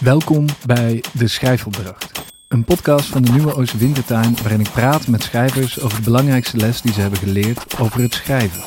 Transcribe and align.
Welkom 0.00 0.46
bij 0.66 1.02
De 1.12 1.28
Schrijfopdracht. 1.28 2.22
Een 2.48 2.64
podcast 2.64 3.06
van 3.06 3.22
de 3.22 3.30
Nieuwe 3.30 3.54
Oost-Wintertuin 3.54 4.36
waarin 4.42 4.60
ik 4.60 4.70
praat 4.70 5.06
met 5.06 5.22
schrijvers 5.22 5.80
over 5.80 5.96
de 5.96 6.04
belangrijkste 6.04 6.56
les 6.56 6.82
die 6.82 6.92
ze 6.92 7.00
hebben 7.00 7.18
geleerd 7.18 7.78
over 7.78 8.00
het 8.00 8.14
schrijven. 8.14 8.62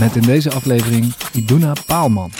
Met 0.00 0.16
in 0.16 0.22
deze 0.22 0.52
aflevering 0.52 1.14
Iduna 1.32 1.72
Paalman. 1.86 2.30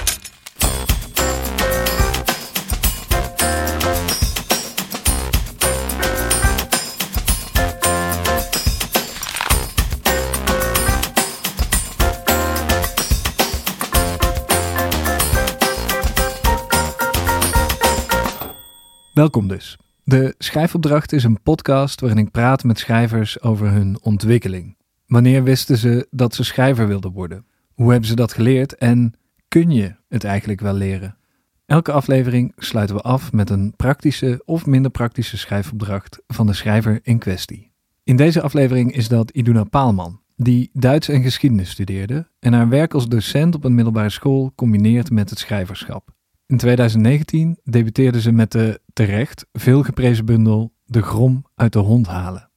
Welkom 19.26 19.48
dus. 19.48 19.78
De 20.04 20.34
Schrijfopdracht 20.38 21.12
is 21.12 21.24
een 21.24 21.42
podcast 21.42 22.00
waarin 22.00 22.18
ik 22.18 22.30
praat 22.30 22.64
met 22.64 22.78
schrijvers 22.78 23.42
over 23.42 23.70
hun 23.70 23.98
ontwikkeling. 24.02 24.76
Wanneer 25.06 25.42
wisten 25.42 25.76
ze 25.76 26.06
dat 26.10 26.34
ze 26.34 26.44
schrijver 26.44 26.86
wilden 26.86 27.12
worden? 27.12 27.46
Hoe 27.74 27.90
hebben 27.90 28.08
ze 28.08 28.14
dat 28.14 28.32
geleerd 28.32 28.74
en 28.74 29.14
kun 29.48 29.70
je 29.70 29.94
het 30.08 30.24
eigenlijk 30.24 30.60
wel 30.60 30.74
leren? 30.74 31.16
Elke 31.64 31.92
aflevering 31.92 32.52
sluiten 32.56 32.96
we 32.96 33.02
af 33.02 33.32
met 33.32 33.50
een 33.50 33.74
praktische 33.76 34.42
of 34.44 34.66
minder 34.66 34.90
praktische 34.90 35.38
schrijfopdracht 35.38 36.22
van 36.26 36.46
de 36.46 36.52
schrijver 36.52 37.00
in 37.02 37.18
kwestie. 37.18 37.72
In 38.04 38.16
deze 38.16 38.42
aflevering 38.42 38.92
is 38.92 39.08
dat 39.08 39.30
Iduna 39.30 39.64
Paalman, 39.64 40.20
die 40.36 40.70
Duits 40.72 41.08
en 41.08 41.22
geschiedenis 41.22 41.70
studeerde 41.70 42.28
en 42.38 42.52
haar 42.52 42.68
werk 42.68 42.94
als 42.94 43.08
docent 43.08 43.54
op 43.54 43.64
een 43.64 43.74
middelbare 43.74 44.10
school 44.10 44.52
combineert 44.54 45.10
met 45.10 45.30
het 45.30 45.38
schrijverschap. 45.38 46.15
In 46.48 46.56
2019 46.56 47.58
debuteerde 47.64 48.20
ze 48.20 48.32
met 48.32 48.52
de 48.52 48.80
terecht 48.92 49.46
veel 49.52 49.82
geprezen 49.82 50.24
bundel 50.24 50.72
De 50.84 51.02
Grom 51.02 51.44
uit 51.54 51.72
de 51.72 51.78
Hond 51.78 52.06
halen. 52.06 52.50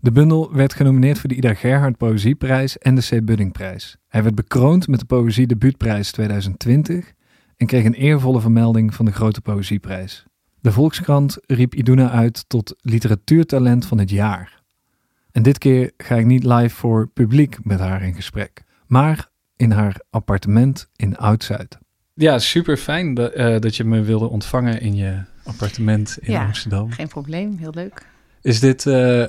De 0.00 0.12
bundel 0.12 0.52
werd 0.52 0.74
genomineerd 0.74 1.18
voor 1.18 1.28
de 1.28 1.34
Ida 1.34 1.54
Gerhard 1.54 1.96
Poëzieprijs 1.96 2.78
en 2.78 2.94
de 2.94 3.06
C. 3.08 3.24
Buddingprijs. 3.24 3.96
Hij 4.08 4.22
werd 4.22 4.34
bekroond 4.34 4.88
met 4.88 5.00
de 5.00 5.06
Poëzie 5.06 5.46
Debuutprijs 5.46 6.12
2020 6.12 7.12
en 7.56 7.66
kreeg 7.66 7.84
een 7.84 7.94
eervolle 7.94 8.40
vermelding 8.40 8.94
van 8.94 9.04
de 9.04 9.12
Grote 9.12 9.40
Poëzieprijs. 9.40 10.24
De 10.60 10.72
Volkskrant 10.72 11.38
riep 11.46 11.74
Iduna 11.74 12.10
uit 12.10 12.44
tot 12.48 12.74
literatuurtalent 12.80 13.86
van 13.86 13.98
het 13.98 14.10
jaar. 14.10 14.62
En 15.30 15.42
dit 15.42 15.58
keer 15.58 15.92
ga 15.96 16.16
ik 16.16 16.26
niet 16.26 16.44
live 16.44 16.76
voor 16.76 17.08
publiek 17.08 17.64
met 17.64 17.78
haar 17.78 18.02
in 18.02 18.14
gesprek, 18.14 18.62
maar 18.86 19.30
in 19.56 19.70
haar 19.70 20.00
appartement 20.10 20.88
in 20.96 21.16
Oud-Zuid. 21.16 21.82
Ja, 22.14 22.38
super 22.38 22.76
fijn 22.76 23.14
dat, 23.14 23.36
uh, 23.36 23.58
dat 23.58 23.76
je 23.76 23.84
me 23.84 24.02
wilde 24.02 24.28
ontvangen 24.28 24.80
in 24.80 24.94
je 24.94 25.22
appartement 25.44 26.18
in 26.20 26.32
ja, 26.32 26.44
Amsterdam. 26.44 26.90
Geen 26.90 27.08
probleem, 27.08 27.56
heel 27.56 27.72
leuk. 27.74 28.06
Is 28.40 28.60
dit, 28.60 28.84
uh, 28.84 29.24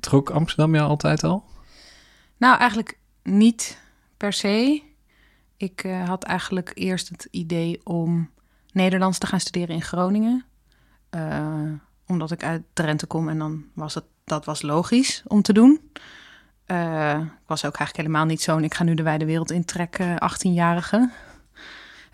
trok 0.00 0.30
Amsterdam 0.30 0.74
jou 0.74 0.88
altijd 0.88 1.24
al? 1.24 1.44
Nou, 2.36 2.58
eigenlijk 2.58 2.98
niet 3.22 3.78
per 4.16 4.32
se. 4.32 4.82
Ik 5.56 5.84
uh, 5.84 6.08
had 6.08 6.24
eigenlijk 6.24 6.70
eerst 6.74 7.08
het 7.08 7.28
idee 7.30 7.80
om 7.84 8.30
Nederlands 8.72 9.18
te 9.18 9.26
gaan 9.26 9.40
studeren 9.40 9.74
in 9.74 9.82
Groningen. 9.82 10.44
omdat 12.06 12.30
ik 12.30 12.44
uit 12.44 12.62
Drenthe 12.72 13.06
kom 13.06 13.28
en 13.28 13.38
dan 13.38 13.64
was 13.74 13.94
het, 13.94 14.04
dat 14.24 14.44
was 14.44 14.62
logisch 14.62 15.22
om 15.26 15.42
te 15.42 15.52
doen. 15.52 15.80
ik 16.66 17.46
was 17.46 17.64
ook 17.64 17.76
eigenlijk 17.76 17.96
helemaal 17.96 18.24
niet 18.24 18.42
zo'n 18.42 18.64
ik 18.64 18.74
ga 18.74 18.84
nu 18.84 18.94
de 18.94 19.02
wijde 19.02 19.24
wereld 19.24 19.50
intrekken, 19.50 20.18
18-jarige. 20.32 21.10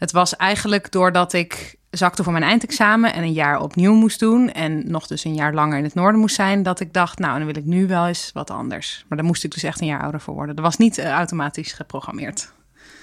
Het 0.00 0.12
was 0.12 0.36
eigenlijk 0.36 0.92
doordat 0.92 1.32
ik 1.32 1.76
zakte 1.90 2.22
voor 2.22 2.32
mijn 2.32 2.44
eindexamen 2.44 3.14
en 3.14 3.22
een 3.22 3.32
jaar 3.32 3.60
opnieuw 3.60 3.94
moest 3.94 4.18
doen. 4.18 4.52
En 4.52 4.90
nog 4.90 5.06
dus 5.06 5.24
een 5.24 5.34
jaar 5.34 5.54
langer 5.54 5.78
in 5.78 5.84
het 5.84 5.94
noorden 5.94 6.20
moest 6.20 6.34
zijn. 6.34 6.62
Dat 6.62 6.80
ik 6.80 6.92
dacht, 6.92 7.18
nou, 7.18 7.36
dan 7.36 7.46
wil 7.46 7.56
ik 7.56 7.64
nu 7.64 7.86
wel 7.86 8.06
eens 8.06 8.30
wat 8.32 8.50
anders. 8.50 9.04
Maar 9.08 9.18
daar 9.18 9.26
moest 9.26 9.44
ik 9.44 9.50
dus 9.50 9.62
echt 9.62 9.80
een 9.80 9.86
jaar 9.86 10.02
ouder 10.02 10.20
voor 10.20 10.34
worden. 10.34 10.56
Dat 10.56 10.64
was 10.64 10.76
niet 10.76 10.98
uh, 10.98 11.10
automatisch 11.10 11.72
geprogrammeerd. 11.72 12.52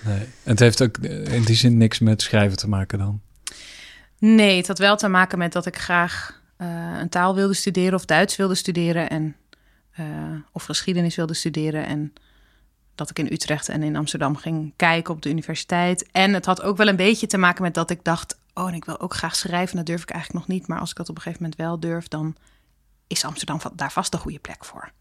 Nee. 0.05 0.17
En 0.19 0.27
het 0.43 0.59
heeft 0.59 0.81
ook 0.81 0.97
in 0.97 1.43
die 1.43 1.55
zin 1.55 1.77
niks 1.77 1.99
met 1.99 2.21
schrijven 2.21 2.57
te 2.57 2.69
maken 2.69 2.99
dan? 2.99 3.21
Nee, 4.19 4.57
het 4.57 4.67
had 4.67 4.79
wel 4.79 4.97
te 4.97 5.07
maken 5.07 5.37
met 5.37 5.51
dat 5.51 5.65
ik 5.65 5.77
graag 5.77 6.41
uh, 6.57 6.67
een 6.99 7.09
taal 7.09 7.35
wilde 7.35 7.53
studeren 7.53 7.93
of 7.93 8.05
Duits 8.05 8.35
wilde 8.35 8.55
studeren. 8.55 9.09
En, 9.09 9.35
uh, 9.99 10.05
of 10.51 10.63
geschiedenis 10.63 11.15
wilde 11.15 11.33
studeren. 11.33 11.85
En 11.85 12.13
dat 12.97 13.09
ik 13.09 13.19
in 13.19 13.31
Utrecht 13.31 13.69
en 13.69 13.83
in 13.83 13.95
Amsterdam 13.95 14.35
ging 14.35 14.73
kijken 14.75 15.13
op 15.13 15.21
de 15.21 15.29
universiteit. 15.29 16.11
En 16.11 16.33
het 16.33 16.45
had 16.45 16.61
ook 16.61 16.77
wel 16.77 16.87
een 16.87 16.95
beetje 16.95 17.27
te 17.27 17.37
maken 17.37 17.63
met 17.63 17.73
dat 17.73 17.89
ik 17.89 18.03
dacht: 18.03 18.37
oh, 18.53 18.67
en 18.67 18.73
ik 18.73 18.85
wil 18.85 18.99
ook 18.99 19.13
graag 19.13 19.35
schrijven. 19.35 19.75
Dat 19.75 19.85
durf 19.85 20.01
ik 20.01 20.09
eigenlijk 20.09 20.47
nog 20.47 20.57
niet. 20.57 20.67
Maar 20.67 20.79
als 20.79 20.89
ik 20.89 20.95
dat 20.95 21.09
op 21.09 21.15
een 21.15 21.21
gegeven 21.21 21.43
moment 21.43 21.61
wel 21.61 21.79
durf, 21.79 22.07
dan 22.07 22.35
is 23.07 23.25
Amsterdam 23.25 23.59
daar 23.73 23.91
vast 23.91 24.13
een 24.13 24.19
goede 24.19 24.39
plek 24.39 24.65
voor. 24.65 24.91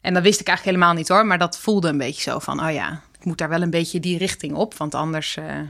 En 0.00 0.14
dat 0.14 0.22
wist 0.22 0.40
ik 0.40 0.46
eigenlijk 0.46 0.76
helemaal 0.76 0.98
niet 0.98 1.08
hoor. 1.08 1.26
Maar 1.26 1.38
dat 1.38 1.58
voelde 1.58 1.88
een 1.88 1.98
beetje 1.98 2.30
zo 2.30 2.38
van: 2.38 2.64
oh 2.64 2.72
ja, 2.72 3.02
ik 3.18 3.24
moet 3.24 3.38
daar 3.38 3.48
wel 3.48 3.62
een 3.62 3.70
beetje 3.70 4.00
die 4.00 4.18
richting 4.18 4.54
op. 4.54 4.74
Want 4.74 4.94
anders 4.94 5.36
uh, 5.36 5.60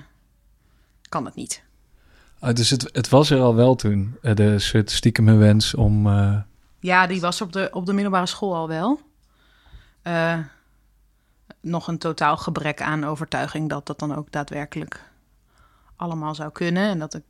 kan 1.09 1.25
het 1.25 1.35
niet. 1.35 1.63
Oh, 2.41 2.53
dus 2.53 2.71
het, 2.71 2.89
het, 2.93 3.09
was 3.09 3.31
er 3.31 3.41
al 3.41 3.55
wel 3.55 3.75
toen, 3.75 4.17
eh, 4.23 4.35
de 4.35 4.59
soort 4.59 4.91
stiekeme 4.91 5.35
wens 5.35 5.75
om. 5.75 6.07
Uh... 6.07 6.37
Ja, 6.81 7.07
die 7.07 7.21
was 7.21 7.41
op 7.41 7.53
de, 7.53 7.69
op 7.73 7.87
de 7.87 7.93
middelbare 7.93 8.27
school 8.27 8.55
al 8.55 8.69
wel. 8.69 9.01
Uh, 10.03 10.39
nog 11.67 11.89
een 11.89 11.99
totaal 11.99 12.37
gebrek 12.37 12.83
aan 12.83 13.05
overtuiging 13.05 13.69
dat 13.69 13.87
dat 13.87 13.99
dan 13.99 14.15
ook 14.15 14.33
daadwerkelijk 14.33 15.03
allemaal 15.97 16.35
zou 16.35 16.53
kunnen 16.53 16.89
en 16.89 16.99
dat 16.99 17.15
ik 17.15 17.23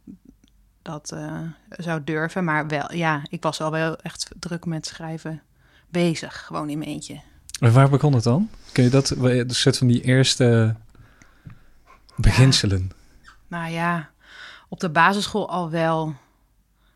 dat 0.83 1.13
uh, 1.15 1.41
zou 1.69 2.05
durven. 2.05 2.45
Maar 2.45 2.67
wel, 2.67 2.95
ja, 2.95 3.23
ik 3.29 3.43
was 3.43 3.61
al 3.61 3.71
wel 3.71 3.97
echt 3.97 4.29
druk 4.39 4.65
met 4.65 4.87
schrijven 4.87 5.43
bezig, 5.89 6.47
gewoon 6.47 6.69
in 6.71 6.79
mijn 6.79 6.91
eentje. 6.91 7.21
En 7.61 7.73
waar 7.73 7.91
begon 7.91 8.13
het 8.13 8.23
dan? 8.23 8.51
Kun 8.73 8.85
je 8.85 8.91
dat, 8.91 9.07
de 9.07 9.45
soort 9.49 9.79
van 9.79 9.87
die 9.87 10.03
eerste 10.03 10.75
beginselen? 12.17 12.93
Ja, 13.23 13.31
nou 13.47 13.73
ja, 13.73 14.11
op 14.69 14.81
de 14.81 14.91
basisschool 14.91 15.51
al 15.51 15.71
wel 15.71 16.15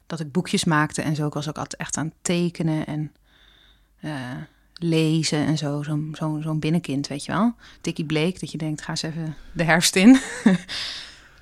dat 0.06 0.20
ik 0.20 0.32
boekjes 0.32 0.64
maakte 0.64 1.02
en 1.02 1.14
zo. 1.14 1.26
Ik 1.26 1.34
was 1.34 1.48
ook 1.48 1.58
altijd 1.58 1.80
echt 1.80 1.96
aan 1.96 2.06
het 2.06 2.14
tekenen 2.22 2.86
en 2.86 3.12
uh, 4.00 4.12
lezen 4.82 5.46
en 5.46 5.58
zo. 5.58 5.82
Zo'n 5.82 6.14
zo, 6.18 6.38
zo'n 6.42 6.58
binnenkind, 6.58 7.06
weet 7.06 7.24
je 7.24 7.32
wel. 7.32 7.54
Tikkie 7.80 8.04
Bleek, 8.04 8.40
dat 8.40 8.50
je 8.50 8.58
denkt, 8.58 8.82
ga 8.82 8.90
eens 8.90 9.02
even 9.02 9.36
de 9.52 9.64
herfst 9.64 9.96
in. 9.96 10.20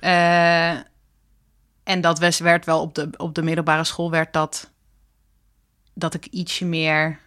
uh, 0.01 0.71
en 1.93 2.01
dat 2.01 2.19
werd 2.19 2.65
wel 2.65 2.81
op 2.81 2.95
de, 2.95 3.09
op 3.17 3.35
de 3.35 3.41
middelbare 3.41 3.83
school, 3.83 4.11
werd 4.11 4.33
dat... 4.33 4.71
dat 5.93 6.13
ik 6.13 6.25
ietsje 6.25 6.65
meer 6.65 7.19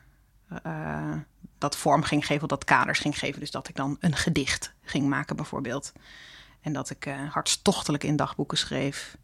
uh, 0.67 1.15
dat 1.59 1.77
vorm 1.77 2.03
ging 2.03 2.27
geven, 2.27 2.49
dat 2.49 2.65
kaders 2.65 2.99
ging 2.99 3.19
geven. 3.19 3.41
Dus 3.41 3.51
dat 3.51 3.69
ik 3.69 3.77
dan 3.77 3.97
een 4.01 4.17
gedicht 4.17 4.75
ging 4.83 5.09
maken 5.09 5.37
bijvoorbeeld. 5.37 5.93
En 6.61 6.73
dat 6.73 6.91
ik 6.91 7.07
uh, 7.07 7.33
hartstochtelijk 7.33 8.05
in 8.05 8.17
dagboeken 8.17 8.59
schreef. 8.59 9.17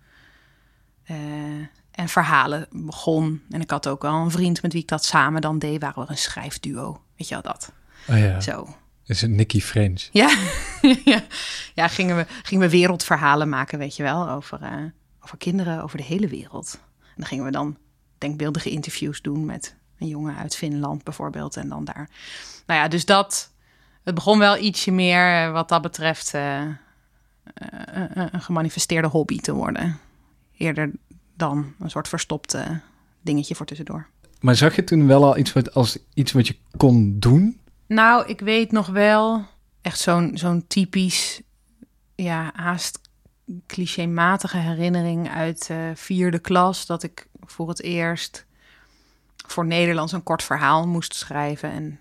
En 1.99 2.09
verhalen 2.09 2.67
begon. 2.71 3.43
En 3.51 3.61
ik 3.61 3.71
had 3.71 3.89
ook 3.89 4.03
wel 4.03 4.15
een 4.15 4.31
vriend 4.31 4.63
met 4.63 4.73
wie 4.73 4.83
ik 4.83 4.89
dat 4.89 5.05
samen 5.05 5.41
dan 5.41 5.59
deed. 5.59 5.81
Waren 5.81 6.03
we 6.03 6.11
een 6.11 6.19
schrijfduo. 6.19 7.01
Weet 7.17 7.29
je 7.29 7.35
wel 7.35 7.43
dat? 7.43 7.73
Oh 8.09 8.19
ja. 8.19 8.41
Zo. 8.41 8.77
Is 9.05 9.21
het 9.21 9.31
Nicky 9.31 9.61
French? 9.61 10.09
Ja, 10.13 10.37
ja. 11.75 11.89
gingen, 11.89 12.17
we, 12.17 12.27
gingen 12.43 12.65
we 12.65 12.71
wereldverhalen 12.71 13.49
maken, 13.49 13.79
weet 13.79 13.97
je 13.97 14.03
wel. 14.03 14.29
Over, 14.29 14.63
uh, 14.63 14.85
over 15.21 15.39
kinderen 15.39 15.83
over 15.83 15.97
de 15.97 16.05
hele 16.05 16.29
wereld. 16.29 16.79
En 17.01 17.15
dan 17.17 17.27
gingen 17.27 17.45
we 17.45 17.51
dan 17.51 17.77
denkbeeldige 18.19 18.71
interviews 18.71 19.23
doen 19.23 19.45
met 19.45 19.77
een 19.99 20.09
jongen 20.09 20.37
uit 20.37 20.57
Finland 20.57 21.05
bijvoorbeeld. 21.05 21.57
En 21.57 21.69
dan 21.69 21.85
daar. 21.85 22.11
Nou 22.67 22.81
ja, 22.81 22.89
dus 22.89 23.05
dat. 23.05 23.53
Het 24.03 24.15
begon 24.15 24.39
wel 24.39 24.59
ietsje 24.59 24.91
meer 24.91 25.45
eh, 25.45 25.53
wat 25.53 25.69
dat 25.69 25.83
betreft. 25.83 26.35
Uh, 26.35 26.63
een 28.15 28.41
gemanifesteerde 28.41 29.09
hobby 29.09 29.41
te 29.41 29.53
worden. 29.53 29.99
Eerder 30.57 30.91
dan 31.39 31.75
een 31.79 31.91
soort 31.91 32.09
verstopte 32.09 32.81
dingetje 33.21 33.55
voor 33.55 33.67
tussendoor. 33.67 34.07
Maar 34.41 34.55
zag 34.55 34.77
je 34.77 34.85
toen 34.85 35.07
wel 35.07 35.25
al 35.25 35.39
iets 35.39 35.53
wat, 35.53 35.75
als 35.75 35.99
iets 36.15 36.33
wat 36.33 36.47
je 36.47 36.57
kon 36.77 37.19
doen? 37.19 37.61
Nou, 37.87 38.27
ik 38.27 38.41
weet 38.41 38.73
nog 38.73 38.87
wel 38.87 39.47
echt 39.81 40.01
zo'n 40.01 40.31
zo'n 40.35 40.67
typisch, 40.67 41.41
ja, 42.15 42.51
haast 42.55 43.01
clichématige 43.67 44.57
herinnering 44.57 45.31
uit 45.31 45.69
uh, 45.71 45.79
vierde 45.95 46.39
klas. 46.39 46.87
Dat 46.87 47.03
ik 47.03 47.29
voor 47.41 47.69
het 47.69 47.83
eerst 47.83 48.47
voor 49.47 49.67
Nederlands 49.67 50.13
een 50.13 50.23
kort 50.23 50.43
verhaal 50.43 50.89
moest 50.89 51.15
schrijven. 51.15 51.71
En 51.71 52.01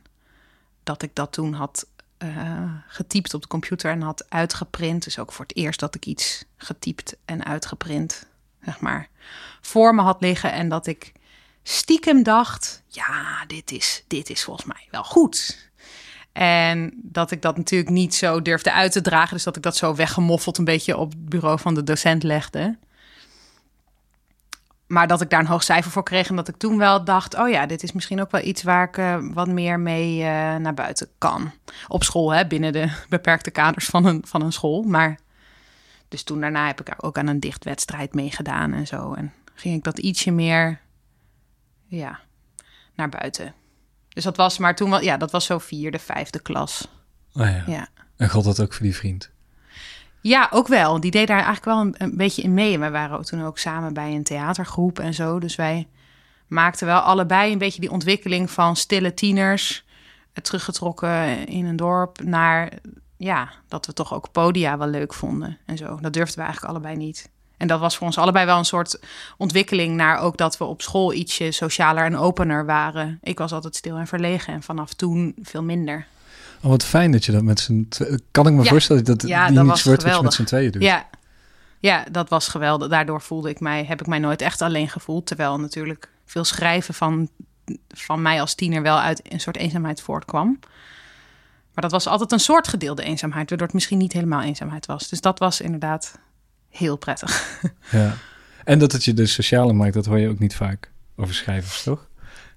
dat 0.83 1.01
ik 1.01 1.15
dat 1.15 1.31
toen 1.31 1.53
had 1.53 1.87
uh, 2.23 2.71
getypt 2.87 3.33
op 3.33 3.41
de 3.41 3.47
computer 3.47 3.91
en 3.91 4.01
had 4.01 4.29
uitgeprint. 4.29 5.03
Dus 5.03 5.19
ook 5.19 5.31
voor 5.31 5.45
het 5.45 5.57
eerst 5.57 5.79
dat 5.79 5.95
ik 5.95 6.05
iets 6.05 6.45
getypt 6.57 7.17
en 7.25 7.45
uitgeprint 7.45 8.27
zeg 8.67 8.79
maar, 8.79 9.09
voor 9.61 9.95
me 9.95 10.01
had 10.01 10.21
liggen. 10.21 10.51
En 10.51 10.69
dat 10.69 10.87
ik 10.87 11.11
stiekem 11.63 12.23
dacht, 12.23 12.83
ja, 12.87 13.45
dit 13.47 13.71
is, 13.71 14.03
dit 14.07 14.29
is 14.29 14.43
volgens 14.43 14.65
mij 14.67 14.87
wel 14.91 15.03
goed. 15.03 15.69
En 16.31 16.93
dat 16.95 17.31
ik 17.31 17.41
dat 17.41 17.57
natuurlijk 17.57 17.91
niet 17.91 18.15
zo 18.15 18.41
durfde 18.41 18.71
uit 18.71 18.91
te 18.91 19.01
dragen. 19.01 19.33
Dus 19.33 19.43
dat 19.43 19.55
ik 19.55 19.61
dat 19.61 19.75
zo 19.75 19.95
weggemoffeld 19.95 20.57
een 20.57 20.65
beetje 20.65 20.97
op 20.97 21.09
het 21.09 21.29
bureau 21.29 21.59
van 21.59 21.73
de 21.73 21.83
docent 21.83 22.23
legde. 22.23 22.77
maar 24.87 25.07
dat 25.07 25.21
ik 25.21 25.29
daar 25.29 25.39
een 25.39 25.45
hoog 25.47 25.63
cijfer 25.63 25.91
voor 25.91 26.03
kreeg 26.03 26.29
en 26.29 26.35
dat 26.35 26.47
ik 26.47 26.57
toen 26.57 26.77
wel 26.77 27.03
dacht: 27.03 27.35
oh 27.35 27.49
ja, 27.49 27.65
dit 27.65 27.83
is 27.83 27.91
misschien 27.91 28.21
ook 28.21 28.31
wel 28.31 28.41
iets 28.41 28.63
waar 28.63 28.87
ik 28.87 28.97
eh, 28.97 29.17
wat 29.33 29.47
meer 29.47 29.79
mee 29.79 30.21
eh, 30.21 30.55
naar 30.55 30.73
buiten 30.73 31.07
kan. 31.17 31.51
Op 31.87 32.03
school, 32.03 32.33
hè, 32.33 32.47
binnen 32.47 32.73
de 32.73 32.89
beperkte 33.09 33.51
kaders 33.51 33.85
van 33.85 34.05
een, 34.05 34.21
van 34.25 34.41
een 34.41 34.53
school. 34.53 34.83
Maar 34.83 35.19
dus 36.07 36.23
toen 36.23 36.41
daarna 36.41 36.67
heb 36.67 36.81
ik 36.81 36.93
ook 36.97 37.17
aan 37.17 37.27
een 37.27 37.39
dichtwedstrijd 37.39 38.13
meegedaan 38.13 38.73
en 38.73 38.87
zo. 38.87 39.13
En 39.13 39.33
ging 39.53 39.75
ik 39.75 39.83
dat 39.83 39.99
ietsje 39.99 40.31
meer, 40.31 40.81
ja, 41.87 42.19
naar 42.95 43.09
buiten. 43.09 43.53
Dus 44.09 44.23
dat 44.23 44.37
was 44.37 44.57
maar 44.57 44.75
toen 44.75 44.89
wel, 44.89 45.01
ja, 45.01 45.17
dat 45.17 45.31
was 45.31 45.45
zo 45.45 45.57
vierde, 45.57 45.99
vijfde 45.99 46.39
klas. 46.39 46.87
Oh 47.33 47.45
ja. 47.45 47.63
Ja. 47.67 47.87
En 48.17 48.29
god 48.29 48.43
dat 48.43 48.59
ook 48.59 48.73
voor 48.73 48.85
die 48.85 48.95
vriend? 48.95 49.31
Ja, 50.21 50.47
ook 50.51 50.67
wel. 50.67 50.99
Die 50.99 51.11
deed 51.11 51.27
daar 51.27 51.43
eigenlijk 51.43 51.65
wel 51.65 51.79
een, 51.79 51.95
een 51.97 52.17
beetje 52.17 52.41
in 52.41 52.53
mee. 52.53 52.79
We 52.79 52.89
waren 52.89 53.25
toen 53.25 53.43
ook 53.43 53.57
samen 53.57 53.93
bij 53.93 54.15
een 54.15 54.23
theatergroep 54.23 54.99
en 54.99 55.13
zo. 55.13 55.39
Dus 55.39 55.55
wij 55.55 55.87
maakten 56.47 56.87
wel 56.87 56.99
allebei 56.99 57.51
een 57.51 57.57
beetje 57.57 57.81
die 57.81 57.91
ontwikkeling 57.91 58.51
van 58.51 58.75
stille 58.75 59.13
tieners, 59.13 59.85
eh, 60.33 60.43
teruggetrokken 60.43 61.45
in 61.45 61.65
een 61.65 61.75
dorp, 61.75 62.21
naar 62.23 62.71
ja, 63.17 63.49
dat 63.67 63.85
we 63.85 63.93
toch 63.93 64.13
ook 64.13 64.31
podia 64.31 64.77
wel 64.77 64.87
leuk 64.87 65.13
vonden 65.13 65.57
en 65.65 65.77
zo. 65.77 65.97
Dat 66.01 66.13
durfden 66.13 66.35
we 66.37 66.43
eigenlijk 66.43 66.73
allebei 66.73 66.95
niet. 66.95 67.29
En 67.57 67.67
dat 67.67 67.79
was 67.79 67.97
voor 67.97 68.07
ons 68.07 68.17
allebei 68.17 68.45
wel 68.45 68.57
een 68.57 68.65
soort 68.65 68.99
ontwikkeling 69.37 69.95
naar 69.95 70.19
ook 70.19 70.37
dat 70.37 70.57
we 70.57 70.63
op 70.63 70.81
school 70.81 71.13
ietsje 71.13 71.51
socialer 71.51 72.03
en 72.05 72.17
opener 72.17 72.65
waren. 72.65 73.19
Ik 73.23 73.37
was 73.37 73.51
altijd 73.51 73.75
stil 73.75 73.95
en 73.97 74.07
verlegen 74.07 74.53
en 74.53 74.63
vanaf 74.63 74.93
toen 74.93 75.35
veel 75.41 75.63
minder. 75.63 76.05
Oh, 76.61 76.69
wat 76.69 76.83
fijn 76.83 77.11
dat 77.11 77.25
je 77.25 77.31
dat 77.31 77.43
met 77.43 77.59
z'n 77.59 77.85
tweeën... 77.89 78.21
Kan 78.31 78.47
ik 78.47 78.53
me 78.53 78.63
Ja. 78.63 78.69
voorstellen 78.69 79.03
dat 79.05 79.21
Ja, 79.27 79.47
die 79.47 79.55
dat 79.55 79.65
niet 79.65 79.83
wordt 79.83 80.03
wat 80.03 80.15
je 80.15 80.21
met 80.21 80.33
z'n 80.33 80.43
tweeën 80.43 80.71
doet? 80.71 80.81
Ja. 80.81 81.05
ja, 81.79 82.05
dat 82.11 82.29
was 82.29 82.47
geweldig. 82.47 82.87
Daardoor 82.87 83.21
voelde 83.21 83.49
ik 83.49 83.59
mij, 83.59 83.83
heb 83.85 84.01
ik 84.01 84.07
mij 84.07 84.19
nooit 84.19 84.41
echt 84.41 84.61
alleen 84.61 84.89
gevoeld. 84.89 85.25
Terwijl 85.25 85.59
natuurlijk 85.59 86.09
veel 86.25 86.43
schrijven 86.43 86.93
van, 86.93 87.29
van 87.87 88.21
mij 88.21 88.41
als 88.41 88.55
tiener 88.55 88.81
wel 88.81 88.99
uit 88.99 89.33
een 89.33 89.39
soort 89.39 89.57
eenzaamheid 89.57 90.01
voortkwam. 90.01 90.59
Maar 91.77 91.89
dat 91.89 92.03
was 92.03 92.11
altijd 92.11 92.31
een 92.31 92.39
soort 92.39 92.67
gedeelde 92.67 93.03
eenzaamheid, 93.03 93.49
waardoor 93.49 93.67
het 93.67 93.75
misschien 93.75 93.97
niet 93.97 94.13
helemaal 94.13 94.41
eenzaamheid 94.41 94.85
was. 94.85 95.09
Dus 95.09 95.21
dat 95.21 95.39
was 95.39 95.61
inderdaad 95.61 96.19
heel 96.69 96.97
prettig. 96.97 97.59
Ja. 97.91 98.13
En 98.63 98.79
dat 98.79 98.91
het 98.91 99.03
je 99.03 99.13
dus 99.13 99.33
socialer 99.33 99.75
maakt, 99.75 99.93
dat 99.93 100.05
hoor 100.05 100.19
je 100.19 100.29
ook 100.29 100.39
niet 100.39 100.55
vaak 100.55 100.91
over 101.15 101.33
schrijvers, 101.33 101.83
toch? 101.83 102.07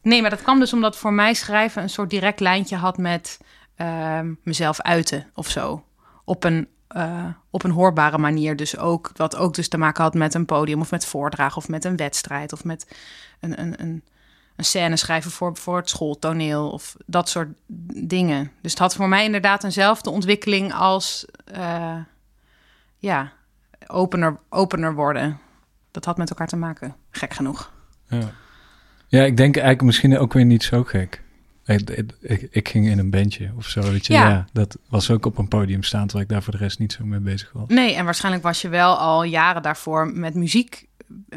Nee, 0.03 0.21
maar 0.21 0.31
dat 0.31 0.43
kwam 0.43 0.59
dus 0.59 0.73
omdat 0.73 0.97
voor 0.97 1.13
mij 1.13 1.35
schrijven 1.35 1.83
een 1.83 1.91
soort 1.91 2.11
direct 2.11 2.41
lijntje 2.41 2.77
had 2.77 2.99
met 2.99 3.39
ehm, 3.75 4.33
mezelf 4.43 4.81
uiten 4.81 5.27
of 5.35 5.49
zo. 5.49 5.85
Op 6.25 6.45
een, 6.45 6.69
eh, 6.89 7.27
op 7.51 7.65
een 7.65 7.71
hoorbare 7.71 8.19
manier. 8.19 8.57
Dus 8.57 8.77
ook, 8.77 9.11
wat 9.15 9.37
ook 9.37 9.55
dus 9.55 9.69
te 9.69 9.79
maken 9.79 10.03
had 10.03 10.15
met 10.15 10.35
een 10.35 10.47
podium 10.47 10.81
of 10.81 10.91
met 10.91 11.05
voordragen 11.05 11.57
of 11.57 11.69
met 11.69 11.85
een 11.85 11.97
wedstrijd 11.97 12.53
of 12.53 12.65
met 12.65 12.97
een, 13.41 13.61
een, 13.61 13.81
een, 13.81 14.05
een 14.61 14.67
scène 14.67 14.97
schrijven 14.97 15.31
voor, 15.31 15.57
voor 15.57 15.77
het 15.77 15.89
schooltoneel 15.89 16.71
of 16.71 16.97
dat 17.07 17.29
soort 17.29 17.49
dingen. 18.05 18.53
Dus 18.61 18.71
het 18.71 18.81
had 18.81 18.95
voor 18.95 19.09
mij 19.09 19.25
inderdaad 19.25 19.65
eenzelfde 19.65 20.11
ontwikkeling 20.11 20.75
als 20.75 21.27
eh, 21.45 21.97
ja, 22.99 23.33
opener, 23.87 24.39
opener 24.49 24.95
worden. 24.95 25.39
Dat 25.91 26.05
had 26.05 26.17
met 26.17 26.31
elkaar 26.31 26.47
te 26.47 26.57
maken, 26.57 26.97
gek 27.11 27.35
genoeg. 27.35 27.73
Ja. 28.09 28.31
Ja, 29.07 29.25
ik 29.25 29.37
denk 29.37 29.55
eigenlijk 29.55 29.85
misschien 29.87 30.19
ook 30.19 30.33
weer 30.33 30.45
niet 30.45 30.63
zo 30.63 30.85
gek. 30.85 31.23
Ik, 31.79 31.91
ik, 32.21 32.49
ik- 32.51 32.69
ging 32.69 32.87
in 32.89 32.99
een 32.99 33.11
bandje 33.11 33.51
of 33.57 33.67
zo, 33.67 33.81
weet 33.81 34.07
je. 34.07 34.13
Ja. 34.13 34.29
Ja. 34.29 34.47
dat 34.53 34.79
was 34.89 35.11
ook 35.11 35.27
op 35.27 35.39
een 35.39 35.49
podium 35.49 35.83
staan, 35.83 36.07
terwijl 36.07 36.23
ik 36.25 36.31
daar 36.31 36.43
voor 36.43 36.53
de 36.53 36.59
rest 36.59 36.79
niet 36.79 36.93
zo 36.93 37.05
mee 37.05 37.21
bezig 37.21 37.51
was. 37.53 37.65
Nee, 37.69 37.95
en 37.95 38.05
waarschijnlijk 38.05 38.45
was 38.45 38.61
je 38.61 38.69
wel 38.69 38.97
al 38.97 39.23
jaren 39.23 39.63
daarvoor 39.63 40.13
met 40.13 40.35
muziek 40.35 40.89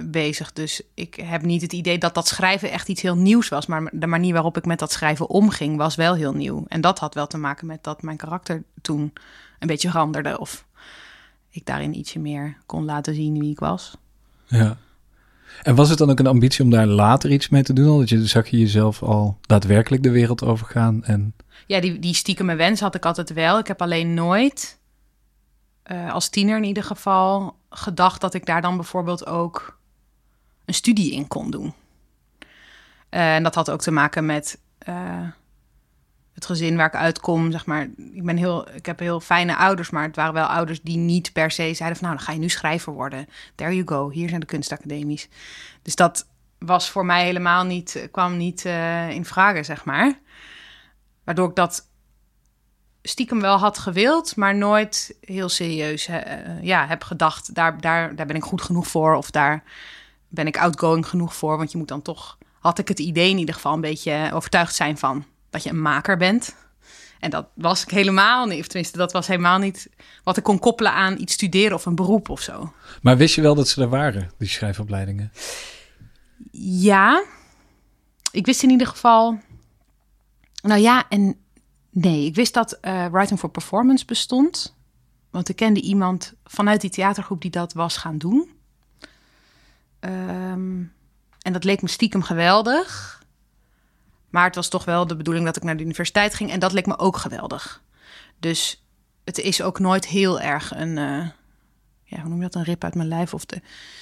bezig. 0.05 0.53
Dus 0.53 0.81
ik 0.93 1.15
heb 1.15 1.41
niet 1.41 1.61
het 1.61 1.73
idee 1.73 1.97
dat 1.97 2.13
dat 2.13 2.27
schrijven 2.27 2.71
echt 2.71 2.87
iets 2.89 3.01
heel 3.01 3.17
nieuws 3.17 3.49
was. 3.49 3.65
Maar 3.65 3.89
de 3.91 4.07
manier 4.07 4.33
waarop 4.33 4.57
ik 4.57 4.65
met 4.65 4.79
dat 4.79 4.91
schrijven 4.91 5.29
omging 5.29 5.77
was 5.77 5.95
wel 5.95 6.15
heel 6.15 6.33
nieuw. 6.33 6.65
En 6.67 6.81
dat 6.81 6.99
had 6.99 7.13
wel 7.13 7.27
te 7.27 7.37
maken 7.37 7.67
met 7.67 7.83
dat 7.83 8.01
mijn 8.01 8.17
karakter 8.17 8.63
toen 8.81 9.13
een 9.59 9.67
beetje 9.67 9.89
veranderde. 9.89 10.39
Of 10.39 10.65
ik 11.49 11.65
daarin 11.65 11.97
ietsje 11.97 12.19
meer 12.19 12.57
kon 12.65 12.85
laten 12.85 13.15
zien 13.15 13.39
wie 13.39 13.51
ik 13.51 13.59
was. 13.59 13.97
Ja. 14.45 14.77
En 15.61 15.75
was 15.75 15.89
het 15.89 15.97
dan 15.97 16.09
ook 16.09 16.19
een 16.19 16.27
ambitie 16.27 16.63
om 16.63 16.69
daar 16.69 16.85
later 16.85 17.31
iets 17.31 17.49
mee 17.49 17.63
te 17.63 17.73
doen? 17.73 17.99
Dat 17.99 18.09
je 18.09 18.27
zag 18.27 18.47
je 18.47 18.59
jezelf 18.59 19.03
al 19.03 19.37
daadwerkelijk 19.41 20.03
de 20.03 20.11
wereld 20.11 20.43
overgaan 20.43 21.03
en 21.03 21.33
Ja, 21.67 21.79
die, 21.79 21.99
die 21.99 22.13
stiekeme 22.13 22.55
wens 22.55 22.79
had 22.79 22.95
ik 22.95 23.05
altijd 23.05 23.33
wel. 23.33 23.59
Ik 23.59 23.67
heb 23.67 23.81
alleen 23.81 24.13
nooit, 24.13 24.79
eh, 25.83 26.13
als 26.13 26.29
tiener 26.29 26.57
in 26.57 26.63
ieder 26.63 26.83
geval, 26.83 27.55
gedacht 27.69 28.21
dat 28.21 28.33
ik 28.33 28.45
daar 28.45 28.61
dan 28.61 28.75
bijvoorbeeld 28.75 29.25
ook 29.25 29.79
een 30.65 30.73
studie 30.73 31.11
in 31.11 31.27
kon 31.27 31.51
doen. 31.51 31.73
Eh, 33.09 33.35
en 33.35 33.43
dat 33.43 33.55
had 33.55 33.71
ook 33.71 33.81
te 33.81 33.91
maken 33.91 34.25
met 34.25 34.59
eh, 34.77 35.27
het 36.33 36.45
gezin 36.45 36.75
waar 36.75 36.87
ik 36.87 36.95
uitkom. 36.95 37.51
Zeg 37.51 37.65
maar, 37.65 37.87
ik, 38.13 38.23
ben 38.23 38.37
heel, 38.37 38.75
ik 38.75 38.85
heb 38.85 38.99
heel 38.99 39.19
fijne 39.19 39.55
ouders, 39.55 39.89
maar 39.89 40.03
het 40.03 40.15
waren 40.15 40.33
wel 40.33 40.45
ouders 40.45 40.81
die 40.81 40.97
niet 40.97 41.33
per 41.33 41.51
se 41.51 41.73
zeiden 41.73 41.97
van... 41.97 42.07
nou, 42.07 42.17
dan 42.17 42.25
ga 42.25 42.33
je 42.33 42.39
nu 42.39 42.49
schrijver 42.49 42.93
worden. 42.93 43.27
There 43.55 43.75
you 43.75 43.87
go, 43.87 44.09
hier 44.09 44.29
zijn 44.29 44.39
de 44.39 44.45
kunstacademies. 44.45 45.29
Dus 45.81 45.95
dat 45.95 46.27
was 46.57 46.89
voor 46.89 47.05
mij 47.05 47.23
helemaal 47.23 47.63
niet, 47.63 48.07
kwam 48.11 48.37
niet 48.37 48.65
eh, 48.65 49.09
in 49.09 49.25
vragen, 49.25 49.65
zeg 49.65 49.85
maar. 49.85 50.19
Waardoor 51.23 51.49
ik 51.49 51.55
dat 51.55 51.87
stiekem 53.01 53.41
wel 53.41 53.57
had 53.57 53.77
gewild, 53.77 54.35
maar 54.35 54.55
nooit 54.55 55.17
heel 55.21 55.49
serieus 55.49 56.07
eh, 56.07 56.21
ja, 56.61 56.87
heb 56.87 57.03
gedacht, 57.03 57.55
daar, 57.55 57.81
daar, 57.81 58.15
daar 58.15 58.25
ben 58.25 58.35
ik 58.35 58.43
goed 58.43 58.61
genoeg 58.61 58.87
voor 58.87 59.15
of 59.15 59.31
daar 59.31 59.63
ben 60.27 60.47
ik 60.47 60.57
outgoing 60.57 61.07
genoeg 61.07 61.35
voor. 61.35 61.57
Want 61.57 61.71
je 61.71 61.77
moet 61.77 61.87
dan 61.87 62.01
toch, 62.01 62.37
had 62.59 62.79
ik 62.79 62.87
het 62.87 62.99
idee 62.99 63.29
in 63.29 63.37
ieder 63.37 63.55
geval 63.55 63.73
een 63.73 63.81
beetje 63.81 64.29
overtuigd 64.33 64.75
zijn 64.75 64.97
van 64.97 65.25
dat 65.53 65.63
je 65.63 65.69
een 65.69 65.81
maker 65.81 66.17
bent. 66.17 66.55
En 67.19 67.29
dat 67.29 67.47
was 67.53 67.83
ik 67.83 67.89
helemaal 67.89 68.45
niet, 68.45 68.59
of 68.59 68.67
tenminste, 68.67 68.97
dat 68.97 69.11
was 69.11 69.27
helemaal 69.27 69.57
niet 69.59 69.89
wat 70.23 70.37
ik 70.37 70.43
kon 70.43 70.59
koppelen 70.59 70.91
aan 70.91 71.19
iets 71.19 71.33
studeren 71.33 71.75
of 71.75 71.85
een 71.85 71.95
beroep 71.95 72.29
of 72.29 72.41
zo. 72.41 72.73
Maar 73.01 73.17
wist 73.17 73.35
je 73.35 73.41
wel 73.41 73.55
dat 73.55 73.67
ze 73.67 73.81
er 73.81 73.89
waren, 73.89 74.31
die 74.37 74.47
schrijfopleidingen? 74.47 75.31
Ja, 76.61 77.23
ik 78.31 78.45
wist 78.45 78.63
in 78.63 78.69
ieder 78.69 78.87
geval. 78.87 79.39
Nou 80.61 80.81
ja, 80.81 81.09
en 81.09 81.35
nee, 81.89 82.25
ik 82.25 82.35
wist 82.35 82.53
dat 82.53 82.71
eh, 82.71 83.05
Writing 83.05 83.39
for 83.39 83.49
Performance 83.49 84.05
bestond. 84.05 84.75
Want 85.29 85.49
ik 85.49 85.55
kende 85.55 85.81
iemand 85.81 86.33
vanuit 86.43 86.81
die 86.81 86.89
theatergroep 86.89 87.41
die 87.41 87.51
dat 87.51 87.73
was 87.73 87.97
gaan 87.97 88.17
doen. 88.17 88.49
Ehm, 89.99 90.83
en 91.41 91.53
dat 91.53 91.63
leek 91.63 91.81
me 91.81 91.87
stiekem 91.87 92.21
geweldig. 92.21 93.21
Maar 94.33 94.45
het 94.45 94.55
was 94.55 94.67
toch 94.67 94.85
wel 94.85 95.07
de 95.07 95.15
bedoeling 95.15 95.45
dat 95.45 95.55
ik 95.55 95.63
naar 95.63 95.77
de 95.77 95.83
universiteit 95.83 96.33
ging. 96.33 96.51
En 96.51 96.59
dat 96.59 96.71
leek 96.71 96.85
me 96.85 96.97
ook 96.97 97.17
geweldig. 97.17 97.81
Dus 98.39 98.83
het 99.23 99.37
is 99.37 99.61
ook 99.61 99.79
nooit 99.79 100.07
heel 100.07 100.39
erg 100.39 100.75
een. 100.75 100.97
eh, 100.97 101.27
ja, 102.03 102.19
hoe 102.19 102.29
noem 102.29 102.37
je 102.37 102.43
dat? 102.43 102.55
Een 102.55 102.63
rip 102.63 102.83
uit 102.83 102.95
mijn 102.95 103.07
lijf. 103.07 103.33
Of 103.33 103.45
de, 103.45 103.55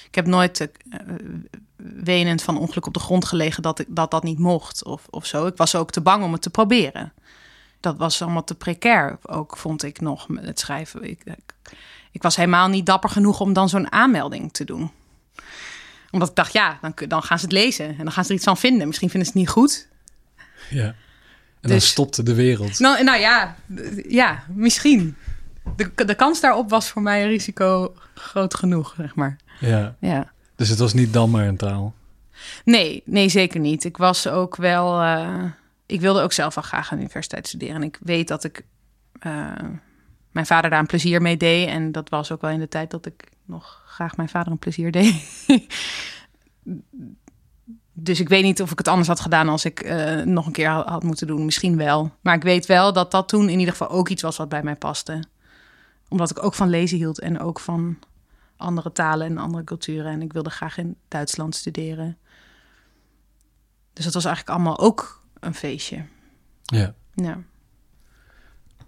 ik 0.06 0.14
heb 0.14 0.26
nooit 0.26 0.60
eh, 0.60 0.68
wenend 1.76 2.42
van 2.42 2.58
ongeluk 2.58 2.86
op 2.86 2.94
de 2.94 3.00
grond 3.00 3.24
gelegen 3.24 3.62
dat 3.62 3.78
ik, 3.78 3.86
dat, 3.88 4.10
dat 4.10 4.22
niet 4.22 4.38
mocht 4.38 4.84
of, 4.84 5.06
of 5.10 5.26
zo. 5.26 5.46
Ik 5.46 5.56
was 5.56 5.74
ook 5.74 5.90
te 5.90 6.00
bang 6.00 6.24
om 6.24 6.32
het 6.32 6.42
te 6.42 6.50
proberen. 6.50 7.12
Dat 7.80 7.96
was 7.96 8.22
allemaal 8.22 8.44
te 8.44 8.54
precair, 8.54 9.18
ook 9.22 9.56
vond 9.56 9.82
ik 9.82 10.00
nog 10.00 10.26
het 10.34 10.58
schrijven. 10.58 11.02
Ik, 11.10 11.24
ik, 12.10 12.22
was 12.22 12.36
helemaal 12.36 12.68
niet 12.68 12.86
dapper 12.86 13.10
genoeg 13.10 13.40
om 13.40 13.52
dan 13.52 13.68
zo'n 13.68 13.92
aanmelding 13.92 14.52
te 14.52 14.64
doen. 14.64 14.90
Omdat 16.10 16.28
ik 16.28 16.34
dacht, 16.34 16.52
ja, 16.52 16.78
dan, 16.80 16.94
dan 17.08 17.22
gaan 17.22 17.38
ze 17.38 17.44
het 17.44 17.54
lezen 17.54 17.88
en 17.88 18.04
dan 18.04 18.12
gaan 18.12 18.24
ze 18.24 18.30
er 18.30 18.36
iets 18.36 18.44
van 18.44 18.56
vinden. 18.56 18.86
Misschien 18.86 19.10
vinden 19.10 19.28
ze 19.28 19.38
het 19.38 19.44
niet 19.44 19.54
goed. 19.54 19.90
Ja. 20.72 20.84
En 20.84 20.94
dan 21.68 21.70
Dus- 21.70 21.88
stopte 21.88 22.22
de 22.22 22.34
wereld. 22.34 22.78
Nou, 22.78 23.04
nou 23.04 23.20
ja, 23.20 23.56
ja, 24.08 24.44
misschien. 24.54 25.16
De, 25.76 26.04
de 26.04 26.14
kans 26.14 26.40
daarop 26.40 26.70
was 26.70 26.88
voor 26.90 27.02
mij 27.02 27.22
een 27.22 27.28
risico 27.28 27.94
groot 28.14 28.54
genoeg, 28.54 28.94
zeg 28.96 29.14
maar. 29.14 29.36
Ja. 29.60 29.96
Ja. 30.00 30.32
Dus 30.56 30.68
het 30.68 30.78
was 30.78 30.92
niet 30.94 31.12
dan 31.12 31.30
maar 31.30 31.46
een 31.46 31.56
taal. 31.56 31.94
Nee, 32.64 33.02
nee, 33.04 33.28
zeker 33.28 33.60
niet. 33.60 33.84
Ik 33.84 33.96
was 33.96 34.26
ook 34.26 34.56
wel. 34.56 35.00
eh, 35.02 35.44
ik 35.86 36.00
wilde 36.00 36.20
ook 36.22 36.32
zelf 36.32 36.54
wel 36.54 36.64
graag 36.64 36.90
aan 36.90 36.96
de 36.96 37.02
universiteit 37.02 37.46
studeren. 37.48 37.74
En 37.74 37.82
ik 37.82 37.98
weet 38.02 38.28
dat 38.28 38.44
ik 38.44 38.62
eh, 39.18 39.52
mijn 40.30 40.46
vader 40.46 40.70
daar 40.70 40.78
een 40.78 40.86
plezier 40.86 41.22
mee 41.22 41.36
deed. 41.36 41.68
En 41.68 41.92
dat 41.92 42.08
was 42.08 42.32
ook 42.32 42.40
wel 42.40 42.50
in 42.50 42.58
de 42.60 42.68
tijd 42.68 42.90
dat 42.90 43.06
ik 43.06 43.24
nog 43.44 43.82
graag 43.86 44.16
mijn 44.16 44.28
vader 44.28 44.52
een 44.52 44.58
plezier 44.58 44.90
deed. 44.92 45.14
dus 47.92 48.20
ik 48.20 48.28
weet 48.28 48.42
niet 48.42 48.62
of 48.62 48.70
ik 48.70 48.78
het 48.78 48.88
anders 48.88 49.08
had 49.08 49.20
gedaan 49.20 49.48
als 49.48 49.64
ik 49.64 49.80
eh, 49.80 50.20
nog 50.20 50.46
een 50.46 50.52
keer 50.52 50.68
had, 50.68 50.86
had 50.86 51.02
moeten 51.02 51.26
doen. 51.26 51.44
Misschien 51.44 51.76
wel. 51.76 52.12
Maar 52.20 52.34
ik 52.34 52.42
weet 52.42 52.66
wel 52.66 52.92
dat 52.92 53.10
dat 53.10 53.28
toen 53.28 53.48
in 53.48 53.58
ieder 53.58 53.74
geval 53.74 53.90
ook 53.90 54.08
iets 54.08 54.22
was 54.22 54.36
wat 54.36 54.48
bij 54.48 54.62
mij 54.62 54.76
paste. 54.76 55.24
Omdat 56.08 56.30
ik 56.30 56.42
ook 56.42 56.54
van 56.54 56.68
lezen 56.68 56.96
hield 56.96 57.20
en 57.20 57.40
ook 57.40 57.60
van 57.60 57.98
andere 58.56 58.92
talen 58.92 59.26
en 59.26 59.38
andere 59.38 59.64
culturen. 59.64 60.12
En 60.12 60.22
ik 60.22 60.32
wilde 60.32 60.50
graag 60.50 60.78
in 60.78 60.96
Duitsland 61.08 61.54
studeren. 61.54 62.18
Dus 63.92 64.04
dat 64.04 64.14
was 64.14 64.24
eigenlijk 64.24 64.56
allemaal 64.56 64.78
ook 64.78 65.22
een 65.40 65.54
feestje. 65.54 66.04
Ja. 66.62 66.94
Ja. 67.14 67.38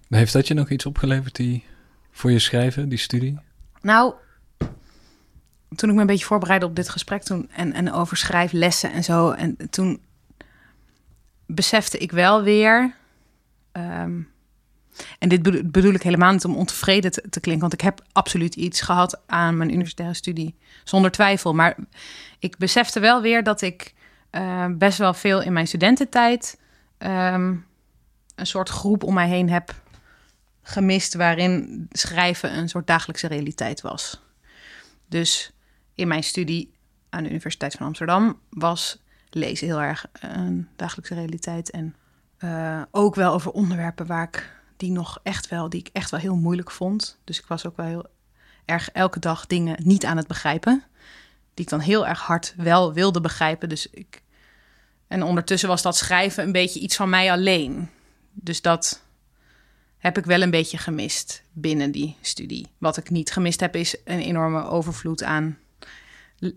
Heeft 0.09 0.33
dat 0.33 0.49
je 0.49 0.55
nog 0.55 0.71
iets 0.71 0.87
opgeleverd 0.87 1.37
die, 1.37 1.65
voor 2.11 2.31
je 2.31 2.39
schrijven, 2.39 2.89
die 2.89 2.99
studie? 2.99 3.39
Nou, 3.81 4.15
toen 5.76 5.88
ik 5.88 5.95
me 5.95 6.00
een 6.00 6.07
beetje 6.07 6.25
voorbereidde 6.25 6.66
op 6.66 6.76
dit 6.76 6.88
gesprek 6.88 7.23
toen, 7.23 7.50
en, 7.50 7.73
en 7.73 7.93
over 7.93 8.16
schrijflessen 8.16 8.93
en 8.93 9.04
zo. 9.04 9.31
En 9.31 9.57
toen 9.71 10.00
besefte 11.47 11.99
ik 11.99 12.12
wel 12.12 12.43
weer. 12.43 12.95
ehm, 13.73 14.21
en 15.19 15.28
dit 15.28 15.43
bedo- 15.43 15.62
bedoel 15.64 15.93
ik 15.93 16.02
helemaal 16.02 16.33
niet 16.33 16.45
om 16.45 16.57
ontevreden 16.57 17.11
te, 17.11 17.40
klinken, 17.40 17.61
want 17.61 17.73
ik 17.73 17.81
heb 17.81 18.02
absoluut 18.12 18.54
iets 18.54 18.81
gehad 18.81 19.21
aan 19.26 19.57
mijn 19.57 19.73
universitaire 19.73 20.14
studie, 20.14 20.54
zonder 20.85 21.11
twijfel. 21.11 21.54
Maar 21.54 21.76
ik 22.38 22.57
besefte 22.59 23.00
wel 23.00 23.23
weer 23.23 23.43
dat 23.43 23.61
ik 23.62 23.95
eh, 24.31 24.66
best 24.71 24.99
wel 24.99 25.14
veel 25.14 25.43
in 25.43 25.52
mijn 25.52 25.66
studententijd 25.66 26.59
ehm, 26.99 27.54
een 28.35 28.47
soort 28.47 28.69
groep 28.69 29.02
om 29.02 29.14
mij 29.14 29.28
heen 29.28 29.50
heb 29.50 29.75
gemist 30.62 31.14
waarin 31.14 31.87
schrijven 31.90 32.57
een 32.59 32.69
soort 32.69 32.87
dagelijkse 32.87 33.26
realiteit 33.26 33.81
was. 33.81 34.21
Dus 35.09 35.52
in 35.95 36.09
mijn 36.09 36.25
studie 36.25 36.73
aan 37.11 37.23
de 37.23 37.29
Universiteit 37.29 37.75
van 37.75 37.87
Amsterdam 37.87 38.39
was 38.51 38.99
lezen 39.31 39.67
heel 39.67 39.81
erg 39.81 40.07
een 40.21 40.69
dagelijkse 40.77 41.15
realiteit. 41.15 41.71
En 41.71 41.95
eh, 42.39 42.83
ook 42.91 43.15
wel 43.15 43.33
over 43.33 43.51
onderwerpen 43.51 44.07
waar 44.07 44.29
ik 44.29 44.53
die 44.77 44.91
nog 44.91 45.21
echt 45.23 45.49
wel, 45.49 45.69
die 45.69 45.81
ik 45.81 45.89
echt 45.93 46.11
wel 46.11 46.21
heel 46.21 46.37
moeilijk 46.37 46.71
vond. 46.71 47.19
Dus 47.25 47.39
ik 47.39 47.47
was 47.47 47.67
ook 47.67 47.77
wel 47.77 47.87
heel 47.87 48.07
erg 48.65 48.91
elke 48.91 49.19
dag 49.19 49.47
dingen 49.47 49.77
niet 49.83 50.05
aan 50.05 50.17
het 50.17 50.27
begrijpen. 50.27 50.83
Die 51.55 51.65
ik 51.65 51.71
dan 51.71 51.81
heel 51.81 52.07
erg 52.07 52.21
hard 52.21 52.55
wel 52.57 52.93
wilde 52.93 53.21
begrijpen. 53.21 53.69
Dus 53.69 53.91
ik. 53.91 54.23
En 55.07 55.23
ondertussen 55.23 55.69
was 55.69 55.83
dat 55.83 55.97
schrijven 55.97 56.45
een 56.45 56.53
beetje 56.53 56.81
iets 56.81 56.97
van 56.97 57.09
mij 57.09 57.33
alleen. 57.33 57.89
Dus 58.33 58.63
dat 58.63 59.03
heb 59.99 60.19
ik 60.19 60.25
wel 60.25 60.43
een 60.43 60.51
beetje 60.51 60.79
gemist 60.79 61.43
binnen 61.53 61.91
die 61.91 62.17
studie. 62.21 62.67
Wat 62.79 62.97
ik 62.97 63.11
niet 63.11 63.33
gemist 63.33 63.61
heb, 63.61 63.77
is 63.77 63.97
een 64.05 64.21
enorme 64.21 64.65
overvloed 64.65 65.23
aan 65.23 65.59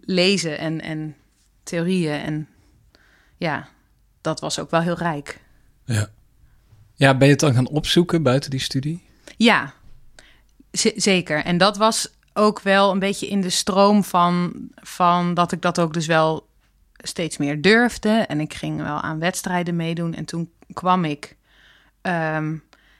lezen 0.01 0.57
en, 0.57 0.81
en 0.81 1.15
theorieën. 1.63 2.21
En 2.21 2.47
ja, 3.37 3.67
dat 4.21 4.39
was 4.39 4.59
ook 4.59 4.71
wel 4.71 4.81
heel 4.81 4.97
rijk. 4.97 5.41
Ja. 5.85 6.09
Ja, 6.93 7.17
ben 7.17 7.27
je 7.27 7.33
het 7.33 7.41
dan 7.41 7.53
gaan 7.53 7.69
opzoeken 7.69 8.23
buiten 8.23 8.49
die 8.49 8.59
studie? 8.59 9.05
Ja, 9.37 9.73
zeker. 10.95 11.43
En 11.43 11.57
dat 11.57 11.77
was 11.77 12.13
ook 12.33 12.59
wel 12.59 12.91
een 12.91 12.99
beetje 12.99 13.27
in 13.27 13.41
de 13.41 13.49
stroom 13.49 14.03
van, 14.03 14.53
van 14.75 15.33
dat 15.33 15.51
ik 15.51 15.61
dat 15.61 15.79
ook 15.79 15.93
dus 15.93 16.05
wel 16.05 16.47
steeds 16.97 17.37
meer 17.37 17.61
durfde. 17.61 18.09
En 18.09 18.39
ik 18.39 18.53
ging 18.53 18.81
wel 18.81 19.01
aan 19.01 19.19
wedstrijden 19.19 19.75
meedoen. 19.75 20.13
En 20.13 20.25
toen 20.25 20.51
kwam 20.73 21.05
ik, 21.05 21.35
ehm, 22.01 22.55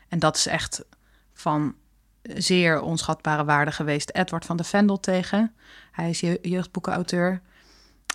en 0.07 0.19
dat 0.19 0.37
is 0.37 0.47
echt 0.47 0.85
van 1.33 1.75
zeer 2.21 2.81
onschatbare 2.81 3.45
waarde 3.45 3.71
geweest, 3.71 4.09
Edward 4.13 4.45
van 4.45 4.57
de 4.57 4.63
Vendel 4.63 4.99
tegen. 4.99 5.53
Hij 5.97 6.09
is 6.09 6.19
je- 6.19 6.39
jeugdboekenauteur. 6.41 7.41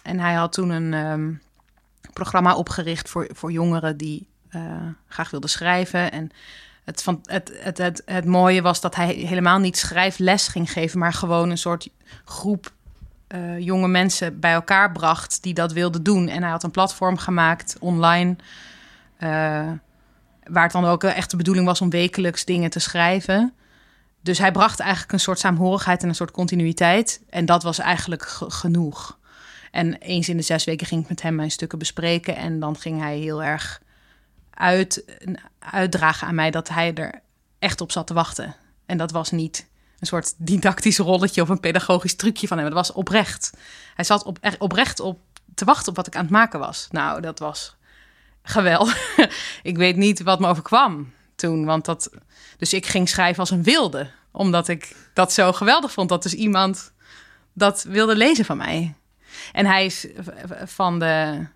En 0.02 0.18
hij 0.18 0.34
had 0.34 0.52
toen 0.52 0.70
een 0.70 0.94
ehm, 0.94 1.32
programma 2.12 2.54
opgericht 2.54 3.08
voor, 3.08 3.28
voor 3.32 3.52
jongeren 3.52 3.96
die 3.96 4.26
eh, 4.48 4.86
graag 5.08 5.30
wilden 5.30 5.50
schrijven. 5.50 6.12
En 6.12 6.30
het, 6.84 7.02
van, 7.02 7.20
het, 7.24 7.52
het, 7.62 7.78
het, 7.78 8.02
het 8.04 8.24
mooie 8.24 8.62
was 8.62 8.80
dat 8.80 8.94
hij 8.94 9.14
helemaal 9.14 9.58
niet 9.58 9.76
schrijfles 9.78 10.48
ging 10.48 10.72
geven, 10.72 10.98
maar 10.98 11.12
gewoon 11.12 11.50
een 11.50 11.58
soort 11.58 11.88
groep 12.24 12.72
eh, 13.26 13.58
jonge 13.58 13.88
mensen 13.88 14.40
bij 14.40 14.52
elkaar 14.52 14.92
bracht 14.92 15.42
die 15.42 15.54
dat 15.54 15.72
wilden 15.72 16.02
doen. 16.02 16.28
En 16.28 16.42
hij 16.42 16.50
had 16.50 16.62
een 16.62 16.70
platform 16.70 17.16
gemaakt 17.16 17.76
online, 17.80 18.36
eh, 19.16 19.28
waar 20.44 20.62
het 20.62 20.72
dan 20.72 20.84
ook 20.84 21.04
echt 21.04 21.30
de 21.30 21.36
bedoeling 21.36 21.66
was 21.66 21.80
om 21.80 21.90
wekelijks 21.90 22.44
dingen 22.44 22.70
te 22.70 22.80
schrijven. 22.80 23.52
Dus 24.22 24.38
hij 24.38 24.52
bracht 24.52 24.80
eigenlijk 24.80 25.12
een 25.12 25.20
soort 25.20 25.38
saamhorigheid 25.38 26.02
en 26.02 26.08
een 26.08 26.14
soort 26.14 26.30
continuïteit. 26.30 27.22
En 27.30 27.46
dat 27.46 27.62
was 27.62 27.78
eigenlijk 27.78 28.28
ge- 28.28 28.50
genoeg. 28.50 29.18
En 29.70 29.94
eens 29.94 30.28
in 30.28 30.36
de 30.36 30.42
zes 30.42 30.64
weken 30.64 30.86
ging 30.86 31.02
ik 31.02 31.08
met 31.08 31.22
hem 31.22 31.34
mijn 31.34 31.50
stukken 31.50 31.78
bespreken. 31.78 32.36
En 32.36 32.60
dan 32.60 32.76
ging 32.78 33.00
hij 33.00 33.16
heel 33.18 33.42
erg 33.42 33.80
uit, 34.50 35.04
uitdragen 35.58 36.26
aan 36.28 36.34
mij 36.34 36.50
dat 36.50 36.68
hij 36.68 36.94
er 36.94 37.20
echt 37.58 37.80
op 37.80 37.92
zat 37.92 38.06
te 38.06 38.14
wachten. 38.14 38.54
En 38.86 38.98
dat 38.98 39.10
was 39.10 39.30
niet 39.30 39.66
een 39.98 40.06
soort 40.06 40.34
didactisch 40.36 40.98
rolletje 40.98 41.42
of 41.42 41.48
een 41.48 41.60
pedagogisch 41.60 42.16
trucje 42.16 42.46
van 42.46 42.56
hem. 42.58 42.66
Dat 42.66 42.74
was 42.74 42.92
oprecht. 42.92 43.50
Hij 43.94 44.04
zat 44.04 44.22
op, 44.24 44.38
echt 44.40 44.58
oprecht 44.58 45.00
op 45.00 45.20
te 45.54 45.64
wachten 45.64 45.88
op 45.88 45.96
wat 45.96 46.06
ik 46.06 46.16
aan 46.16 46.22
het 46.22 46.30
maken 46.30 46.58
was. 46.58 46.88
Nou, 46.90 47.20
dat 47.20 47.38
was 47.38 47.76
geweldig. 48.42 49.16
ik 49.62 49.76
weet 49.76 49.96
niet 49.96 50.22
wat 50.22 50.40
me 50.40 50.46
overkwam 50.46 51.12
want 51.48 51.84
dat... 51.84 52.10
Dus 52.56 52.72
ik 52.72 52.86
ging 52.86 53.08
schrijven 53.08 53.40
als 53.40 53.50
een 53.50 53.62
wilde, 53.62 54.10
omdat 54.30 54.68
ik 54.68 54.96
dat 55.14 55.32
zo 55.32 55.52
geweldig 55.52 55.92
vond 55.92 56.08
dat 56.08 56.22
dus 56.22 56.34
iemand 56.34 56.92
dat 57.52 57.82
wilde 57.82 58.16
lezen 58.16 58.44
van 58.44 58.56
mij. 58.56 58.94
En 59.52 59.66
hij 59.66 59.84
is 59.84 60.06
van, 60.64 60.98
de, 60.98 61.46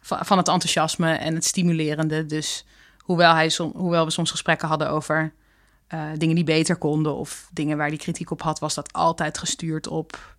van 0.00 0.38
het 0.38 0.48
enthousiasme 0.48 1.12
en 1.12 1.34
het 1.34 1.44
stimulerende. 1.44 2.26
Dus 2.26 2.64
hoewel, 2.98 3.34
hij 3.34 3.52
hoewel 3.56 4.04
we 4.04 4.10
soms 4.10 4.30
gesprekken 4.30 4.68
hadden 4.68 4.90
over 4.90 5.32
uh, 5.94 6.04
dingen 6.16 6.34
die 6.34 6.44
beter 6.44 6.76
konden 6.76 7.14
of 7.14 7.48
dingen 7.52 7.76
waar 7.76 7.88
hij 7.88 7.96
kritiek 7.96 8.30
op 8.30 8.42
had, 8.42 8.58
was 8.58 8.74
dat 8.74 8.92
altijd 8.92 9.38
gestuurd 9.38 9.86
op. 9.86 10.36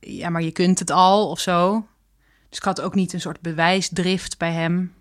Ja, 0.00 0.28
maar 0.28 0.42
je 0.42 0.50
kunt 0.50 0.78
het 0.78 0.90
al 0.90 1.30
of 1.30 1.40
zo. 1.40 1.86
Dus 2.48 2.58
ik 2.58 2.64
had 2.64 2.80
ook 2.80 2.94
niet 2.94 3.12
een 3.12 3.20
soort 3.20 3.40
bewijsdrift 3.40 4.38
bij 4.38 4.52
hem. 4.52 4.94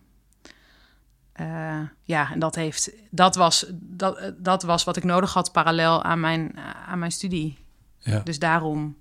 Uh, 1.41 1.79
ja, 2.03 2.31
en 2.31 2.39
dat, 2.39 2.55
heeft, 2.55 2.91
dat, 3.09 3.35
was, 3.35 3.65
dat, 3.71 4.33
dat 4.37 4.63
was 4.63 4.83
wat 4.83 4.97
ik 4.97 5.03
nodig 5.03 5.33
had 5.33 5.51
parallel 5.51 6.03
aan 6.03 6.19
mijn, 6.19 6.57
aan 6.87 6.99
mijn 6.99 7.11
studie. 7.11 7.57
Ja. 7.99 8.19
Dus 8.19 8.39
daarom 8.39 8.95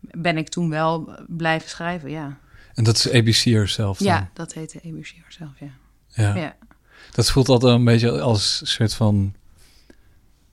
ben 0.00 0.36
ik 0.36 0.48
toen 0.48 0.70
wel 0.70 1.18
blijven 1.26 1.68
schrijven, 1.68 2.10
ja. 2.10 2.38
En 2.74 2.84
dat 2.84 2.96
is 2.96 3.10
ABC 3.12 3.34
Yourself 3.34 3.98
dan? 3.98 4.06
Ja, 4.06 4.30
dat 4.32 4.52
heette 4.52 4.78
ABC 4.78 5.06
Yourself, 5.06 5.58
ja. 5.58 5.70
ja. 6.08 6.34
ja. 6.34 6.56
Dat 7.10 7.30
voelt 7.30 7.48
altijd 7.48 7.74
een 7.74 7.84
beetje 7.84 8.20
als 8.20 8.60
een 8.60 8.66
soort 8.66 8.94
van... 8.94 9.34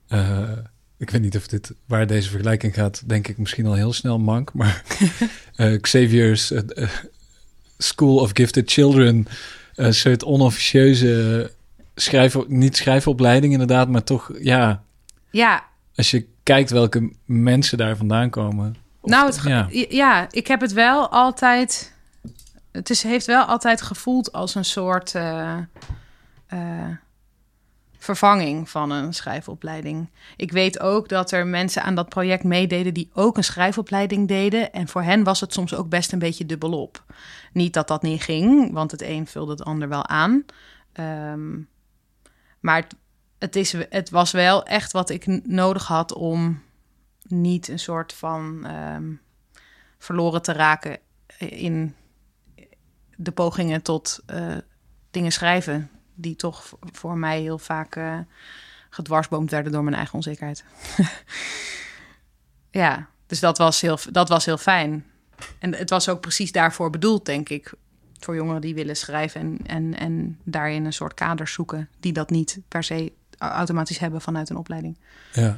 Uh, 0.10 0.52
ik 0.98 1.10
weet 1.10 1.22
niet 1.22 1.36
of 1.36 1.48
dit, 1.48 1.74
waar 1.86 2.08
deze 2.08 2.30
vergelijking 2.30 2.74
gaat, 2.74 3.10
denk 3.10 3.28
ik 3.28 3.38
misschien 3.38 3.66
al 3.66 3.74
heel 3.74 3.94
snel 3.94 4.20
mank. 4.20 4.54
Maar 4.54 4.84
uh, 5.56 5.80
Xavier's 5.82 6.52
uh, 6.52 6.62
School 7.78 8.18
of 8.18 8.30
Gifted 8.34 8.72
Children, 8.72 9.28
een 9.78 9.94
soort 9.94 10.24
onofficieuze 10.24 11.52
schrijf, 11.96 12.48
niet 12.48 12.78
schrijfopleiding 12.78 13.54
inderdaad, 13.54 13.90
maar 13.90 14.04
toch, 14.04 14.32
ja... 14.40 14.84
Ja. 15.30 15.64
Als 15.96 16.12
je 16.12 16.26
kijkt 16.44 16.70
welke 16.70 17.12
mensen 17.26 17.78
daar 17.78 17.98
vandaan 17.98 18.30
komen... 18.30 18.76
Of, 19.02 19.10
nou, 19.10 19.26
het, 19.26 19.42
ja. 19.44 19.68
ja, 19.90 20.28
ik 20.32 20.48
heb 20.48 20.62
het 20.62 20.74
wel 20.74 21.10
altijd. 21.10 21.94
Het 22.72 22.90
is, 22.90 23.04
heeft 23.04 23.26
wel 23.26 23.44
altijd 23.44 23.82
gevoeld 23.82 24.32
als 24.32 24.56
een 24.56 24.66
soort 24.66 25.14
uh, 25.14 25.58
uh, 26.54 26.60
vervanging 28.08 28.70
van 28.70 28.92
een 28.92 29.14
schrijfopleiding. 29.14 30.10
Ik 30.38 30.52
weet 30.52 30.80
ook 30.80 31.10
dat 31.10 31.32
er 31.32 31.48
mensen 31.48 31.84
aan 31.84 31.96
dat 31.96 32.10
project 32.10 32.44
meededen 32.44 32.94
die 32.94 33.10
ook 33.14 33.38
een 33.38 33.44
schrijfopleiding 33.44 34.28
deden. 34.28 34.74
En 34.74 34.88
voor 34.88 35.02
hen 35.02 35.24
was 35.24 35.40
het 35.40 35.54
soms 35.54 35.76
ook 35.76 35.90
best 35.90 36.12
een 36.12 36.20
beetje 36.20 36.46
dubbelop. 36.46 37.04
Niet 37.54 37.74
dat 37.74 37.88
dat 37.88 38.02
niet 38.02 38.22
ging, 38.22 38.74
want 38.74 38.92
het 38.92 39.02
een 39.02 39.28
vulde 39.28 39.52
het 39.52 39.64
ander 39.64 39.90
wel 39.90 40.08
aan. 40.08 40.46
Um, 40.94 41.70
maar 42.60 42.88
het, 43.40 43.56
is, 43.56 43.76
het 43.90 44.10
was 44.10 44.32
wel 44.32 44.66
echt 44.66 44.92
wat 44.92 45.10
ik 45.10 45.46
nodig 45.46 45.88
had 45.88 46.14
om 46.14 46.62
niet 47.22 47.68
een 47.68 47.80
soort 47.80 48.14
van 48.14 48.68
um, 48.96 49.22
verloren 49.98 50.42
te 50.42 50.54
raken 50.54 51.00
in 51.38 51.96
de 53.16 53.32
pogingen 53.32 53.82
tot 53.82 54.24
uh, 54.34 54.58
dingen 55.12 55.32
schrijven, 55.32 55.90
die 56.18 56.36
toch 56.36 56.74
voor 56.80 57.18
mij 57.18 57.42
heel 57.42 57.58
vaak 57.58 57.96
uh, 57.96 58.20
gedwarsboomd 58.90 59.52
werden 59.52 59.72
door 59.72 59.84
mijn 59.84 59.96
eigen 59.96 60.14
onzekerheid. 60.14 60.64
ja, 62.84 63.08
dus 63.26 63.40
dat 63.40 63.58
was, 63.58 63.82
heel, 63.82 64.00
dat 64.12 64.30
was 64.30 64.46
heel 64.46 64.58
fijn. 64.58 65.06
En 65.60 65.76
het 65.76 65.90
was 65.90 66.10
ook 66.10 66.22
precies 66.22 66.52
daarvoor 66.52 66.90
bedoeld, 66.90 67.26
denk 67.26 67.50
ik. 67.50 67.74
Voor 68.20 68.36
jongeren 68.36 68.62
die 68.62 68.76
willen 68.76 68.96
schrijven 68.96 69.42
en, 69.42 69.60
en, 69.66 69.98
en 69.98 70.40
daarin 70.44 70.86
een 70.86 70.94
soort 70.94 71.14
kaders 71.14 71.54
zoeken, 71.54 71.90
die 72.00 72.14
dat 72.14 72.30
niet 72.30 72.60
per 72.68 72.84
se 72.84 73.12
automatisch 73.38 73.98
hebben 73.98 74.22
vanuit 74.22 74.50
een 74.50 74.58
opleiding. 74.58 74.98
Ja. 75.34 75.58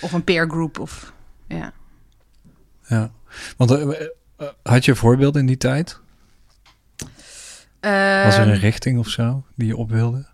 Of 0.00 0.12
een 0.12 0.24
peer 0.24 0.48
group 0.48 0.78
of 0.78 1.12
ja. 1.48 1.72
Ja, 2.86 3.10
want 3.56 3.70
uh, 3.70 3.80
uh, 3.80 4.48
had 4.62 4.84
je 4.84 4.94
voorbeelden 4.94 5.40
in 5.40 5.46
die 5.46 5.56
tijd? 5.56 6.00
Was 8.24 8.36
er 8.36 8.48
een 8.48 8.58
richting 8.58 8.98
of 8.98 9.08
zo 9.08 9.44
die 9.54 9.66
je 9.66 9.76
op 9.76 9.90
wilde? 9.90 10.28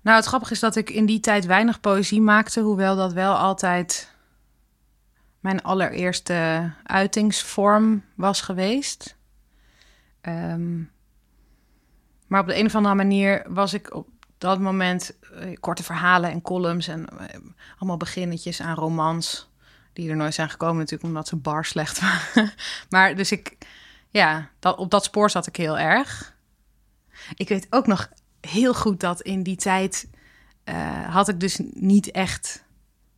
Nou, 0.00 0.16
het 0.18 0.26
grappige 0.26 0.52
is 0.52 0.60
dat 0.60 0.76
ik 0.76 0.90
in 0.90 1.06
die 1.06 1.20
tijd 1.20 1.46
weinig 1.46 1.80
poëzie 1.80 2.20
maakte, 2.20 2.60
hoewel 2.60 2.96
dat 2.96 3.12
wel 3.12 3.34
altijd 3.34 4.14
mijn 5.40 5.62
allereerste 5.62 6.70
uitingsvorm 6.82 8.04
was 8.14 8.40
geweest. 8.40 9.16
Um, 10.22 10.90
maar 12.26 12.40
op 12.40 12.46
de 12.46 12.58
een 12.58 12.66
of 12.66 12.74
andere 12.74 12.94
manier 12.94 13.44
was 13.48 13.74
ik 13.74 13.94
op 13.94 14.08
dat 14.38 14.60
moment 14.60 15.18
uh, 15.32 15.56
korte 15.60 15.82
verhalen 15.82 16.30
en 16.30 16.42
columns 16.42 16.88
en 16.88 17.06
uh, 17.12 17.26
allemaal 17.78 17.96
beginnetjes 17.96 18.60
aan 18.60 18.74
romans. 18.74 19.50
die 19.92 20.10
er 20.10 20.16
nooit 20.16 20.34
zijn 20.34 20.50
gekomen 20.50 20.76
natuurlijk 20.76 21.04
omdat 21.04 21.28
ze 21.28 21.36
bar 21.36 21.64
slecht 21.64 22.00
waren. 22.00 22.52
maar 22.88 23.16
dus 23.16 23.32
ik, 23.32 23.56
ja, 24.16 24.50
dat, 24.58 24.76
op 24.76 24.90
dat 24.90 25.04
spoor 25.04 25.30
zat 25.30 25.46
ik 25.46 25.56
heel 25.56 25.78
erg. 25.78 26.36
Ik 27.34 27.48
weet 27.48 27.66
ook 27.70 27.86
nog 27.86 28.08
heel 28.40 28.74
goed 28.74 29.00
dat 29.00 29.20
in 29.20 29.42
die 29.42 29.56
tijd 29.56 30.08
uh, 30.64 31.14
had 31.14 31.28
ik 31.28 31.40
dus 31.40 31.60
niet 31.72 32.10
echt 32.10 32.64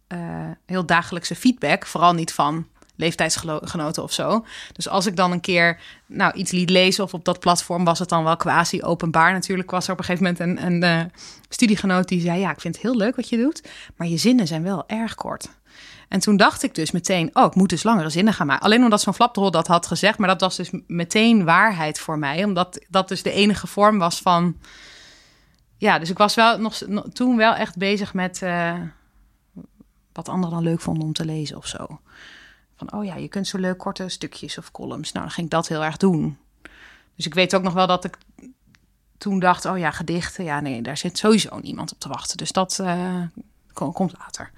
uh, 0.09 0.19
heel 0.67 0.87
dagelijkse 0.87 1.35
feedback. 1.35 1.87
Vooral 1.87 2.13
niet 2.13 2.33
van 2.33 2.67
leeftijdsgenoten 2.97 4.03
of 4.03 4.13
zo. 4.13 4.45
Dus 4.73 4.89
als 4.89 5.07
ik 5.07 5.17
dan 5.17 5.33
een 5.33 5.41
keer 5.41 5.81
nou, 6.07 6.33
iets 6.33 6.51
liet 6.51 6.71
lezen 6.71 7.05
of 7.05 7.15
op 7.15 7.25
dat 7.25 7.41
platform 7.41 7.85
was 7.85 7.99
het 7.99 8.09
dan 8.09 8.25
wel 8.25 8.37
quasi 8.37 8.83
openbaar. 8.83 9.33
Natuurlijk 9.33 9.71
was 9.71 9.87
er 9.87 9.93
op 9.93 9.99
een 9.99 10.05
gegeven 10.05 10.37
moment 10.37 10.61
een, 10.63 10.67
een 10.67 10.99
uh, 10.99 11.05
studiegenoot 11.49 12.09
die 12.09 12.21
zei: 12.21 12.41
Ja, 12.41 12.51
ik 12.51 12.61
vind 12.61 12.75
het 12.75 12.83
heel 12.85 12.97
leuk 12.97 13.17
wat 13.17 13.29
je 13.29 13.37
doet, 13.37 13.69
maar 13.97 14.07
je 14.07 14.17
zinnen 14.17 14.47
zijn 14.47 14.63
wel 14.63 14.85
erg 14.87 15.15
kort. 15.15 15.49
En 16.09 16.21
toen 16.21 16.37
dacht 16.37 16.63
ik 16.63 16.75
dus 16.75 16.91
meteen, 16.91 17.31
oh, 17.33 17.45
ik 17.45 17.55
moet 17.55 17.69
dus 17.69 17.83
langere 17.83 18.11
zinnen 18.11 18.35
gaan 18.35 18.47
maken. 18.47 18.65
Alleen 18.65 18.83
omdat 18.83 19.01
zo'n 19.01 19.15
flapdrol 19.15 19.51
dat 19.51 19.67
had 19.67 19.87
gezegd, 19.87 20.19
maar 20.19 20.29
dat 20.29 20.41
was 20.41 20.57
dus 20.57 20.71
meteen 20.87 21.45
waarheid 21.45 22.01
voor 22.01 22.19
mij. 22.19 22.45
Omdat 22.45 22.85
dat 22.89 23.09
dus 23.09 23.23
de 23.23 23.33
enige 23.33 23.67
vorm 23.67 23.99
was 23.99 24.21
van... 24.21 24.57
Ja, 25.77 25.99
dus 25.99 26.11
ik 26.11 26.19
was 26.19 26.35
wel 26.35 26.59
nog, 26.59 26.75
toen 27.13 27.37
wel 27.37 27.55
echt 27.55 27.77
bezig 27.77 28.15
met 28.15 28.41
uh, 28.43 28.75
wat 30.13 30.29
anderen 30.29 30.55
dan 30.55 30.65
leuk 30.65 30.81
vonden 30.81 31.05
om 31.05 31.13
te 31.13 31.25
lezen 31.25 31.57
of 31.57 31.67
zo. 31.67 32.01
Van, 32.77 32.93
oh 32.93 33.05
ja, 33.05 33.15
je 33.15 33.29
kunt 33.29 33.47
zo 33.47 33.59
leuk 33.59 33.79
korte 33.79 34.09
stukjes 34.09 34.59
of 34.59 34.71
columns. 34.71 35.13
Nou, 35.13 35.25
dan 35.25 35.35
ging 35.35 35.47
ik 35.47 35.53
dat 35.53 35.69
heel 35.69 35.85
erg 35.85 35.97
doen. 35.97 36.39
Dus 37.17 37.27
ik 37.27 37.35
weet 37.35 37.55
ook 37.55 37.63
nog 37.63 37.73
wel 37.73 37.87
dat 37.87 38.05
ik 38.05 38.19
toen 39.19 39.39
dacht, 39.39 39.65
oh 39.65 39.79
ja, 39.79 39.91
gedichten. 39.91 40.45
Ja, 40.45 40.61
nee, 40.61 40.83
daar 40.83 40.97
zit 40.97 41.19
sowieso 41.19 41.59
niemand 41.59 41.93
op 41.93 41.99
te 41.99 42.09
wachten. 42.09 42.37
Dus 42.37 42.53
dat 42.53 42.79
uh, 42.81 43.23
komt 43.73 44.13
later. 44.19 44.51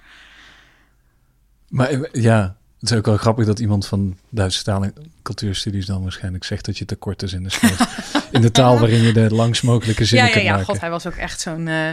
Maar 1.71 1.89
eh, 1.89 1.99
ja, 2.11 2.55
het 2.79 2.91
is 2.91 2.97
ook 2.97 3.05
wel 3.05 3.17
grappig 3.17 3.45
dat 3.45 3.59
iemand 3.59 3.87
van 3.87 4.17
Duitse 4.29 4.63
taal 4.63 4.83
en 4.83 4.93
cultuurstudies 5.21 5.85
dan 5.85 6.01
waarschijnlijk 6.01 6.43
zegt 6.43 6.65
dat 6.65 6.77
je 6.77 6.85
te 6.85 6.95
kort 6.95 7.23
is 7.23 7.33
in 7.33 7.43
de 7.43 7.49
schrift. 7.49 7.87
in 8.31 8.41
de 8.41 8.51
taal 8.51 8.79
waarin 8.79 9.01
je 9.01 9.13
de 9.13 9.33
langst 9.33 9.63
mogelijke 9.63 10.05
zinnen 10.05 10.29
ja, 10.29 10.37
ja, 10.37 10.57
ja, 10.57 10.63
God, 10.63 10.79
hij 10.79 10.89
was 10.89 11.07
ook 11.07 11.15
echt 11.15 11.41
zo'n 11.41 11.67
uh, 11.67 11.89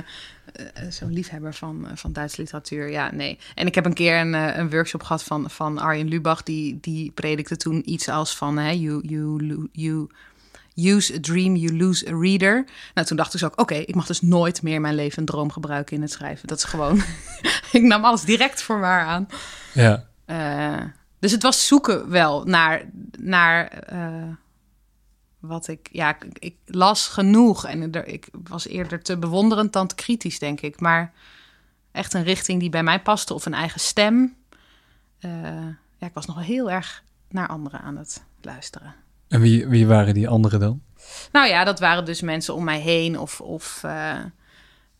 zo'n 0.89 1.13
liefhebber 1.13 1.55
van, 1.55 1.89
van 1.95 2.13
Duitse 2.13 2.41
literatuur. 2.41 2.91
Ja, 2.91 3.11
nee. 3.13 3.39
En 3.55 3.67
ik 3.67 3.75
heb 3.75 3.85
een 3.85 3.93
keer 3.93 4.21
een, 4.21 4.33
een 4.33 4.71
workshop 4.71 5.03
gehad 5.03 5.23
van, 5.23 5.51
van 5.51 5.79
Arjen 5.79 6.09
Lubach. 6.09 6.43
Die, 6.43 6.79
die 6.81 7.11
predikte 7.11 7.57
toen 7.57 7.91
iets 7.91 8.09
als 8.09 8.37
van... 8.37 8.59
Hè, 8.59 8.71
you, 8.71 9.07
you, 9.07 9.69
you 9.73 10.09
use 10.79 11.15
a 11.15 11.19
dream, 11.19 11.57
you 11.57 11.77
lose 11.77 12.09
a 12.09 12.19
reader. 12.19 12.67
Nou, 12.95 13.07
toen 13.07 13.17
dacht 13.17 13.35
ik 13.35 13.43
ook, 13.43 13.61
oké, 13.61 13.75
ik 13.75 13.95
mag 13.95 14.07
dus 14.07 14.21
nooit 14.21 14.63
meer 14.63 14.81
mijn 14.81 14.95
leven 14.95 15.19
een 15.19 15.25
droom 15.25 15.51
gebruiken 15.51 15.97
in 15.97 16.03
het 16.03 16.11
schrijven. 16.11 16.49
Dat 16.49 16.59
is 16.59 16.65
gewoon, 16.65 17.03
ik 17.73 17.83
nam 17.83 18.05
alles 18.05 18.23
direct 18.23 18.63
voor 18.63 18.81
waar 18.81 19.07
aan. 19.07 19.29
Ja. 19.75 20.07
Uh, 20.27 20.85
dus 21.19 21.33
het 21.33 21.43
was 21.43 21.67
zoeken 21.67 22.09
wel 22.11 22.45
naar, 22.45 22.85
naar 23.19 23.83
uh, 23.93 24.33
wat 25.39 25.69
ik, 25.69 25.89
ja, 25.93 26.09
ik, 26.09 26.39
ik, 26.39 26.57
las 26.67 27.07
genoeg 27.07 27.67
en 27.67 27.93
er, 27.93 28.07
ik 28.07 28.29
was 28.43 28.67
eerder 28.67 29.03
te 29.03 29.19
bewonderend 29.19 29.73
dan 29.73 29.87
te 29.87 29.95
kritisch, 29.95 30.39
denk 30.39 30.61
ik. 30.61 30.81
Maar 30.81 31.13
echt 31.93 32.15
een 32.15 32.25
richting 32.25 32.61
die 32.61 32.71
bij 32.71 32.83
mij 32.83 33.03
paste 33.03 33.35
of 33.35 33.47
een 33.47 33.55
eigen 33.55 33.81
stem. 33.81 34.37
Uh, 35.21 35.31
ja, 35.97 36.07
ik 36.07 36.15
was 36.15 36.27
nog 36.27 36.45
heel 36.45 36.71
erg 36.71 37.03
naar 37.29 37.49
anderen 37.49 37.81
aan 37.81 37.97
het 37.97 38.25
luisteren. 38.41 38.95
En 39.29 39.41
wie, 39.41 39.67
wie 39.67 39.87
waren 39.87 40.15
die 40.15 40.29
anderen 40.29 40.61
dan? 40.61 40.83
Nou 41.33 41.49
ja, 41.49 41.65
dat 41.65 41.81
waren 41.81 42.05
dus 42.05 42.21
mensen 42.21 42.55
om 42.55 42.65
mij 42.65 42.81
heen 42.81 43.19
of, 43.19 43.41
of 43.41 43.83
uh, 43.85 44.19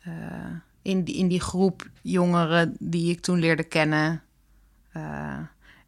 uh, 0.07 0.15
in, 0.83 1.05
die, 1.05 1.17
in 1.17 1.29
die 1.29 1.41
groep 1.41 1.89
jongeren 2.03 2.77
die 2.79 3.11
ik 3.11 3.21
toen 3.21 3.39
leerde 3.39 3.65
kennen. 3.65 4.23
Uh, 4.97 5.39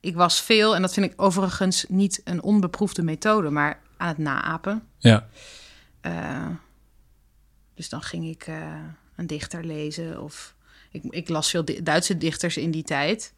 ik 0.01 0.15
was 0.15 0.41
veel, 0.41 0.75
en 0.75 0.83
dat 0.83 0.93
vind 0.93 1.07
ik 1.07 1.23
overigens 1.23 1.85
niet 1.89 2.21
een 2.25 2.43
onbeproefde 2.43 3.03
methode, 3.03 3.51
maar 3.51 3.81
aan 3.97 4.09
het 4.09 4.19
naapen. 4.19 4.83
Ja. 4.99 5.27
dus 7.75 7.89
dan 7.89 8.03
ging 8.03 8.29
ik 8.29 8.47
een 9.17 9.27
dichter 9.27 9.65
lezen 9.65 10.23
of 10.23 10.55
ik, 10.91 11.03
ik 11.05 11.29
las 11.29 11.51
veel 11.51 11.65
Duitse 11.83 12.17
dichters 12.17 12.57
in 12.57 12.71
die 12.71 12.83
tijd. 12.83 13.33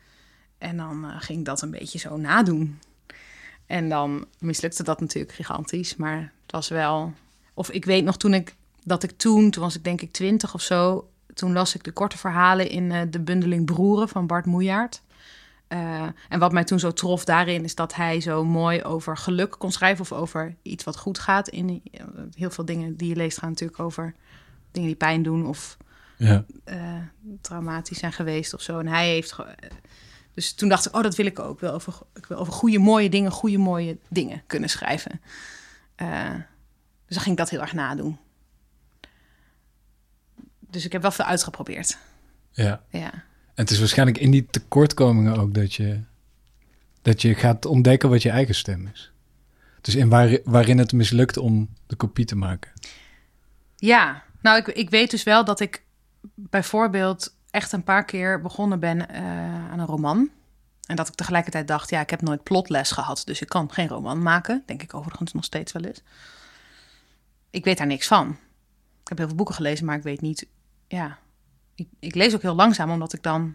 En 0.58 0.76
dan 0.76 1.04
ging 1.18 1.38
ik 1.38 1.44
dat 1.44 1.62
een 1.62 1.70
beetje 1.70 1.98
zo 1.98 2.16
nadoen. 2.16 2.78
En 3.72 3.88
dan 3.88 4.26
mislukte 4.38 4.82
dat 4.82 5.00
natuurlijk 5.00 5.34
gigantisch. 5.34 5.96
Maar 5.96 6.32
het 6.42 6.52
was 6.52 6.68
wel. 6.68 7.12
Of 7.54 7.70
ik 7.70 7.84
weet 7.84 8.04
nog 8.04 8.16
toen 8.16 8.34
ik 8.34 8.54
dat 8.84 9.02
ik 9.02 9.10
toen, 9.16 9.50
toen 9.50 9.62
was 9.62 9.76
ik 9.76 9.84
denk 9.84 10.00
ik 10.00 10.12
twintig 10.12 10.54
of 10.54 10.60
zo. 10.60 11.08
Toen 11.34 11.52
las 11.52 11.74
ik 11.74 11.84
de 11.84 11.92
korte 11.92 12.18
verhalen 12.18 12.68
in 12.68 12.90
uh, 12.90 13.00
de 13.10 13.20
bundeling 13.20 13.64
Broeren 13.64 14.08
van 14.08 14.26
Bart 14.26 14.46
Moejaert. 14.46 15.02
Uh, 15.68 16.02
en 16.28 16.38
wat 16.38 16.52
mij 16.52 16.64
toen 16.64 16.78
zo 16.78 16.92
trof 16.92 17.24
daarin 17.24 17.64
is 17.64 17.74
dat 17.74 17.94
hij 17.94 18.20
zo 18.20 18.44
mooi 18.44 18.82
over 18.82 19.16
geluk 19.16 19.54
kon 19.58 19.72
schrijven 19.72 20.04
of 20.04 20.12
over 20.12 20.54
iets 20.62 20.84
wat 20.84 20.96
goed 20.96 21.18
gaat. 21.18 21.48
In 21.48 21.68
uh, 21.70 22.02
heel 22.34 22.50
veel 22.50 22.64
dingen 22.64 22.96
die 22.96 23.08
je 23.08 23.16
leest 23.16 23.38
gaan 23.38 23.48
natuurlijk 23.48 23.80
over 23.80 24.14
dingen 24.70 24.88
die 24.88 24.98
pijn 24.98 25.22
doen 25.22 25.46
of 25.46 25.76
ja. 26.16 26.44
traumatisch 27.40 27.98
zijn 27.98 28.12
geweest 28.12 28.54
of 28.54 28.60
zo. 28.60 28.78
En 28.78 28.86
hij 28.86 29.08
heeft 29.08 29.36
dus 30.34 30.54
toen 30.54 30.68
dacht 30.68 30.86
ik, 30.86 30.94
oh, 30.94 31.02
dat 31.02 31.16
wil 31.16 31.26
ik 31.26 31.38
ook. 31.38 31.54
Ik 31.54 31.60
wil 31.60 31.72
over, 31.72 31.98
ik 32.14 32.26
wil 32.26 32.36
over 32.36 32.52
goede, 32.52 32.78
mooie 32.78 33.08
dingen, 33.08 33.30
goede, 33.30 33.58
mooie 33.58 33.98
dingen 34.08 34.42
kunnen 34.46 34.68
schrijven. 34.68 35.20
Uh, 35.96 36.30
dus 37.06 37.14
dan 37.14 37.20
ging 37.20 37.30
ik 37.30 37.36
dat 37.36 37.50
heel 37.50 37.60
erg 37.60 37.72
nadoen. 37.72 38.18
Dus 40.60 40.84
ik 40.84 40.92
heb 40.92 41.02
wel 41.02 41.10
veel 41.10 41.24
uitgeprobeerd. 41.24 41.98
Ja. 42.52 42.82
ja. 42.90 43.12
En 43.12 43.62
het 43.62 43.70
is 43.70 43.78
waarschijnlijk 43.78 44.18
in 44.18 44.30
die 44.30 44.46
tekortkomingen 44.46 45.36
ook 45.36 45.54
dat 45.54 45.74
je, 45.74 46.00
dat 47.02 47.22
je 47.22 47.34
gaat 47.34 47.64
ontdekken 47.64 48.08
wat 48.08 48.22
je 48.22 48.30
eigen 48.30 48.54
stem 48.54 48.90
is. 48.92 49.12
Dus 49.80 49.94
in 49.94 50.08
waar, 50.08 50.38
waarin 50.44 50.78
het 50.78 50.92
mislukt 50.92 51.36
om 51.36 51.68
de 51.86 51.96
kopie 51.96 52.24
te 52.24 52.36
maken. 52.36 52.72
Ja, 53.76 54.22
nou, 54.42 54.58
ik, 54.58 54.66
ik 54.66 54.90
weet 54.90 55.10
dus 55.10 55.22
wel 55.22 55.44
dat 55.44 55.60
ik 55.60 55.82
bijvoorbeeld 56.34 57.34
echt 57.52 57.72
een 57.72 57.84
paar 57.84 58.04
keer 58.04 58.40
begonnen 58.40 58.80
ben 58.80 58.98
uh, 58.98 59.70
aan 59.70 59.78
een 59.78 59.86
roman. 59.86 60.30
En 60.86 60.96
dat 60.96 61.08
ik 61.08 61.14
tegelijkertijd 61.14 61.68
dacht, 61.68 61.90
ja, 61.90 62.00
ik 62.00 62.10
heb 62.10 62.22
nooit 62.22 62.42
plotles 62.42 62.90
gehad, 62.90 63.22
dus 63.24 63.40
ik 63.40 63.48
kan 63.48 63.72
geen 63.72 63.88
roman 63.88 64.22
maken. 64.22 64.62
Denk 64.66 64.82
ik 64.82 64.94
overigens 64.94 65.32
nog 65.32 65.44
steeds 65.44 65.72
wel 65.72 65.84
eens. 65.84 66.02
Ik 67.50 67.64
weet 67.64 67.78
daar 67.78 67.86
niks 67.86 68.06
van. 68.06 68.28
Ik 69.02 69.08
heb 69.08 69.18
heel 69.18 69.26
veel 69.26 69.36
boeken 69.36 69.54
gelezen, 69.54 69.86
maar 69.86 69.96
ik 69.96 70.02
weet 70.02 70.20
niet, 70.20 70.46
ja. 70.88 71.18
Ik, 71.74 71.88
ik 71.98 72.14
lees 72.14 72.34
ook 72.34 72.42
heel 72.42 72.54
langzaam, 72.54 72.90
omdat 72.90 73.12
ik 73.12 73.22
dan 73.22 73.54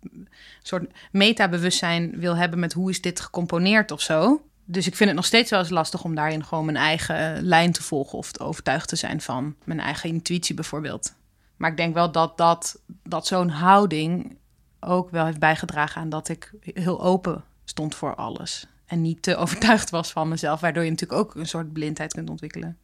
een 0.00 0.28
soort 0.62 0.92
meta-bewustzijn 1.12 2.18
wil 2.18 2.36
hebben 2.36 2.58
met 2.58 2.72
hoe 2.72 2.90
is 2.90 3.00
dit 3.00 3.20
gecomponeerd 3.20 3.90
of 3.90 4.00
zo. 4.00 4.46
Dus 4.64 4.86
ik 4.86 4.94
vind 4.96 5.08
het 5.08 5.18
nog 5.18 5.26
steeds 5.26 5.50
wel 5.50 5.60
eens 5.60 5.68
lastig 5.68 6.04
om 6.04 6.14
daarin 6.14 6.44
gewoon 6.44 6.64
mijn 6.64 6.76
eigen 6.76 7.42
lijn 7.42 7.72
te 7.72 7.82
volgen 7.82 8.18
of 8.18 8.38
overtuigd 8.38 8.88
te 8.88 8.96
zijn 8.96 9.20
van 9.20 9.56
mijn 9.64 9.80
eigen 9.80 10.08
intuïtie 10.08 10.54
bijvoorbeeld. 10.54 11.14
Maar 11.56 11.70
ik 11.70 11.76
denk 11.76 11.94
wel 11.94 12.12
dat, 12.12 12.36
dat, 12.36 12.80
dat 13.02 13.26
zo'n 13.26 13.48
houding 13.48 14.36
ook 14.80 15.10
wel 15.10 15.24
heeft 15.24 15.38
bijgedragen 15.38 16.00
aan 16.00 16.08
dat 16.08 16.28
ik 16.28 16.52
heel 16.62 17.02
open 17.02 17.44
stond 17.64 17.94
voor 17.94 18.14
alles. 18.14 18.66
En 18.86 19.00
niet 19.00 19.22
te 19.22 19.36
overtuigd 19.42 19.90
was 19.90 20.12
van 20.12 20.28
mezelf, 20.28 20.60
waardoor 20.60 20.84
je 20.84 20.90
natuurlijk 20.90 21.20
ook 21.20 21.34
een 21.34 21.46
soort 21.46 21.72
blindheid 21.72 22.12
kunt 22.12 22.30
ontwikkelen. 22.30 22.78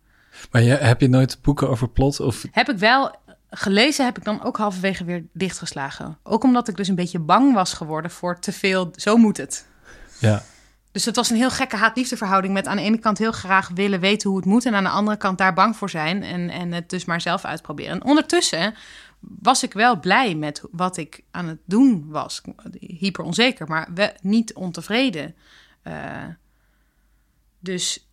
Maar 0.50 0.62
je, 0.62 0.72
heb 0.72 1.00
je 1.00 1.08
nooit 1.08 1.38
boeken 1.42 1.68
over 1.68 1.88
plot? 1.88 2.20
Of... 2.20 2.44
Heb 2.50 2.68
ik 2.68 2.78
wel 2.78 3.14
gelezen, 3.50 4.04
heb 4.04 4.16
ik 4.16 4.24
dan 4.24 4.42
ook 4.42 4.56
halverwege 4.56 5.04
weer 5.04 5.24
dichtgeslagen. 5.32 6.18
Ook 6.22 6.44
omdat 6.44 6.68
ik 6.68 6.76
dus 6.76 6.88
een 6.88 6.94
beetje 6.94 7.18
bang 7.18 7.54
was 7.54 7.72
geworden 7.72 8.10
voor 8.10 8.38
te 8.38 8.52
veel, 8.52 8.90
zo 8.94 9.16
moet 9.16 9.36
het. 9.36 9.66
Ja. 10.18 10.42
Dus 10.92 11.04
het 11.04 11.16
was 11.16 11.30
een 11.30 11.36
heel 11.36 11.50
gekke 11.50 11.76
haat-liefde 11.76 12.48
met 12.48 12.66
aan 12.66 12.76
de 12.76 12.82
ene 12.82 12.98
kant 12.98 13.18
heel 13.18 13.32
graag 13.32 13.68
willen 13.74 14.00
weten 14.00 14.28
hoe 14.28 14.38
het 14.38 14.48
moet... 14.48 14.66
en 14.66 14.74
aan 14.74 14.84
de 14.84 14.90
andere 14.90 15.16
kant 15.16 15.38
daar 15.38 15.54
bang 15.54 15.76
voor 15.76 15.90
zijn 15.90 16.22
en, 16.22 16.50
en 16.50 16.72
het 16.72 16.90
dus 16.90 17.04
maar 17.04 17.20
zelf 17.20 17.44
uitproberen. 17.44 17.92
En 17.92 18.04
ondertussen 18.04 18.74
was 19.20 19.62
ik 19.62 19.72
wel 19.72 20.00
blij 20.00 20.34
met 20.34 20.62
wat 20.70 20.96
ik 20.96 21.24
aan 21.30 21.46
het 21.46 21.58
doen 21.64 22.04
was. 22.08 22.40
Hyper 22.78 23.24
onzeker, 23.24 23.68
maar 23.68 23.88
niet 24.22 24.54
ontevreden. 24.54 25.34
Uh, 25.84 25.94
dus 27.58 28.08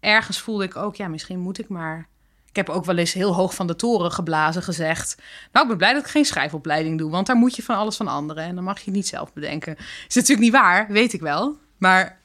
ergens 0.00 0.38
voelde 0.38 0.64
ik 0.64 0.76
ook, 0.76 0.96
ja, 0.96 1.08
misschien 1.08 1.38
moet 1.38 1.58
ik 1.58 1.68
maar... 1.68 2.08
Ik 2.48 2.56
heb 2.56 2.68
ook 2.68 2.84
wel 2.84 2.96
eens 2.96 3.12
heel 3.12 3.34
hoog 3.34 3.54
van 3.54 3.66
de 3.66 3.76
toren 3.76 4.12
geblazen 4.12 4.62
gezegd... 4.62 5.22
nou, 5.52 5.64
ik 5.64 5.68
ben 5.68 5.78
blij 5.78 5.92
dat 5.92 6.04
ik 6.04 6.10
geen 6.10 6.24
schrijfopleiding 6.24 6.98
doe... 6.98 7.10
want 7.10 7.26
daar 7.26 7.36
moet 7.36 7.56
je 7.56 7.62
van 7.62 7.76
alles 7.76 7.96
van 7.96 8.08
anderen... 8.08 8.44
en 8.44 8.54
dan 8.54 8.64
mag 8.64 8.78
je 8.78 8.84
het 8.84 8.94
niet 8.94 9.06
zelf 9.06 9.32
bedenken. 9.32 9.76
Is 10.08 10.14
natuurlijk 10.14 10.40
niet 10.40 10.52
waar, 10.52 10.86
weet 10.88 11.12
ik 11.12 11.20
wel... 11.20 11.58
Maar 11.78 12.18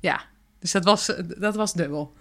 ja, 0.00 0.20
dus 0.58 0.72
dat 0.72 0.84
was, 0.84 1.12
dat 1.38 1.56
was 1.56 1.72
dubbel. 1.72 2.16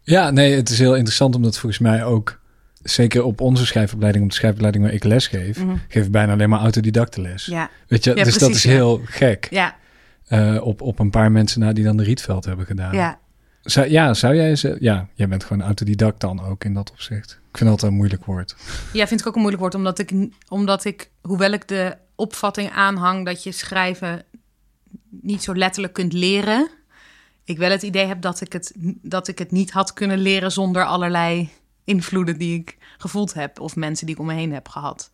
Ja, 0.00 0.30
nee, 0.30 0.54
het 0.54 0.68
is 0.68 0.78
heel 0.78 0.94
interessant 0.94 1.34
omdat 1.34 1.58
volgens 1.58 1.80
mij 1.80 2.04
ook, 2.04 2.40
zeker 2.82 3.24
op 3.24 3.40
onze 3.40 3.66
schrijfopleiding, 3.66 4.24
op 4.24 4.30
de 4.30 4.36
schrijfopleiding 4.36 4.84
waar 4.84 4.92
ik 4.92 5.04
les 5.04 5.26
geef, 5.26 5.58
mm 5.58 5.68
-hmm. 5.68 5.80
geef 5.88 6.04
ik 6.04 6.12
bijna 6.12 6.32
alleen 6.32 6.48
maar 6.48 6.60
autodidactenles. 6.60 7.46
Ja. 7.46 7.70
Weet 7.88 8.04
je, 8.04 8.10
ja, 8.10 8.16
dus 8.16 8.22
precies, 8.22 8.40
dat 8.40 8.50
is 8.50 8.64
heel 8.64 9.00
gek. 9.04 9.46
Ja. 9.50 9.76
Uh, 10.28 10.66
op, 10.66 10.80
op 10.80 10.98
een 10.98 11.10
paar 11.10 11.32
mensen 11.32 11.60
na 11.60 11.72
die 11.72 11.84
dan 11.84 11.96
de 11.96 12.02
Rietveld 12.02 12.44
hebben 12.44 12.66
gedaan. 12.66 12.94
Ja. 12.94 13.18
Zou, 13.62 13.90
ja, 13.90 14.14
zou 14.14 14.34
jij 14.34 14.56
ze... 14.56 14.76
Ja, 14.80 15.08
jij 15.14 15.28
bent 15.28 15.44
gewoon 15.44 15.62
autodidact 15.62 16.20
dan 16.20 16.44
ook 16.44 16.64
in 16.64 16.74
dat 16.74 16.90
opzicht. 16.90 17.40
Ik 17.50 17.58
vind 17.58 17.70
dat 17.70 17.82
een 17.82 17.94
moeilijk 17.94 18.24
woord. 18.24 18.56
Ja, 18.92 19.06
vind 19.06 19.20
ik 19.20 19.26
ook 19.26 19.34
een 19.34 19.40
moeilijk 19.40 19.62
woord, 19.62 19.74
omdat 19.74 19.98
ik, 19.98 20.12
omdat 20.48 20.84
ik 20.84 21.10
hoewel 21.20 21.52
ik 21.52 21.68
de 21.68 21.96
opvatting 22.14 22.70
aanhang 22.70 23.26
dat 23.26 23.42
je 23.42 23.52
schrijven 23.52 24.24
niet 25.08 25.42
zo 25.42 25.54
letterlijk 25.54 25.94
kunt 25.94 26.12
leren. 26.12 26.68
Ik 27.44 27.58
wel 27.58 27.70
het 27.70 27.82
idee 27.82 28.06
heb 28.06 28.20
dat 28.20 28.40
ik 28.40 28.52
het, 28.52 28.72
dat 29.02 29.28
ik 29.28 29.38
het 29.38 29.50
niet 29.50 29.70
had 29.70 29.92
kunnen 29.92 30.18
leren 30.18 30.52
zonder 30.52 30.84
allerlei 30.84 31.50
invloeden 31.84 32.38
die 32.38 32.58
ik 32.58 32.76
gevoeld 32.98 33.34
heb 33.34 33.60
of 33.60 33.76
mensen 33.76 34.06
die 34.06 34.14
ik 34.14 34.20
om 34.20 34.26
me 34.26 34.34
heen 34.34 34.52
heb 34.52 34.68
gehad. 34.68 35.10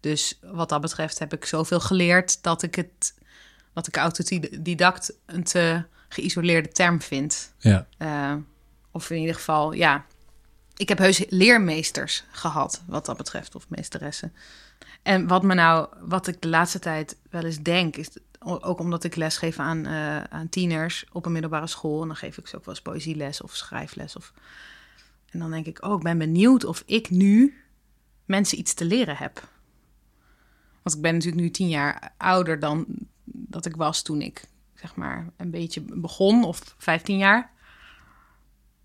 Dus 0.00 0.38
wat 0.42 0.68
dat 0.68 0.80
betreft 0.80 1.18
heb 1.18 1.32
ik 1.32 1.44
zoveel 1.44 1.80
geleerd 1.80 2.42
dat 2.42 2.62
ik 2.62 2.74
het 2.74 3.14
dat 3.72 3.86
ik 3.86 3.96
autodidact 3.96 5.14
een 5.26 5.44
te 5.44 5.84
geïsoleerde 6.08 6.68
term 6.68 7.02
vind. 7.02 7.52
Ja. 7.58 7.86
Uh, 7.98 8.34
of 8.90 9.10
in 9.10 9.18
ieder 9.18 9.34
geval, 9.34 9.72
ja. 9.72 10.04
Ik 10.76 10.88
heb 10.88 10.98
heus 10.98 11.24
leermeesters 11.28 12.24
gehad, 12.30 12.82
wat 12.86 13.06
dat 13.06 13.16
betreft, 13.16 13.54
of 13.54 13.68
meesteressen. 13.68 14.32
En 15.02 15.26
wat 15.26 15.42
me 15.42 15.54
nou, 15.54 15.88
wat 16.00 16.26
ik 16.26 16.40
de 16.40 16.48
laatste 16.48 16.78
tijd 16.78 17.16
wel 17.30 17.44
eens 17.44 17.58
denk, 17.58 17.96
is 17.96 18.08
ook 18.44 18.78
omdat 18.78 19.04
ik 19.04 19.16
lesgeef 19.16 19.58
aan, 19.58 19.86
uh, 19.86 20.22
aan 20.22 20.48
tieners 20.48 21.04
op 21.12 21.26
een 21.26 21.32
middelbare 21.32 21.66
school. 21.66 22.00
En 22.02 22.06
dan 22.06 22.16
geef 22.16 22.38
ik 22.38 22.46
ze 22.46 22.56
ook 22.56 22.64
wel 22.64 22.74
eens 22.74 22.82
poëzieles 22.82 23.40
of 23.40 23.56
schrijfles. 23.56 24.16
Of... 24.16 24.32
En 25.30 25.38
dan 25.38 25.50
denk 25.50 25.66
ik, 25.66 25.84
oh, 25.84 25.96
ik 25.96 26.02
ben 26.02 26.18
benieuwd 26.18 26.64
of 26.64 26.82
ik 26.86 27.10
nu 27.10 27.62
mensen 28.24 28.58
iets 28.58 28.74
te 28.74 28.84
leren 28.84 29.16
heb. 29.16 29.48
Want 30.82 30.96
ik 30.96 31.02
ben 31.02 31.14
natuurlijk 31.14 31.42
nu 31.42 31.50
tien 31.50 31.68
jaar 31.68 32.14
ouder 32.16 32.58
dan 32.58 32.86
dat 33.24 33.66
ik 33.66 33.76
was 33.76 34.02
toen 34.02 34.20
ik, 34.20 34.44
zeg 34.74 34.94
maar, 34.94 35.28
een 35.36 35.50
beetje 35.50 35.80
begon, 35.80 36.44
of 36.44 36.74
15 36.78 37.18
jaar. 37.18 37.50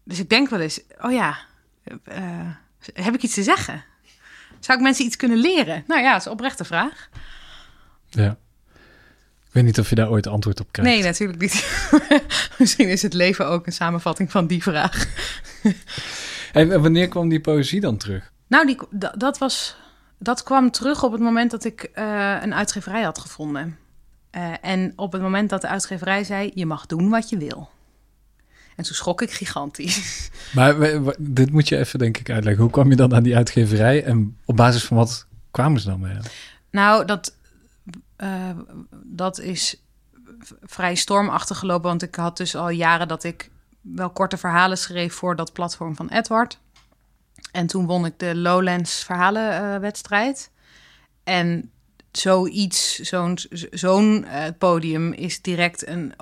Dus 0.04 0.20
ik 0.20 0.30
denk 0.30 0.50
wel 0.50 0.60
eens, 0.60 0.82
oh 1.02 1.12
ja, 1.12 1.38
uh, 1.84 2.52
heb 2.94 3.14
ik 3.14 3.24
iets 3.24 3.34
te 3.34 3.44
zeggen? 3.44 3.84
Zou 4.60 4.78
ik 4.78 4.84
mensen 4.84 5.06
iets 5.06 5.16
kunnen 5.16 5.38
leren? 5.38 5.84
Nou 5.88 6.02
ja, 6.02 6.12
dat 6.12 6.20
is 6.20 6.26
een 6.26 6.32
oprechte 6.32 6.66
vraag. 6.66 7.10
Ja. 8.10 8.38
Ik 9.58 9.64
weet 9.64 9.76
niet 9.76 9.86
of 9.86 9.90
je 9.90 9.96
daar 9.96 10.10
ooit 10.10 10.28
antwoord 10.28 10.60
op 10.60 10.68
krijgt. 10.72 10.92
Nee, 10.92 11.04
natuurlijk 11.04 11.40
niet. 11.40 11.88
Misschien 12.60 12.90
is 12.90 13.02
het 13.02 13.14
leven 13.14 13.48
ook 13.48 13.66
een 13.66 13.74
samenvatting 13.74 14.32
van 14.32 14.48
die 14.48 14.64
vraag. 14.64 15.06
en 16.54 16.82
wanneer 16.82 17.08
kwam 17.08 17.30
die 17.30 17.40
poëzie 17.40 17.82
dan 17.82 17.98
terug? 17.98 18.32
Nou, 18.48 18.66
die, 18.66 18.78
dat, 19.16 19.38
was, 19.38 19.78
dat 20.18 20.44
kwam 20.44 20.72
terug 20.72 21.04
op 21.04 21.12
het 21.12 21.22
moment 21.22 21.52
dat 21.52 21.64
ik 21.64 21.92
uh, 21.96 22.38
een 22.42 22.54
uitgeverij 22.54 23.02
had 23.02 23.20
gevonden. 23.20 23.78
Uh, 24.32 24.54
en 24.62 24.94
op 24.96 25.12
het 25.12 25.22
moment 25.22 25.50
dat 25.50 25.62
de 25.62 25.68
uitgeverij 25.68 26.24
zei: 26.24 26.52
Je 26.54 26.66
mag 26.66 26.86
doen 26.86 27.10
wat 27.10 27.30
je 27.30 27.38
wil. 27.38 27.70
En 28.76 28.84
toen 28.84 28.96
schrok 28.96 29.22
ik 29.22 29.32
gigantisch. 29.32 30.30
Maar 30.56 30.76
dit 31.20 31.52
moet 31.52 31.68
je 31.68 31.78
even, 31.78 32.00
denk 32.00 32.18
ik, 32.18 32.30
uitleggen. 32.30 32.64
Hoe 32.64 32.72
kwam 32.72 32.90
je 32.90 32.96
dan 32.96 33.16
aan 33.16 33.24
die 33.24 33.36
uitgeverij 33.36 34.04
en 34.04 34.38
op 34.46 34.56
basis 34.56 34.84
van 34.84 34.98
wat 34.98 35.28
kwamen 35.52 35.82
ze 35.82 35.88
dan 35.88 36.00
mee? 36.00 36.18
Nou, 36.72 37.06
dat, 37.06 37.37
uh, 38.18 38.50
dat 38.92 39.40
is 39.40 39.82
vrij 40.62 40.96
stormachtig 40.96 41.58
gelopen. 41.58 41.90
Want 41.90 42.04
ik 42.04 42.16
had 42.16 42.38
dus 42.38 42.56
al 42.56 42.70
jaren 42.70 43.08
dat 43.08 43.24
ik 43.24 43.50
wel 43.82 44.10
korte 44.10 44.38
verhalen 44.38 44.78
schreef 44.78 45.14
voor 45.14 45.36
dat 45.36 45.54
platform 45.54 45.96
van 45.96 46.10
Edward. 46.10 46.60
En 47.52 47.68
toen 47.68 47.86
won 47.86 48.06
ik 48.06 48.20
de 48.20 48.36
Lowlands 48.36 49.04
verhalenwedstrijd. 49.04 50.52
Uh, 50.52 51.34
en 51.36 51.72
zoiets, 52.12 53.00
zo'n 53.72 54.26
uh, 54.26 54.44
podium 54.58 55.14
is 55.14 55.42
direct 55.42 55.88
een, 55.88 56.14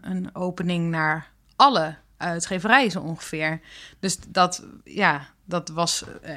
een 0.00 0.30
opening 0.32 0.90
naar 0.90 1.30
alle 1.56 1.96
uitgeverijen 2.16 2.90
zo 2.90 3.00
ongeveer. 3.00 3.60
Dus 4.00 4.18
dat, 4.28 4.64
ja, 4.84 5.28
dat 5.44 5.68
was 5.68 6.04
uh, 6.24 6.30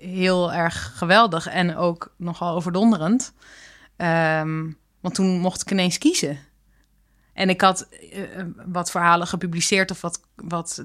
heel 0.00 0.52
erg 0.52 0.92
geweldig 0.96 1.46
en 1.46 1.76
ook 1.76 2.14
nogal 2.16 2.54
overdonderend. 2.54 3.32
Um, 3.96 4.78
want 5.00 5.14
toen 5.14 5.38
mocht 5.38 5.60
ik 5.60 5.70
ineens 5.70 5.98
kiezen. 5.98 6.38
En 7.32 7.48
ik 7.48 7.60
had 7.60 7.88
uh, 8.14 8.44
wat 8.66 8.90
verhalen 8.90 9.26
gepubliceerd 9.26 9.90
of 9.90 10.00
wat, 10.00 10.20
wat 10.34 10.84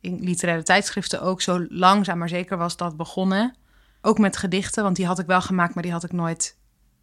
in 0.00 0.20
literaire 0.20 0.62
tijdschriften 0.62 1.22
ook 1.22 1.40
zo 1.40 1.66
langzaam 1.68 2.18
maar 2.18 2.28
zeker 2.28 2.56
was 2.56 2.76
dat 2.76 2.96
begonnen. 2.96 3.56
Ook 4.00 4.18
met 4.18 4.36
gedichten, 4.36 4.82
want 4.82 4.96
die 4.96 5.06
had 5.06 5.18
ik 5.18 5.26
wel 5.26 5.40
gemaakt, 5.40 5.74
maar 5.74 5.82
die 5.82 5.92
had 5.92 6.04
ik 6.04 6.12
nooit 6.12 6.58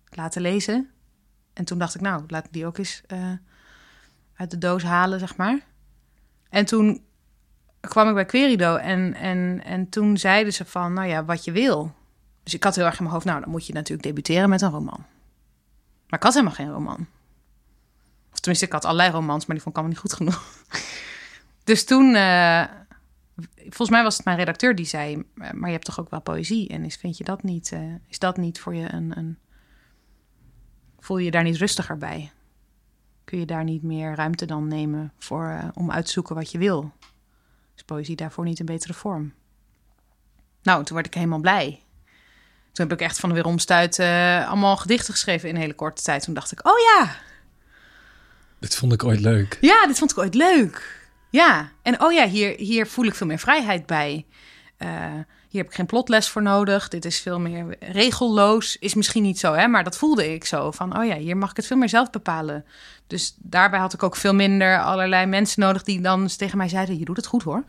laten 0.10 0.42
lezen. 0.42 0.90
En 1.54 1.66
toen 1.66 1.78
dacht 1.78 1.96
ik, 1.96 2.02
nou, 2.02 2.24
laat 2.28 2.48
die 2.52 2.66
ook 2.66 2.78
eens 2.78 3.02
uh, 3.08 3.32
uit 4.36 4.52
de 4.52 4.58
doos 4.58 4.84
halen, 4.84 5.20
zeg 5.20 5.38
maar. 5.38 5.60
En 6.50 6.66
toen 6.66 7.04
kwam 7.80 8.08
ik 8.08 8.14
bij 8.14 8.26
Querido 8.26 8.76
en, 8.76 9.14
en, 9.14 9.64
en 9.64 9.90
toen 9.90 10.18
zeiden 10.18 10.54
ze 10.54 10.66
van, 10.66 10.94
nou 10.94 11.08
ja, 11.08 11.26
wat 11.26 11.44
je 11.44 11.52
wil. 11.52 11.96
Dus 12.50 12.58
ik 12.58 12.64
had 12.64 12.76
heel 12.76 12.86
erg 12.86 12.98
in 12.98 13.04
mijn 13.04 13.14
hoofd, 13.14 13.26
nou, 13.26 13.40
dan 13.42 13.50
moet 13.50 13.66
je 13.66 13.74
natuurlijk 13.74 14.08
debuteren 14.08 14.50
met 14.50 14.62
een 14.62 14.70
roman. 14.70 15.06
Maar 16.08 16.20
ik 16.20 16.24
had 16.24 16.34
helemaal 16.34 16.54
geen 16.54 16.72
roman. 16.72 17.08
Of 18.32 18.40
tenminste, 18.40 18.66
ik 18.66 18.72
had 18.72 18.86
allerlei 18.86 19.12
romans, 19.12 19.46
maar 19.46 19.56
die 19.56 19.64
vond 19.64 19.78
ik 19.78 19.82
allemaal 19.82 20.02
niet 20.02 20.12
goed 20.12 20.14
genoeg. 20.14 20.64
dus 21.70 21.86
toen, 21.86 22.16
uh, 22.16 22.64
volgens 23.60 23.90
mij 23.90 24.04
was 24.04 24.16
het 24.16 24.26
mijn 24.26 24.38
redacteur 24.38 24.76
die 24.76 24.86
zei, 24.86 25.24
maar 25.34 25.66
je 25.66 25.72
hebt 25.72 25.86
toch 25.86 26.00
ook 26.00 26.10
wel 26.10 26.22
poëzie? 26.22 26.68
En 26.68 26.86
is, 26.86 26.96
vind 26.96 27.18
je 27.18 27.24
dat 27.24 27.44
niet, 27.44 27.72
uh, 27.72 27.94
is 28.08 28.20
dat 28.20 28.38
niet 28.38 28.60
voor 28.60 28.76
je 28.76 28.94
een, 28.94 29.18
een 29.18 29.38
voel 31.00 31.18
je 31.18 31.26
je 31.26 31.32
daar 31.32 31.44
niet 31.44 31.58
rustiger 31.58 31.98
bij? 31.98 32.32
Kun 33.24 33.40
je 33.40 33.46
daar 33.46 33.64
niet 33.64 33.84
meer 33.84 34.16
ruimte 34.16 34.46
dan 34.46 34.68
nemen 34.68 35.14
voor, 35.18 35.72
om 35.74 35.92
uit 35.92 36.06
te 36.06 36.12
zoeken 36.12 36.36
wat 36.36 36.52
je 36.52 36.58
wil? 36.58 36.94
Is 37.76 37.84
poëzie 37.84 38.16
daarvoor 38.16 38.46
niet 38.46 38.60
een 38.60 38.66
betere 38.66 38.94
vorm? 38.94 39.34
Nou, 40.62 40.84
toen 40.84 40.96
werd 40.96 41.08
ik 41.08 41.14
helemaal 41.14 41.40
blij. 41.40 41.84
Toen 42.72 42.88
heb 42.88 43.00
ik 43.00 43.06
echt 43.06 43.20
van 43.20 43.30
de 43.30 43.36
weeromstuit 43.36 44.00
uh, 44.00 44.48
allemaal 44.48 44.78
gedichten 44.78 45.14
geschreven 45.14 45.50
in 45.50 45.56
een 45.56 45.62
hele 45.62 45.74
korte 45.74 46.02
tijd. 46.02 46.24
Toen 46.24 46.34
dacht 46.34 46.52
ik, 46.52 46.68
oh 46.68 46.80
ja. 46.80 47.16
Dit 48.60 48.76
vond 48.76 48.94
ik 48.94 49.04
ooit 49.04 49.20
leuk. 49.20 49.58
Ja, 49.62 49.88
dit 49.88 49.98
vond 49.98 50.12
ik 50.12 50.18
ooit 50.18 50.36
leuk. 50.36 50.98
Ja, 51.30 51.72
en 51.82 52.02
oh 52.02 52.14
ja, 52.14 52.28
hier, 52.28 52.56
hier 52.58 52.88
voel 52.88 53.06
ik 53.06 53.16
veel 53.16 53.28
meer 53.28 53.40
vrijheid 53.40 53.86
bij. 53.86 54.26
Uh, 54.78 54.90
hier 55.50 55.62
heb 55.62 55.70
ik 55.70 55.76
geen 55.76 55.86
plotles 55.86 56.30
voor 56.30 56.42
nodig. 56.42 56.88
Dit 56.88 57.06
is 57.06 57.20
veel 57.20 57.40
meer 57.40 57.76
regelloos. 57.80 58.78
Is 58.78 58.94
misschien 58.94 59.24
niet 59.24 59.40
zo, 59.40 59.54
hè, 59.54 59.68
maar 59.68 59.84
dat 59.84 59.98
voelde 59.98 60.34
ik 60.34 60.46
zo. 60.46 60.72
Van, 60.72 60.98
oh 60.98 61.06
ja, 61.06 61.16
hier 61.18 61.38
mag 61.38 61.50
ik 61.50 61.56
het 61.56 61.68
veel 61.68 61.78
meer 61.78 61.90
zelf 61.90 62.10
bepalen. 62.10 62.66
Dus 63.08 63.36
daarbij 63.38 63.80
had 63.80 63.94
ik 63.94 64.04
ook 64.04 64.16
veel 64.16 64.34
minder 64.34 64.82
allerlei 64.82 65.26
mensen 65.26 65.62
nodig... 65.62 65.84
die 65.84 66.02
dan 66.02 66.28
tegen 66.28 66.58
mij 66.58 66.70
zeiden, 66.70 67.00
je 67.00 67.06
doet 67.06 67.18
het 67.18 67.26
goed 67.26 67.44
hoor. 67.44 67.64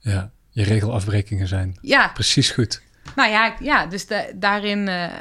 Ja, 0.00 0.30
je 0.50 0.62
regelafbrekingen 0.62 1.48
zijn 1.48 1.78
ja. 1.80 2.08
precies 2.08 2.50
goed. 2.50 2.82
Nou 3.16 3.30
ja, 3.30 3.56
ja 3.60 3.86
dus 3.86 4.06
daarin... 4.34 4.88
Uh, 4.88 5.12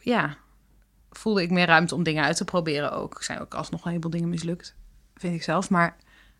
ja, 0.00 0.36
voelde 1.10 1.42
ik 1.42 1.50
meer 1.50 1.66
ruimte 1.66 1.94
om 1.94 2.02
dingen 2.02 2.24
uit 2.24 2.36
te 2.36 2.44
proberen 2.44 2.92
ook. 2.92 3.22
Zijn 3.22 3.40
ook 3.40 3.54
alsnog 3.54 3.82
een 3.82 3.88
heleboel 3.88 4.10
dingen 4.10 4.28
mislukt, 4.28 4.74
vind 5.16 5.34
ik 5.34 5.42
zelf. 5.42 5.70
Maar 5.70 5.96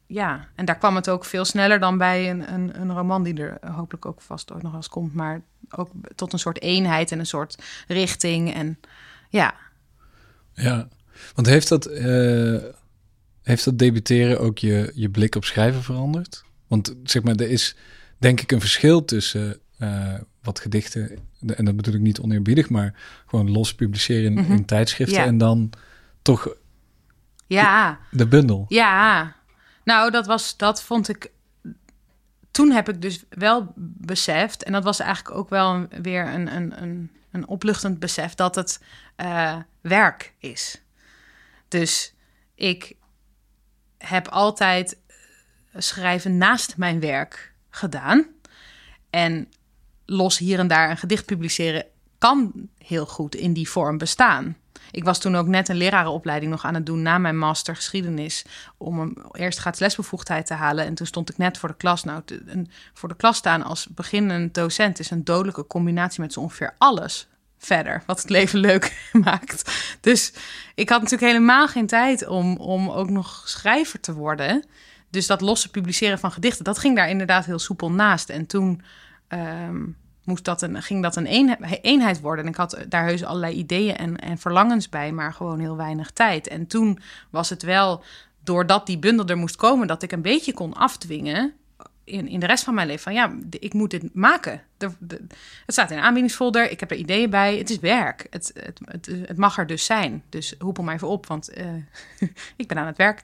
ja, 0.07 0.49
en 0.55 0.65
daar 0.65 0.79
kwam 0.79 0.97
het 0.97 1.11
ook 1.11 1.25
veel 1.25 1.45
sneller 1.45 1.81
dan 1.81 1.99
bij 1.99 2.31
een, 2.31 2.53
een, 2.53 2.81
een 2.81 2.93
roman 2.93 3.23
die 3.23 3.43
er 3.43 3.71
hopelijk 3.71 4.07
ook 4.07 4.21
vast 4.21 4.53
ooit 4.53 4.63
nog 4.63 4.75
eens 4.75 4.89
komt. 4.89 5.15
Maar 5.15 5.43
ook 5.71 5.91
tot 6.15 6.33
een 6.33 6.39
soort 6.39 6.61
eenheid 6.61 7.13
en 7.13 7.19
een 7.19 7.27
soort 7.27 7.59
richting. 7.87 8.55
En 8.55 8.79
ja. 9.29 9.55
Ja, 10.55 10.89
want 11.35 11.47
heeft 11.47 11.69
dat, 11.69 11.91
uh, 11.91 12.63
heeft 13.43 13.65
dat 13.65 13.79
debuteren 13.79 14.41
ook 14.41 14.59
je, 14.59 14.93
je 14.95 15.11
blik 15.11 15.35
op 15.35 15.45
schrijven 15.45 15.83
veranderd? 15.83 16.45
Want 16.67 16.95
zeg 17.05 17.23
maar, 17.23 17.35
er 17.35 17.51
is 17.51 17.77
denk 18.19 18.41
ik 18.41 18.53
een 18.53 18.61
verschil 18.61 19.05
tussen 19.05 19.61
uh, 19.83 20.15
wat 20.43 20.61
gedichten, 20.61 21.19
en 21.47 21.65
dat 21.65 21.77
bedoel 21.77 21.95
ik 21.95 22.01
niet 22.01 22.21
oneerbiedig, 22.21 22.69
maar 22.69 22.95
gewoon 23.27 23.51
los 23.51 23.75
publiceren 23.75 24.25
in, 24.25 24.43
mhm. 24.43 24.53
in 24.53 24.65
tijdschriften 24.65 25.25
en 25.25 25.39
dan 25.39 25.73
toch 26.23 26.55
ja. 27.47 27.99
de, 28.11 28.17
de 28.17 28.27
bundel. 28.27 28.65
Ja, 28.69 29.35
nou, 29.85 30.11
dat, 30.11 30.27
was, 30.27 30.57
dat 30.57 30.83
vond 30.83 31.09
ik. 31.09 31.31
Toen 32.51 32.71
heb 32.71 32.89
ik 32.89 33.03
dus 33.03 33.25
wel 33.29 33.73
beseft, 33.77 34.63
en 34.63 34.73
dat 34.73 34.85
was 34.85 35.01
eigenlijk 35.01 35.37
ook 35.37 35.49
wel 35.49 35.87
weer 36.03 36.27
een, 36.27 36.57
een, 36.57 36.83
een, 36.83 37.11
een 37.31 37.47
opluchtend 37.47 37.99
besef, 37.99 38.35
dat 38.35 38.55
het 38.55 38.81
uh, 39.17 39.57
werk 39.81 40.35
is. 40.39 40.83
Dus 41.69 42.15
ik 42.55 42.97
heb 43.99 44.29
altijd 44.29 44.99
schrijven 45.75 46.39
naast 46.39 46.77
mijn 46.77 47.01
werk 47.01 47.53
gedaan. 47.71 48.27
En 49.11 49.49
los 50.07 50.39
hier 50.39 50.59
en 50.59 50.69
daar 50.69 50.91
een 50.91 50.97
gedicht 50.97 51.27
publiceren 51.27 51.85
kan 52.19 52.53
heel 52.79 53.07
goed 53.07 53.35
in 53.35 53.53
die 53.53 53.69
vorm 53.69 53.99
bestaan. 53.99 54.57
Ik 54.91 55.05
was 55.05 55.19
toen 55.19 55.37
ook 55.37 55.47
net 55.47 55.69
een 55.69 55.77
lerarenopleiding 55.77 56.51
nog 56.51 56.65
aan 56.65 56.75
het 56.75 56.87
doen 56.87 57.03
na 57.03 57.19
mijn 57.19 57.39
master 57.39 57.77
geschiedenis. 57.77 58.45
Om 58.77 58.99
een 58.99 59.19
eerst 59.33 59.59
gaat 59.59 59.81
lesbevoegdheid 59.81 60.47
te 60.47 60.55
halen. 60.55 60.85
En 60.85 60.95
toen 60.95 61.07
stond 61.07 61.31
ik 61.31 61.39
net 61.39 61.59
voor 61.59 61.69
de 61.69 61.77
klas. 61.77 62.05
Nou, 62.05 62.23
voor 62.95 63.09
de 63.09 63.17
klas 63.17 63.37
staan 63.37 63.63
als 63.63 63.89
beginnend 63.91 64.55
docent 64.55 64.99
is 64.99 65.11
een 65.11 65.25
dodelijke 65.25 65.67
combinatie 65.67 66.21
met 66.21 66.33
zo 66.33 66.41
ongeveer 66.41 66.75
alles 66.79 67.29
verder. 67.59 68.03
Wat 68.07 68.21
het 68.21 68.31
leven 68.31 68.59
leuk 68.71 69.11
maakt. 69.13 69.73
Dus 70.01 70.33
ik 70.75 70.89
had 70.89 71.03
natuurlijk 71.03 71.33
helemaal 71.33 71.69
geen 71.69 71.87
tijd 71.87 72.27
om, 72.27 72.57
om 72.57 72.91
ook 72.91 73.11
nog 73.11 73.43
schrijver 73.45 74.01
te 74.01 74.13
worden. 74.15 74.65
Dus 75.11 75.27
dat 75.27 75.41
losse 75.41 75.71
publiceren 75.71 76.19
van 76.19 76.33
gedichten, 76.33 76.65
dat 76.65 76.79
ging 76.79 76.97
daar 76.97 77.09
inderdaad 77.09 77.45
heel 77.45 77.59
soepel 77.59 77.91
naast. 77.91 78.29
En 78.29 78.47
toen. 78.47 78.83
Um, 79.35 79.97
moest 80.25 80.45
dat 80.45 80.63
een, 80.63 80.83
ging 80.83 81.03
dat 81.03 81.17
een 81.17 81.27
eenheid 81.83 82.21
worden. 82.21 82.45
En 82.45 82.51
ik 82.51 82.57
had 82.57 82.79
daar 82.89 83.05
heus 83.05 83.25
allerlei 83.25 83.55
ideeën 83.55 83.97
en, 83.97 84.17
en 84.17 84.39
verlangens 84.39 84.89
bij, 84.89 85.13
maar 85.13 85.33
gewoon 85.33 85.59
heel 85.59 85.77
weinig 85.77 86.11
tijd. 86.11 86.49
En 86.49 86.67
toen 86.67 86.99
was 87.31 87.51
het 87.51 87.63
wel, 87.63 88.05
doordat 88.45 88.87
die 88.87 88.99
bundel 88.99 89.27
er 89.27 89.37
moest 89.37 89.57
komen, 89.57 89.87
dat 89.87 90.03
ik 90.03 90.13
een 90.13 90.23
beetje 90.23 90.53
kon 90.53 90.75
afdwingen 90.75 91.53
in, 92.05 92.29
in 92.29 92.41
de 92.41 92.47
rest 92.47 92.65
van 92.65 92.75
mijn 92.75 92.87
leven 92.87 93.03
van 93.03 93.13
ja, 93.13 93.33
ik 93.51 93.73
moet 93.73 93.91
dit 93.91 94.15
maken. 94.15 94.63
Het 94.79 95.33
staat 95.67 95.91
in 95.91 95.97
een 95.97 96.03
aanbiedingsfolder, 96.03 96.71
ik 96.71 96.81
heb 96.81 96.91
er 96.91 96.97
ideeën 96.97 97.31
bij, 97.31 97.59
het 97.59 97.71
is 97.71 97.79
werk. 97.79 98.27
Het, 98.31 98.53
het, 98.85 99.07
het, 99.07 99.37
mag 99.37 99.59
er 99.59 99.67
dus 99.67 99.85
zijn. 99.85 100.23
Dus 100.29 100.55
hoepel 100.59 100.85
mij 100.85 100.95
even 100.95 101.09
op, 101.09 101.27
want 101.27 101.59
uh, 101.59 101.67
ik 102.57 102.69
ben 102.69 102.79
aan 102.79 102.87
het 102.87 102.97
werk. 102.97 103.23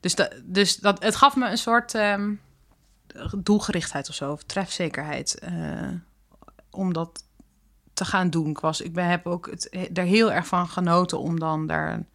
Dus, 0.00 0.16
dus 0.44 0.76
dat, 0.76 1.02
het 1.02 1.16
gaf 1.16 1.36
me 1.36 1.48
een 1.48 1.58
soort 1.58 1.94
um, 1.94 2.40
doelgerichtheid 3.38 4.08
of 4.08 4.14
zo, 4.14 4.32
of 4.32 4.42
trefzekerheid. 4.42 5.38
Uh, 5.48 5.88
om 6.70 6.92
dat 6.92 7.24
te 7.92 8.04
gaan 8.04 8.30
doen. 8.30 8.50
Ik, 8.50 8.58
was, 8.58 8.80
ik 8.80 8.92
ben, 8.92 9.08
heb 9.08 9.26
ook 9.26 9.50
het, 9.50 9.88
er 9.94 10.04
heel 10.04 10.32
erg 10.32 10.46
van 10.46 10.68
genoten 10.68 11.18
om 11.18 11.38
dan 11.38 11.66
daar 11.66 11.92
een 11.92 12.08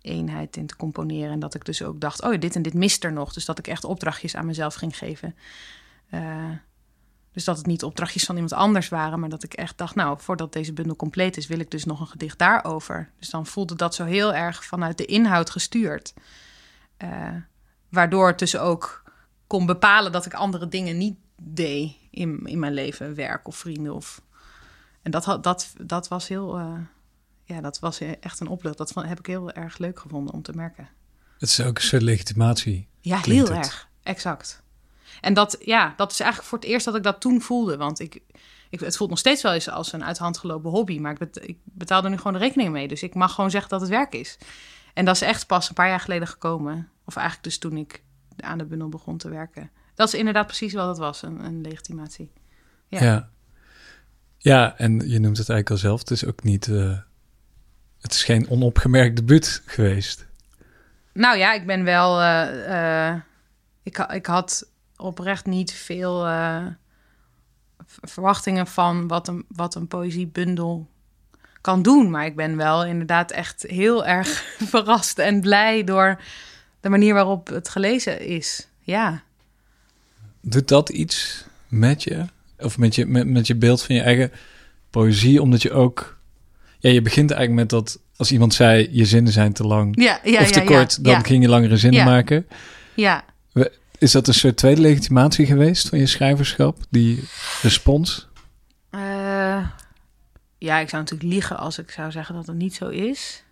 eenheid 0.00 0.56
in 0.56 0.66
te 0.66 0.76
componeren. 0.76 1.32
En 1.32 1.38
dat 1.38 1.54
ik 1.54 1.64
dus 1.64 1.82
ook 1.82 2.00
dacht, 2.00 2.22
oh, 2.22 2.40
dit 2.40 2.56
en 2.56 2.62
dit 2.62 2.74
mist 2.74 3.04
er 3.04 3.12
nog. 3.12 3.32
Dus 3.32 3.44
dat 3.44 3.58
ik 3.58 3.66
echt 3.66 3.84
opdrachtjes 3.84 4.36
aan 4.36 4.46
mezelf 4.46 4.74
ging 4.74 4.96
geven. 4.96 5.34
Uh, 6.10 6.50
dus 7.32 7.44
dat 7.44 7.56
het 7.56 7.66
niet 7.66 7.84
opdrachtjes 7.84 8.24
van 8.24 8.34
iemand 8.34 8.52
anders 8.52 8.88
waren, 8.88 9.20
maar 9.20 9.28
dat 9.28 9.42
ik 9.42 9.54
echt 9.54 9.78
dacht, 9.78 9.94
nou, 9.94 10.18
voordat 10.20 10.52
deze 10.52 10.72
bundel 10.72 10.96
compleet 10.96 11.36
is, 11.36 11.46
wil 11.46 11.58
ik 11.58 11.70
dus 11.70 11.84
nog 11.84 12.00
een 12.00 12.06
gedicht 12.06 12.38
daarover. 12.38 13.10
Dus 13.18 13.30
dan 13.30 13.46
voelde 13.46 13.74
dat 13.74 13.94
zo 13.94 14.04
heel 14.04 14.34
erg 14.34 14.64
vanuit 14.64 14.98
de 14.98 15.04
inhoud 15.04 15.50
gestuurd. 15.50 16.14
Uh, 16.98 17.28
waardoor 17.88 18.26
het 18.26 18.38
dus 18.38 18.56
ook 18.56 19.01
kon 19.52 19.66
bepalen 19.66 20.12
dat 20.12 20.26
ik 20.26 20.34
andere 20.34 20.68
dingen 20.68 20.98
niet 20.98 21.16
deed 21.42 21.92
in, 22.10 22.40
in 22.44 22.58
mijn 22.58 22.72
leven, 22.72 23.14
werk 23.14 23.46
of 23.46 23.56
vrienden. 23.56 23.94
Of... 23.94 24.22
En 25.02 25.10
dat, 25.10 25.38
dat, 25.40 25.74
dat 25.80 26.08
was 26.08 26.28
heel, 26.28 26.58
uh, 26.58 26.78
ja, 27.44 27.60
dat 27.60 27.78
was 27.78 28.00
echt 28.00 28.40
een 28.40 28.46
oplucht. 28.46 28.78
Dat 28.78 28.94
heb 28.94 29.18
ik 29.18 29.26
heel 29.26 29.50
erg 29.50 29.78
leuk 29.78 29.98
gevonden 29.98 30.34
om 30.34 30.42
te 30.42 30.52
merken. 30.52 30.88
Het 31.38 31.48
is 31.48 31.60
ook 31.60 31.76
een 31.76 31.82
soort 31.82 32.02
legitimatie. 32.02 32.88
Ja, 33.00 33.20
heel 33.20 33.50
erg. 33.50 33.88
Exact. 34.02 34.62
En 35.20 35.34
dat, 35.34 35.56
ja, 35.60 35.94
dat 35.96 36.12
is 36.12 36.20
eigenlijk 36.20 36.50
voor 36.50 36.58
het 36.58 36.68
eerst 36.68 36.84
dat 36.84 36.94
ik 36.94 37.02
dat 37.02 37.20
toen 37.20 37.40
voelde. 37.40 37.76
Want 37.76 38.00
ik, 38.00 38.20
ik, 38.70 38.80
het 38.80 38.96
voelt 38.96 39.10
nog 39.10 39.18
steeds 39.18 39.42
wel 39.42 39.52
eens 39.52 39.68
als 39.68 39.92
een 39.92 40.04
uit 40.04 40.18
hand 40.18 40.38
gelopen 40.38 40.70
hobby. 40.70 40.98
Maar 40.98 41.16
ik 41.20 41.56
betaal 41.64 42.04
er 42.04 42.10
nu 42.10 42.16
gewoon 42.16 42.32
de 42.32 42.38
rekening 42.38 42.70
mee. 42.70 42.88
Dus 42.88 43.02
ik 43.02 43.14
mag 43.14 43.34
gewoon 43.34 43.50
zeggen 43.50 43.70
dat 43.70 43.80
het 43.80 43.90
werk 43.90 44.14
is. 44.14 44.38
En 44.94 45.04
dat 45.04 45.14
is 45.14 45.22
echt 45.22 45.46
pas 45.46 45.68
een 45.68 45.74
paar 45.74 45.88
jaar 45.88 46.00
geleden 46.00 46.28
gekomen. 46.28 46.88
Of 47.04 47.16
eigenlijk 47.16 47.44
dus 47.44 47.58
toen 47.58 47.76
ik 47.76 48.02
aan 48.36 48.58
de 48.58 48.64
bundel 48.64 48.88
begon 48.88 49.16
te 49.16 49.28
werken. 49.28 49.70
Dat 49.94 50.08
is 50.08 50.14
inderdaad 50.14 50.46
precies 50.46 50.72
wat 50.72 50.88
het 50.88 50.98
was, 50.98 51.22
een, 51.22 51.44
een 51.44 51.60
legitimatie. 51.60 52.32
Ja. 52.88 53.02
ja. 53.02 53.28
ja. 54.38 54.78
en 54.78 54.92
je 54.92 55.18
noemt 55.18 55.38
het 55.38 55.48
eigenlijk 55.48 55.70
al 55.70 55.76
zelf. 55.76 56.00
Het 56.00 56.10
is 56.10 56.26
ook 56.26 56.42
niet... 56.42 56.66
Uh, 56.66 56.98
het 58.00 58.12
is 58.12 58.24
geen 58.24 58.50
onopgemerkt 58.50 59.16
debuut 59.16 59.62
geweest. 59.66 60.26
Nou 61.12 61.38
ja, 61.38 61.52
ik 61.52 61.66
ben 61.66 61.84
wel... 61.84 62.20
Uh, 62.20 62.68
uh, 62.68 63.14
ik, 63.82 63.98
ik 63.98 64.26
had 64.26 64.68
oprecht 64.96 65.46
niet 65.46 65.72
veel 65.72 66.26
verwachtingen 67.86 68.66
van 68.66 69.08
wat 69.08 69.28
een, 69.28 69.44
wat 69.48 69.74
een 69.74 69.88
poëziebundel 69.88 70.90
kan 71.60 71.82
doen. 71.82 72.10
Maar 72.10 72.24
ik 72.24 72.36
ben 72.36 72.56
wel 72.56 72.84
inderdaad 72.84 73.30
echt 73.30 73.62
heel 73.62 74.06
erg 74.06 74.28
verrast 74.72 75.18
en 75.18 75.40
blij 75.40 75.84
door 75.84 76.20
de 76.82 76.88
manier 76.88 77.14
waarop 77.14 77.48
het 77.48 77.68
gelezen 77.68 78.26
is. 78.26 78.68
Ja. 78.80 79.22
Doet 80.40 80.68
dat 80.68 80.88
iets 80.88 81.44
met 81.68 82.02
je? 82.02 82.24
Of 82.58 82.78
met 82.78 82.94
je, 82.94 83.06
met, 83.06 83.26
met 83.26 83.46
je 83.46 83.54
beeld 83.54 83.82
van 83.82 83.94
je 83.94 84.00
eigen 84.00 84.32
poëzie? 84.90 85.42
Omdat 85.42 85.62
je 85.62 85.72
ook... 85.72 86.18
Ja, 86.78 86.90
je 86.90 87.02
begint 87.02 87.30
eigenlijk 87.30 87.60
met 87.60 87.70
dat... 87.70 88.00
Als 88.16 88.32
iemand 88.32 88.54
zei, 88.54 88.88
je 88.90 89.04
zinnen 89.04 89.32
zijn 89.32 89.52
te 89.52 89.66
lang 89.66 90.02
ja, 90.02 90.20
ja, 90.24 90.40
of 90.40 90.50
te 90.50 90.62
kort... 90.62 91.04
dan 91.04 91.24
ging 91.24 91.42
je 91.42 91.48
langere 91.48 91.76
zinnen 91.76 92.04
maken. 92.04 92.46
Ja. 92.94 93.24
Is 93.98 94.12
dat 94.12 94.28
een 94.28 94.34
soort 94.34 94.56
tweede 94.56 94.80
legitimatie 94.80 95.46
geweest 95.46 95.88
van 95.88 95.98
je 95.98 96.06
schrijverschap? 96.06 96.78
Die 96.90 97.24
respons? 97.62 98.28
Uh, 98.90 99.68
ja, 100.58 100.78
ik 100.78 100.88
zou 100.88 101.02
natuurlijk 101.02 101.32
liegen 101.32 101.58
als 101.58 101.78
ik 101.78 101.90
zou 101.90 102.10
zeggen 102.10 102.34
dat 102.34 102.46
het 102.46 102.56
niet 102.56 102.74
zo 102.74 102.88
is. 102.88 103.44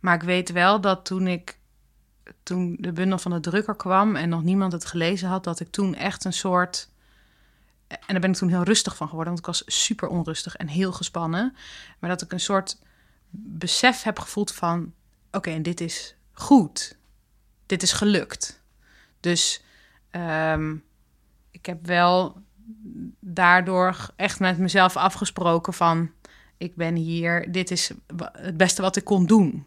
Maar 0.00 0.14
ik 0.14 0.22
weet 0.22 0.52
wel 0.52 0.80
dat 0.80 1.04
toen 1.04 1.26
ik 1.26 1.60
toen 2.42 2.76
de 2.80 2.92
bundel 2.92 3.18
van 3.18 3.30
de 3.30 3.40
drukker 3.40 3.76
kwam 3.76 4.16
en 4.16 4.28
nog 4.28 4.42
niemand 4.42 4.72
het 4.72 4.84
gelezen 4.84 5.28
had, 5.28 5.44
dat 5.44 5.60
ik 5.60 5.70
toen 5.70 5.94
echt 5.94 6.24
een 6.24 6.32
soort. 6.32 6.90
En 7.88 7.98
daar 8.06 8.20
ben 8.20 8.30
ik 8.30 8.36
toen 8.36 8.48
heel 8.48 8.62
rustig 8.62 8.96
van 8.96 9.08
geworden, 9.08 9.32
want 9.32 9.46
ik 9.46 9.52
was 9.52 9.82
super 9.82 10.08
onrustig 10.08 10.56
en 10.56 10.68
heel 10.68 10.92
gespannen. 10.92 11.56
Maar 11.98 12.10
dat 12.10 12.22
ik 12.22 12.32
een 12.32 12.40
soort 12.40 12.78
besef 13.30 14.02
heb 14.02 14.18
gevoeld 14.18 14.52
van: 14.52 14.92
oké, 15.30 15.50
en 15.50 15.62
dit 15.62 15.80
is 15.80 16.14
goed. 16.32 16.96
Dit 17.66 17.82
is 17.82 17.92
gelukt. 17.92 18.62
Dus 19.20 19.62
um, 20.10 20.84
ik 21.50 21.66
heb 21.66 21.86
wel 21.86 22.42
daardoor 23.20 24.10
echt 24.16 24.40
met 24.40 24.58
mezelf 24.58 24.96
afgesproken 24.96 25.72
van... 25.72 26.10
ik 26.56 26.76
ben 26.76 26.94
hier, 26.94 27.52
dit 27.52 27.70
is 27.70 27.90
het 28.32 28.56
beste 28.56 28.82
wat 28.82 28.96
ik 28.96 29.04
kon 29.04 29.26
doen. 29.26 29.66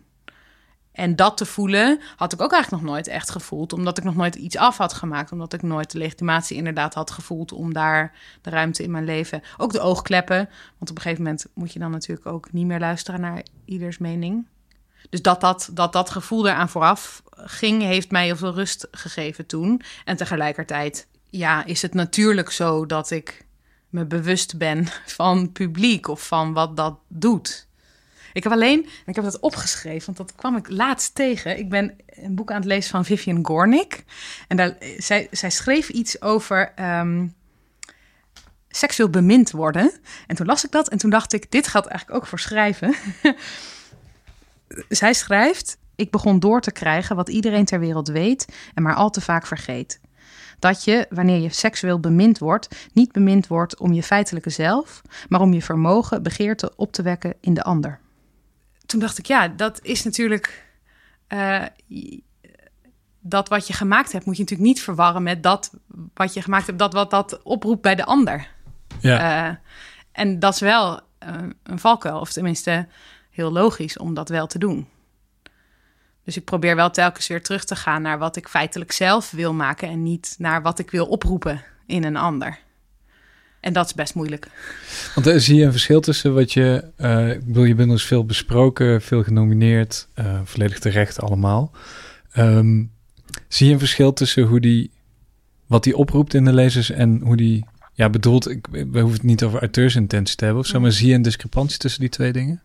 En 0.95 1.15
dat 1.15 1.37
te 1.37 1.45
voelen 1.45 1.99
had 2.15 2.33
ik 2.33 2.41
ook 2.41 2.51
eigenlijk 2.51 2.83
nog 2.83 2.91
nooit 2.91 3.07
echt 3.07 3.29
gevoeld, 3.29 3.73
omdat 3.73 3.97
ik 3.97 4.03
nog 4.03 4.15
nooit 4.15 4.35
iets 4.35 4.57
af 4.57 4.77
had 4.77 4.93
gemaakt, 4.93 5.31
omdat 5.31 5.53
ik 5.53 5.61
nooit 5.61 5.91
de 5.91 5.97
legitimatie 5.97 6.57
inderdaad 6.57 6.93
had 6.93 7.11
gevoeld 7.11 7.51
om 7.51 7.73
daar 7.73 8.13
de 8.41 8.49
ruimte 8.49 8.83
in 8.83 8.91
mijn 8.91 9.05
leven, 9.05 9.41
ook 9.57 9.71
de 9.71 9.79
oogkleppen, 9.79 10.49
want 10.77 10.89
op 10.89 10.95
een 10.95 11.01
gegeven 11.01 11.23
moment 11.23 11.45
moet 11.53 11.73
je 11.73 11.79
dan 11.79 11.91
natuurlijk 11.91 12.27
ook 12.27 12.51
niet 12.51 12.65
meer 12.65 12.79
luisteren 12.79 13.21
naar 13.21 13.43
ieders 13.65 13.97
mening. 13.97 14.47
Dus 15.09 15.21
dat 15.21 15.41
dat, 15.41 15.69
dat, 15.73 15.93
dat 15.93 16.09
gevoel 16.09 16.47
eraan 16.47 16.69
vooraf 16.69 17.23
ging, 17.35 17.81
heeft 17.81 18.11
mij 18.11 18.25
heel 18.25 18.35
veel 18.35 18.53
rust 18.53 18.87
gegeven 18.91 19.45
toen. 19.45 19.81
En 20.05 20.17
tegelijkertijd, 20.17 21.07
ja, 21.29 21.65
is 21.65 21.81
het 21.81 21.93
natuurlijk 21.93 22.51
zo 22.51 22.85
dat 22.85 23.11
ik 23.11 23.45
me 23.89 24.05
bewust 24.05 24.57
ben 24.57 24.87
van 25.05 25.51
publiek 25.51 26.07
of 26.07 26.27
van 26.27 26.53
wat 26.53 26.77
dat 26.77 26.97
doet. 27.07 27.67
Ik 28.35 28.43
heb 28.43 28.51
alleen, 28.51 28.87
ik 29.05 29.15
heb 29.15 29.23
dat 29.23 29.39
opgeschreven, 29.39 30.05
want 30.05 30.17
dat 30.17 30.35
kwam 30.35 30.55
ik 30.55 30.69
laatst 30.69 31.15
tegen. 31.15 31.57
Ik 31.57 31.69
ben 31.69 31.95
een 32.05 32.35
boek 32.35 32.51
aan 32.51 32.57
het 32.57 32.65
lezen 32.65 32.91
van 32.91 33.05
Vivian 33.05 33.45
Gornick. 33.45 34.03
En 34.47 34.57
daar, 34.57 34.75
zij, 34.97 35.27
zij 35.31 35.49
schreef 35.49 35.89
iets 35.89 36.21
over 36.21 36.73
um, 36.99 37.35
seksueel 38.69 39.09
bemind 39.09 39.51
worden. 39.51 39.91
En 40.27 40.35
toen 40.35 40.45
las 40.45 40.65
ik 40.65 40.71
dat 40.71 40.89
en 40.89 40.97
toen 40.97 41.09
dacht 41.09 41.33
ik, 41.33 41.51
dit 41.51 41.67
gaat 41.67 41.85
eigenlijk 41.85 42.19
ook 42.19 42.27
voor 42.27 42.39
schrijven. 42.39 42.95
zij 44.89 45.13
schrijft: 45.13 45.77
Ik 45.95 46.11
begon 46.11 46.39
door 46.39 46.61
te 46.61 46.71
krijgen 46.71 47.15
wat 47.15 47.29
iedereen 47.29 47.65
ter 47.65 47.79
wereld 47.79 48.07
weet 48.07 48.47
en 48.73 48.83
maar 48.83 48.95
al 48.95 49.09
te 49.09 49.21
vaak 49.21 49.47
vergeet. 49.47 49.99
Dat 50.59 50.83
je, 50.83 51.05
wanneer 51.09 51.39
je 51.39 51.49
seksueel 51.49 51.99
bemind 51.99 52.39
wordt, 52.39 52.89
niet 52.93 53.11
bemind 53.11 53.47
wordt 53.47 53.77
om 53.77 53.93
je 53.93 54.03
feitelijke 54.03 54.49
zelf, 54.49 55.01
maar 55.29 55.41
om 55.41 55.53
je 55.53 55.61
vermogen, 55.61 56.23
begeerte 56.23 56.73
op 56.75 56.91
te 56.91 57.01
wekken 57.01 57.33
in 57.41 57.53
de 57.53 57.63
ander. 57.63 58.03
Toen 58.85 58.99
dacht 58.99 59.17
ik, 59.17 59.25
ja, 59.25 59.47
dat 59.47 59.79
is 59.81 60.03
natuurlijk. 60.03 60.63
Uh, 61.27 61.63
dat 63.19 63.49
wat 63.49 63.67
je 63.67 63.73
gemaakt 63.73 64.11
hebt, 64.11 64.25
moet 64.25 64.35
je 64.35 64.41
natuurlijk 64.41 64.69
niet 64.69 64.81
verwarren 64.81 65.23
met 65.23 65.43
dat 65.43 65.73
wat 66.13 66.33
je 66.33 66.41
gemaakt 66.41 66.65
hebt, 66.65 66.79
dat 66.79 66.93
wat 66.93 67.09
dat 67.09 67.43
oproept 67.43 67.81
bij 67.81 67.95
de 67.95 68.05
ander. 68.05 68.47
Ja. 68.99 69.49
Uh, 69.49 69.55
en 70.11 70.39
dat 70.39 70.53
is 70.53 70.59
wel 70.59 70.93
uh, 70.93 71.35
een 71.63 71.79
valkuil, 71.79 72.19
of 72.19 72.31
tenminste 72.31 72.87
heel 73.29 73.51
logisch 73.51 73.97
om 73.97 74.13
dat 74.13 74.29
wel 74.29 74.47
te 74.47 74.59
doen. 74.59 74.87
Dus 76.23 76.37
ik 76.37 76.43
probeer 76.43 76.75
wel 76.75 76.91
telkens 76.91 77.27
weer 77.27 77.43
terug 77.43 77.65
te 77.65 77.75
gaan 77.75 78.01
naar 78.01 78.17
wat 78.17 78.35
ik 78.35 78.47
feitelijk 78.47 78.91
zelf 78.91 79.31
wil 79.31 79.53
maken 79.53 79.89
en 79.89 80.03
niet 80.03 80.35
naar 80.37 80.61
wat 80.61 80.79
ik 80.79 80.91
wil 80.91 81.05
oproepen 81.05 81.63
in 81.85 82.03
een 82.03 82.17
ander. 82.17 82.59
En 83.65 83.73
dat 83.73 83.85
is 83.85 83.93
best 83.93 84.15
moeilijk. 84.15 84.47
Want 85.15 85.27
uh, 85.27 85.37
zie 85.37 85.55
je 85.55 85.65
een 85.65 85.71
verschil 85.71 86.01
tussen 86.01 86.33
wat 86.33 86.53
je, 86.53 86.91
uh, 86.97 87.31
ik 87.31 87.45
bedoel, 87.45 87.63
je 87.63 87.75
bent 87.75 87.89
dus 87.89 88.05
veel 88.05 88.25
besproken, 88.25 89.01
veel 89.01 89.23
genomineerd, 89.23 90.07
uh, 90.15 90.39
volledig 90.43 90.79
terecht 90.79 91.21
allemaal. 91.21 91.71
Um, 92.37 92.91
zie 93.47 93.67
je 93.67 93.73
een 93.73 93.79
verschil 93.79 94.13
tussen 94.13 94.43
hoe 94.43 94.59
die, 94.59 94.91
wat 95.65 95.83
die 95.83 95.97
oproept 95.97 96.33
in 96.33 96.45
de 96.45 96.53
lezers 96.53 96.89
en 96.89 97.21
hoe 97.23 97.35
die, 97.35 97.65
ja, 97.93 98.09
bedoelt, 98.09 98.49
ik, 98.49 98.67
we 98.71 98.99
hoeven 98.99 99.11
het 99.11 99.23
niet 99.23 99.43
over 99.43 99.59
auteursintentie 99.59 100.35
te 100.35 100.45
hebben 100.45 100.63
of 100.63 100.69
zo, 100.69 100.79
maar 100.79 100.91
zie 100.91 101.07
je 101.07 101.13
een 101.13 101.21
discrepantie 101.21 101.77
tussen 101.77 102.01
die 102.01 102.09
twee 102.09 102.31
dingen? 102.31 102.61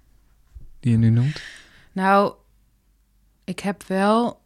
die 0.80 0.92
je 0.92 0.98
nu 0.98 1.10
noemt? 1.10 1.42
Nou, 1.92 2.34
ik 3.44 3.60
heb 3.60 3.82
wel 3.86 4.40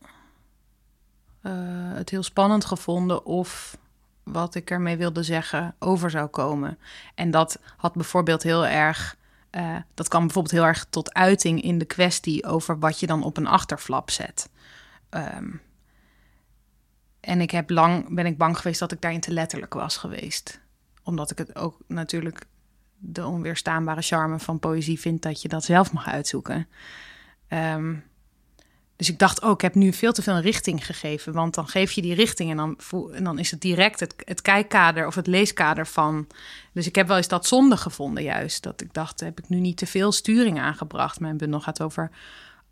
uh, 1.43 1.53
het 1.95 2.11
heel 2.11 2.23
spannend 2.23 2.65
gevonden 2.65 3.27
of 3.27 3.79
wat 4.25 4.55
ik 4.55 4.71
ermee 4.71 4.97
wilde 4.97 5.23
zeggen 5.23 5.75
over 5.79 6.11
zou 6.11 6.27
komen. 6.27 6.79
En 7.15 7.31
dat 7.31 7.59
had 7.77 7.93
bijvoorbeeld 7.93 8.43
heel 8.43 8.67
erg. 8.67 9.17
Uh, 9.51 9.77
dat 9.95 10.09
kwam 10.09 10.23
bijvoorbeeld 10.23 10.55
heel 10.55 10.67
erg 10.67 10.87
tot 10.91 11.15
uiting 11.15 11.63
in 11.63 11.79
de 11.79 11.85
kwestie 11.85 12.47
over 12.47 12.79
wat 12.79 13.01
je 13.01 13.07
dan 13.07 13.23
op 13.23 13.37
een 13.37 13.47
achterflap 13.47 14.11
zet. 14.11 14.49
Um, 15.11 15.61
en 17.25 17.41
ik 17.41 17.51
heb 17.51 17.71
lang 17.71 18.15
ben 18.15 18.27
ik 18.27 18.39
bang 18.39 18.57
geweest 18.57 18.79
dat 18.79 18.93
ik 18.93 19.01
daarin 19.01 19.21
te 19.21 19.33
letterlijk 19.33 19.75
was 19.75 19.97
geweest 19.97 20.61
Omdat 21.03 21.31
ik 21.31 21.39
het 21.39 21.57
ook 21.57 21.79
natuurlijk 21.87 22.47
de 22.97 23.27
onweerstaanbare 23.27 24.03
charme 24.03 24.39
van 24.39 24.59
poëzie 24.59 25.01
vind 25.01 25.23
dat 25.23 25.43
je 25.43 25.49
dat 25.49 25.65
zelf 25.65 25.93
mag 25.93 26.09
uitzoeken. 26.09 26.69
Ehm, 27.49 27.95
dus 28.97 29.09
ik 29.09 29.19
dacht, 29.19 29.41
oh, 29.41 29.51
ik 29.51 29.61
heb 29.61 29.75
nu 29.75 29.93
veel 29.93 30.13
te 30.13 30.23
veel 30.23 30.39
richting 30.39 30.87
gegeven. 30.87 31.33
Want 31.33 31.55
dan 31.55 31.69
geef 31.69 31.93
je 31.93 32.03
die 32.03 32.15
richting 32.15 32.51
en 32.51 32.57
dan, 32.57 32.79
en 33.13 33.25
dan 33.25 33.39
is 33.39 33.51
het 33.51 33.61
direct 33.61 34.01
het, 34.01 34.15
het 34.17 34.43
kijkkader 34.43 35.07
of 35.07 35.15
het 35.15 35.27
leeskader 35.27 35.87
van. 35.87 36.27
Dus 36.73 36.87
ik 36.87 36.95
heb 36.95 37.09
wel 37.09 37.17
eens 37.17 37.29
dat 37.29 37.47
zonde 37.47 37.77
gevonden, 37.77 38.23
juist. 38.23 38.63
Dat 38.63 38.81
ik 38.81 38.95
dacht, 38.95 39.21
heb 39.21 39.39
ik 39.39 39.49
nu 39.49 39.61
niet 39.61 39.77
te 39.77 39.87
veel 39.87 40.13
sturing 40.13 40.61
aangebracht? 40.61 41.21
Mijn 41.21 41.37
bundel 41.37 41.61
gaat 41.61 41.83
over 41.83 42.11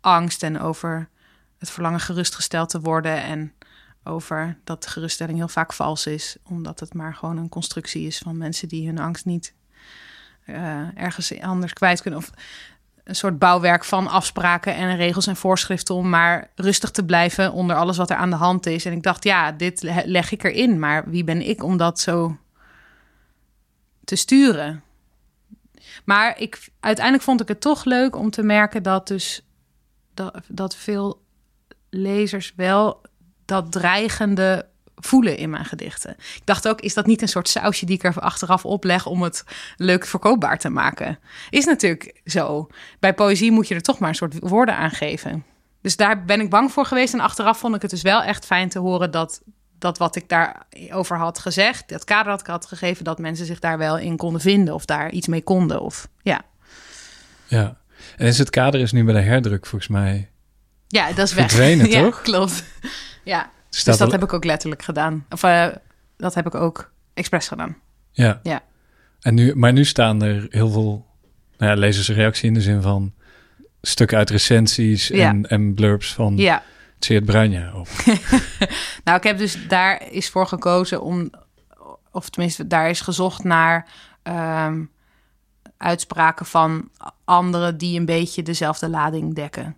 angst 0.01 0.43
en 0.43 0.59
over 0.59 1.09
het 1.57 1.69
verlangen 1.69 1.99
gerustgesteld 1.99 2.69
te 2.69 2.79
worden. 2.79 3.23
En 3.23 3.53
over 4.03 4.57
dat 4.63 4.87
geruststelling 4.87 5.37
heel 5.37 5.47
vaak 5.47 5.73
vals 5.73 6.05
is, 6.05 6.37
omdat 6.43 6.79
het 6.79 6.93
maar 6.93 7.15
gewoon 7.15 7.37
een 7.37 7.49
constructie 7.49 8.07
is 8.07 8.17
van 8.17 8.37
mensen 8.37 8.67
die 8.67 8.87
hun 8.87 8.99
angst 8.99 9.25
niet 9.25 9.53
uh, 10.45 10.97
ergens 10.97 11.39
anders 11.41 11.73
kwijt 11.73 12.01
kunnen. 12.01 12.19
Of 12.19 12.31
een 13.03 13.15
soort 13.15 13.39
bouwwerk 13.39 13.83
van 13.83 14.07
afspraken 14.07 14.75
en 14.75 14.95
regels 14.95 15.27
en 15.27 15.35
voorschriften 15.35 15.95
om 15.95 16.09
maar 16.09 16.49
rustig 16.55 16.91
te 16.91 17.05
blijven 17.05 17.51
onder 17.51 17.75
alles 17.75 17.97
wat 17.97 18.09
er 18.09 18.15
aan 18.15 18.29
de 18.29 18.35
hand 18.35 18.65
is. 18.65 18.85
En 18.85 18.91
ik 18.91 19.03
dacht, 19.03 19.23
ja, 19.23 19.51
dit 19.51 19.81
leg 20.05 20.31
ik 20.31 20.43
erin, 20.43 20.79
maar 20.79 21.09
wie 21.09 21.23
ben 21.23 21.47
ik 21.47 21.63
om 21.63 21.77
dat 21.77 21.99
zo 21.99 22.37
te 24.03 24.15
sturen? 24.15 24.83
Maar 26.05 26.39
ik, 26.39 26.69
uiteindelijk 26.79 27.25
vond 27.25 27.41
ik 27.41 27.47
het 27.47 27.61
toch 27.61 27.83
leuk 27.83 28.15
om 28.15 28.29
te 28.29 28.43
merken 28.43 28.83
dat 28.83 29.07
dus 29.07 29.45
dat, 30.13 30.41
dat 30.47 30.75
veel 30.75 31.21
lezers 31.89 32.53
wel 32.55 33.01
dat 33.45 33.71
dreigende 33.71 34.67
voelen 35.05 35.37
in 35.37 35.49
mijn 35.49 35.65
gedichten. 35.65 36.11
Ik 36.11 36.41
dacht 36.43 36.67
ook, 36.67 36.81
is 36.81 36.93
dat 36.93 37.05
niet 37.05 37.21
een 37.21 37.27
soort 37.27 37.47
sausje 37.47 37.85
die 37.85 37.95
ik 37.95 38.03
er 38.03 38.19
achteraf 38.19 38.65
opleg 38.65 39.05
om 39.05 39.21
het 39.21 39.43
leuk 39.77 40.05
verkoopbaar 40.05 40.57
te 40.57 40.69
maken? 40.69 41.19
Is 41.49 41.65
natuurlijk 41.65 42.21
zo. 42.25 42.67
Bij 42.99 43.13
poëzie 43.13 43.51
moet 43.51 43.67
je 43.67 43.75
er 43.75 43.81
toch 43.81 43.99
maar 43.99 44.09
een 44.09 44.15
soort 44.15 44.39
woorden 44.39 44.75
aan 44.75 44.91
geven. 44.91 45.43
Dus 45.81 45.95
daar 45.95 46.25
ben 46.25 46.39
ik 46.39 46.49
bang 46.49 46.71
voor 46.71 46.85
geweest. 46.85 47.13
En 47.13 47.19
achteraf 47.19 47.57
vond 47.57 47.75
ik 47.75 47.81
het 47.81 47.91
dus 47.91 48.01
wel 48.01 48.23
echt 48.23 48.45
fijn 48.45 48.69
te 48.69 48.79
horen 48.79 49.11
dat, 49.11 49.41
dat 49.79 49.97
wat 49.97 50.15
ik 50.15 50.29
daarover 50.29 51.17
had 51.17 51.39
gezegd, 51.39 51.89
dat 51.89 52.03
kader 52.03 52.31
had 52.31 52.41
ik 52.41 52.47
had 52.47 52.65
gegeven, 52.65 53.03
dat 53.03 53.19
mensen 53.19 53.45
zich 53.45 53.59
daar 53.59 53.77
wel 53.77 53.97
in 53.97 54.17
konden 54.17 54.41
vinden 54.41 54.73
of 54.73 54.85
daar 54.85 55.11
iets 55.11 55.27
mee 55.27 55.43
konden. 55.43 55.81
Of 55.81 56.07
ja. 56.21 56.41
Ja, 57.47 57.77
en 58.17 58.27
is 58.27 58.37
het 58.37 58.49
kader 58.49 58.79
is 58.79 58.91
nu 58.91 59.03
bij 59.03 59.13
de 59.13 59.21
herdruk 59.21 59.65
volgens 59.65 59.91
mij. 59.91 60.29
Ja, 60.87 61.07
dat 61.13 61.27
is 61.27 61.33
weg. 61.33 61.51
Verdwenen, 61.51 61.89
ja, 61.89 62.01
toch? 62.01 62.21
Klopt. 62.21 62.63
Ja 63.23 63.51
dus 63.81 63.97
dat 63.97 64.11
heb 64.11 64.23
ik 64.23 64.33
ook 64.33 64.43
letterlijk 64.43 64.83
gedaan. 64.83 65.25
Of 65.29 65.43
uh, 65.43 65.67
dat 66.17 66.33
heb 66.33 66.45
ik 66.45 66.55
ook 66.55 66.91
expres 67.13 67.47
gedaan. 67.47 67.77
Ja. 68.11 68.39
ja. 68.43 68.61
En 69.19 69.33
nu, 69.33 69.55
maar 69.55 69.73
nu 69.73 69.85
staan 69.85 70.23
er 70.23 70.45
heel 70.49 70.69
veel 70.69 71.05
nou 71.57 71.71
ja, 71.71 71.77
lezersreactie 71.77 72.47
in 72.47 72.53
de 72.53 72.61
zin 72.61 72.81
van 72.81 73.13
stukken 73.81 74.17
uit 74.17 74.29
recensies 74.29 75.11
en, 75.11 75.49
en 75.49 75.73
blurbs 75.73 76.13
van 76.13 76.37
ja. 76.37 76.63
het 76.99 77.25
Bruinja 77.25 77.73
op. 77.79 77.87
nou, 79.03 79.17
ik 79.17 79.23
heb 79.23 79.37
dus 79.37 79.67
daar 79.67 80.11
is 80.11 80.29
voor 80.29 80.47
gekozen 80.47 81.01
om, 81.01 81.31
of 82.11 82.29
tenminste 82.29 82.67
daar 82.67 82.89
is 82.89 83.01
gezocht 83.01 83.43
naar 83.43 83.87
um, 84.23 84.91
uitspraken 85.77 86.45
van 86.45 86.89
anderen 87.25 87.77
die 87.77 87.99
een 87.99 88.05
beetje 88.05 88.43
dezelfde 88.43 88.89
lading 88.89 89.35
dekken. 89.35 89.77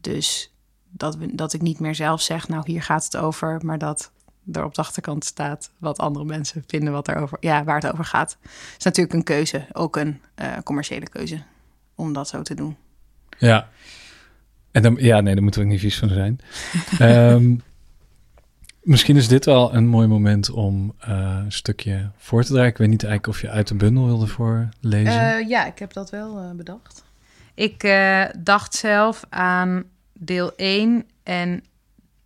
Dus 0.00 0.55
dat, 0.96 1.16
we, 1.16 1.34
dat 1.34 1.52
ik 1.52 1.62
niet 1.62 1.80
meer 1.80 1.94
zelf 1.94 2.22
zeg, 2.22 2.48
nou 2.48 2.62
hier 2.66 2.82
gaat 2.82 3.04
het 3.04 3.16
over, 3.16 3.60
maar 3.64 3.78
dat 3.78 4.10
er 4.52 4.64
op 4.64 4.74
de 4.74 4.80
achterkant 4.80 5.24
staat 5.24 5.70
wat 5.78 5.98
andere 5.98 6.24
mensen 6.24 6.64
vinden 6.66 6.92
wat 6.92 7.08
er 7.08 7.16
over, 7.16 7.38
ja, 7.40 7.64
waar 7.64 7.80
het 7.80 7.92
over 7.92 8.04
gaat. 8.04 8.38
Het 8.42 8.74
is 8.78 8.84
natuurlijk 8.84 9.14
een 9.14 9.24
keuze, 9.24 9.66
ook 9.72 9.96
een 9.96 10.20
uh, 10.40 10.52
commerciële 10.64 11.08
keuze, 11.08 11.42
om 11.94 12.12
dat 12.12 12.28
zo 12.28 12.42
te 12.42 12.54
doen. 12.54 12.76
Ja. 13.38 13.68
En 14.70 14.82
dan, 14.82 14.96
ja, 14.98 15.20
nee, 15.20 15.34
daar 15.34 15.42
moeten 15.42 15.60
we 15.60 15.66
ook 15.66 15.72
niet 15.72 15.82
vies 15.82 15.98
van 15.98 16.08
zijn. 16.08 16.40
um, 17.00 17.62
misschien 18.82 19.16
is 19.16 19.28
dit 19.28 19.44
wel 19.44 19.74
een 19.74 19.86
mooi 19.86 20.06
moment 20.06 20.50
om 20.50 20.94
uh, 21.08 21.40
een 21.44 21.52
stukje 21.52 22.10
voor 22.16 22.44
te 22.44 22.52
draaien. 22.52 22.70
Ik 22.70 22.76
weet 22.76 22.88
niet 22.88 23.04
eigenlijk 23.04 23.36
of 23.36 23.42
je 23.42 23.50
uit 23.50 23.68
de 23.68 23.74
bundel 23.74 24.06
wilde 24.06 24.26
voorlezen. 24.26 25.40
Uh, 25.40 25.48
ja, 25.48 25.66
ik 25.66 25.78
heb 25.78 25.92
dat 25.92 26.10
wel 26.10 26.54
bedacht. 26.56 27.04
Ik 27.54 27.80
dacht 28.42 28.74
zelf 28.74 29.24
aan 29.28 29.84
deel 30.18 30.54
1 30.56 31.06
en 31.22 31.64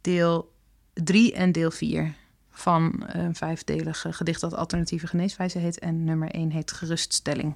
deel 0.00 0.53
3 0.92 1.33
en 1.33 1.53
deel 1.53 1.70
4 1.70 2.14
van 2.50 3.05
een 3.07 3.35
vijfdelige 3.35 4.12
gedicht 4.12 4.40
dat 4.40 4.55
alternatieve 4.55 5.07
geneeswijze 5.07 5.59
heet 5.59 5.79
en 5.79 6.05
nummer 6.05 6.31
1 6.31 6.50
heet 6.50 6.72
geruststelling. 6.72 7.55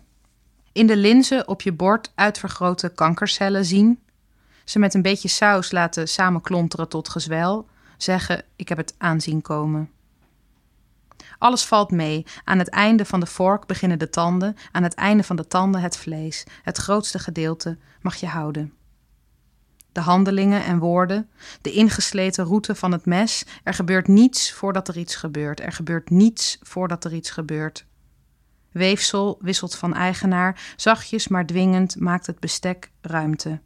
In 0.72 0.86
de 0.86 0.96
linzen 0.96 1.48
op 1.48 1.62
je 1.62 1.72
bord 1.72 2.12
uitvergrote 2.14 2.88
kankercellen 2.88 3.64
zien, 3.64 3.98
ze 4.64 4.78
met 4.78 4.94
een 4.94 5.02
beetje 5.02 5.28
saus 5.28 5.72
laten 5.72 6.08
samenklonteren 6.08 6.88
tot 6.88 7.08
gezwel, 7.08 7.66
zeggen 7.96 8.44
ik 8.56 8.68
heb 8.68 8.78
het 8.78 8.94
aanzien 8.98 9.42
komen. 9.42 9.90
Alles 11.38 11.64
valt 11.64 11.90
mee. 11.90 12.26
Aan 12.44 12.58
het 12.58 12.68
einde 12.68 13.04
van 13.04 13.20
de 13.20 13.26
vork 13.26 13.66
beginnen 13.66 13.98
de 13.98 14.10
tanden, 14.10 14.56
aan 14.72 14.82
het 14.82 14.94
einde 14.94 15.22
van 15.22 15.36
de 15.36 15.46
tanden 15.46 15.80
het 15.80 15.96
vlees. 15.96 16.46
Het 16.62 16.76
grootste 16.76 17.18
gedeelte 17.18 17.78
mag 18.00 18.14
je 18.16 18.26
houden 18.26 18.72
de 19.94 20.00
handelingen 20.00 20.64
en 20.64 20.78
woorden, 20.78 21.28
de 21.60 21.72
ingesleten 21.72 22.44
route 22.44 22.74
van 22.74 22.92
het 22.92 23.06
mes. 23.06 23.44
Er 23.62 23.74
gebeurt 23.74 24.08
niets 24.08 24.52
voordat 24.52 24.88
er 24.88 24.96
iets 24.96 25.16
gebeurt. 25.16 25.60
Er 25.60 25.72
gebeurt 25.72 26.10
niets 26.10 26.58
voordat 26.62 27.04
er 27.04 27.14
iets 27.14 27.30
gebeurt. 27.30 27.86
Weefsel 28.72 29.38
wisselt 29.40 29.76
van 29.76 29.94
eigenaar, 29.94 30.74
zachtjes 30.76 31.28
maar 31.28 31.46
dwingend 31.46 32.00
maakt 32.00 32.26
het 32.26 32.40
bestek 32.40 32.90
ruimte. 33.00 33.60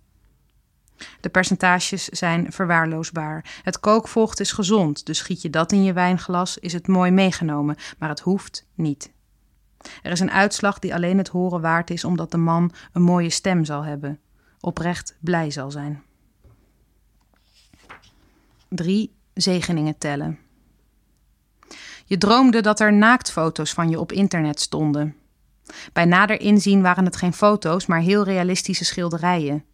De 1.20 1.28
percentages 1.28 2.04
zijn 2.04 2.52
verwaarloosbaar. 2.52 3.60
Het 3.62 3.80
kookvocht 3.80 4.40
is 4.40 4.52
gezond, 4.52 5.06
dus 5.06 5.20
giet 5.20 5.42
je 5.42 5.50
dat 5.50 5.72
in 5.72 5.82
je 5.82 5.92
wijnglas, 5.92 6.58
is 6.58 6.72
het 6.72 6.86
mooi 6.86 7.10
meegenomen, 7.10 7.76
maar 7.98 8.08
het 8.08 8.20
hoeft 8.20 8.66
niet. 8.74 9.12
Er 10.02 10.10
is 10.10 10.20
een 10.20 10.30
uitslag 10.30 10.78
die 10.78 10.94
alleen 10.94 11.18
het 11.18 11.28
horen 11.28 11.60
waard 11.60 11.90
is 11.90 12.04
omdat 12.04 12.30
de 12.30 12.36
man 12.36 12.72
een 12.92 13.02
mooie 13.02 13.30
stem 13.30 13.64
zal 13.64 13.84
hebben, 13.84 14.20
oprecht 14.60 15.16
blij 15.20 15.50
zal 15.50 15.70
zijn 15.70 16.02
drie 18.68 19.16
zegeningen 19.34 19.98
tellen. 19.98 20.38
Je 22.04 22.18
droomde 22.18 22.60
dat 22.60 22.80
er 22.80 22.92
naaktfoto's 22.92 23.72
van 23.72 23.90
je 23.90 24.00
op 24.00 24.12
internet 24.12 24.60
stonden. 24.60 25.16
Bij 25.92 26.04
nader 26.04 26.40
inzien 26.40 26.82
waren 26.82 27.04
het 27.04 27.16
geen 27.16 27.32
foto's, 27.32 27.86
maar 27.86 28.00
heel 28.00 28.24
realistische 28.24 28.84
schilderijen. 28.84 29.64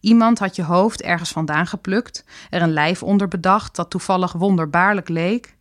Iemand 0.00 0.38
had 0.38 0.56
je 0.56 0.62
hoofd 0.62 1.02
ergens 1.02 1.30
vandaan 1.30 1.66
geplukt, 1.66 2.24
er 2.50 2.62
een 2.62 2.72
lijf 2.72 3.02
onder 3.02 3.28
bedacht 3.28 3.76
dat 3.76 3.90
toevallig 3.90 4.32
wonderbaarlijk 4.32 5.08
leek. 5.08 5.56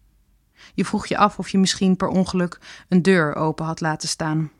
Je 0.74 0.86
vroeg 0.86 1.08
je 1.08 1.18
af 1.18 1.40
of 1.40 1.50
je 1.50 1.58
misschien 1.58 1.96
per 1.96 2.08
ongeluk 2.08 2.60
een 2.90 3.02
deur 3.02 3.36
open 3.36 3.66
had 3.66 3.82
laten 3.82 4.10
staan. 4.10 4.52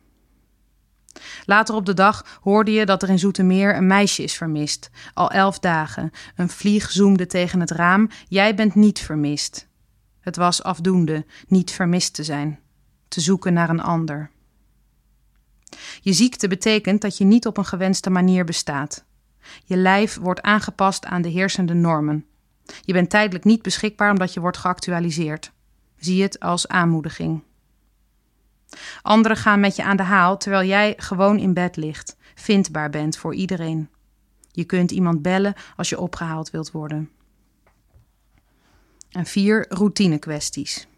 Later 1.44 1.74
op 1.74 1.86
de 1.86 1.94
dag 1.94 2.38
hoorde 2.40 2.72
je 2.72 2.86
dat 2.86 3.02
er 3.02 3.08
in 3.08 3.18
Zoetermeer 3.18 3.76
een 3.76 3.86
meisje 3.86 4.22
is 4.22 4.34
vermist. 4.34 4.90
Al 5.14 5.30
elf 5.30 5.58
dagen. 5.58 6.10
Een 6.36 6.48
vlieg 6.48 6.90
zoemde 6.90 7.26
tegen 7.26 7.60
het 7.60 7.70
raam. 7.70 8.10
Jij 8.28 8.54
bent 8.54 8.74
niet 8.74 8.98
vermist. 8.98 9.68
Het 10.20 10.36
was 10.36 10.62
afdoende 10.62 11.26
niet 11.48 11.70
vermist 11.70 12.14
te 12.14 12.24
zijn. 12.24 12.60
Te 13.08 13.20
zoeken 13.20 13.52
naar 13.52 13.70
een 13.70 13.82
ander. 13.82 14.30
Je 16.00 16.12
ziekte 16.12 16.48
betekent 16.48 17.00
dat 17.00 17.18
je 17.18 17.24
niet 17.24 17.46
op 17.46 17.56
een 17.56 17.64
gewenste 17.64 18.10
manier 18.10 18.44
bestaat. 18.44 19.04
Je 19.64 19.76
lijf 19.76 20.18
wordt 20.18 20.42
aangepast 20.42 21.04
aan 21.04 21.22
de 21.22 21.28
heersende 21.28 21.74
normen. 21.74 22.26
Je 22.80 22.92
bent 22.92 23.10
tijdelijk 23.10 23.44
niet 23.44 23.62
beschikbaar 23.62 24.10
omdat 24.10 24.34
je 24.34 24.40
wordt 24.40 24.56
geactualiseerd. 24.56 25.52
Zie 25.98 26.22
het 26.22 26.40
als 26.40 26.68
aanmoediging. 26.68 27.42
Anderen 29.02 29.36
gaan 29.36 29.60
met 29.60 29.76
je 29.76 29.84
aan 29.84 29.96
de 29.96 30.02
haal 30.02 30.36
terwijl 30.36 30.68
jij 30.68 30.94
gewoon 30.96 31.38
in 31.38 31.54
bed 31.54 31.76
ligt, 31.76 32.16
vindbaar 32.34 32.90
bent 32.90 33.16
voor 33.16 33.34
iedereen. 33.34 33.88
Je 34.50 34.64
kunt 34.64 34.90
iemand 34.90 35.22
bellen 35.22 35.54
als 35.76 35.88
je 35.88 36.00
opgehaald 36.00 36.50
wilt 36.50 36.70
worden. 36.70 37.10
En 39.10 39.26
vier 39.26 39.66
routine 39.68 40.18
kwesties. 40.18 40.88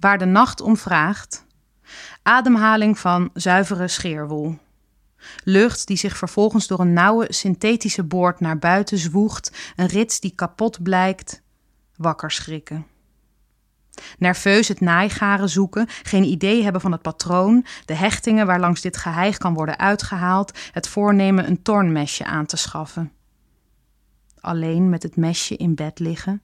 Waar 0.00 0.18
de 0.18 0.24
nacht 0.24 0.60
om 0.60 0.76
vraagt: 0.76 1.46
ademhaling 2.22 2.98
van 2.98 3.30
zuivere 3.34 3.88
scheerwol. 3.88 4.58
Lucht 5.44 5.86
die 5.86 5.96
zich 5.96 6.16
vervolgens 6.16 6.66
door 6.66 6.80
een 6.80 6.92
nauwe 6.92 7.26
synthetische 7.28 8.04
boord 8.04 8.40
naar 8.40 8.58
buiten 8.58 8.98
zwoegt, 8.98 9.72
een 9.76 9.86
rits 9.86 10.20
die 10.20 10.34
kapot 10.34 10.82
blijkt, 10.82 11.42
wakker 11.96 12.30
schrikken. 12.30 12.86
Nerveus 14.18 14.68
het 14.68 14.80
naaigaren 14.80 15.48
zoeken, 15.48 15.86
geen 16.02 16.24
idee 16.24 16.62
hebben 16.62 16.80
van 16.80 16.92
het 16.92 17.02
patroon, 17.02 17.64
de 17.84 17.94
hechtingen 17.94 18.46
waarlangs 18.46 18.80
dit 18.80 18.96
geheig 18.96 19.36
kan 19.36 19.54
worden 19.54 19.78
uitgehaald, 19.78 20.58
het 20.72 20.88
voornemen 20.88 21.46
een 21.46 21.62
tornmesje 21.62 22.24
aan 22.24 22.46
te 22.46 22.56
schaffen. 22.56 23.12
Alleen 24.40 24.88
met 24.88 25.02
het 25.02 25.16
mesje 25.16 25.56
in 25.56 25.74
bed 25.74 25.98
liggen, 25.98 26.40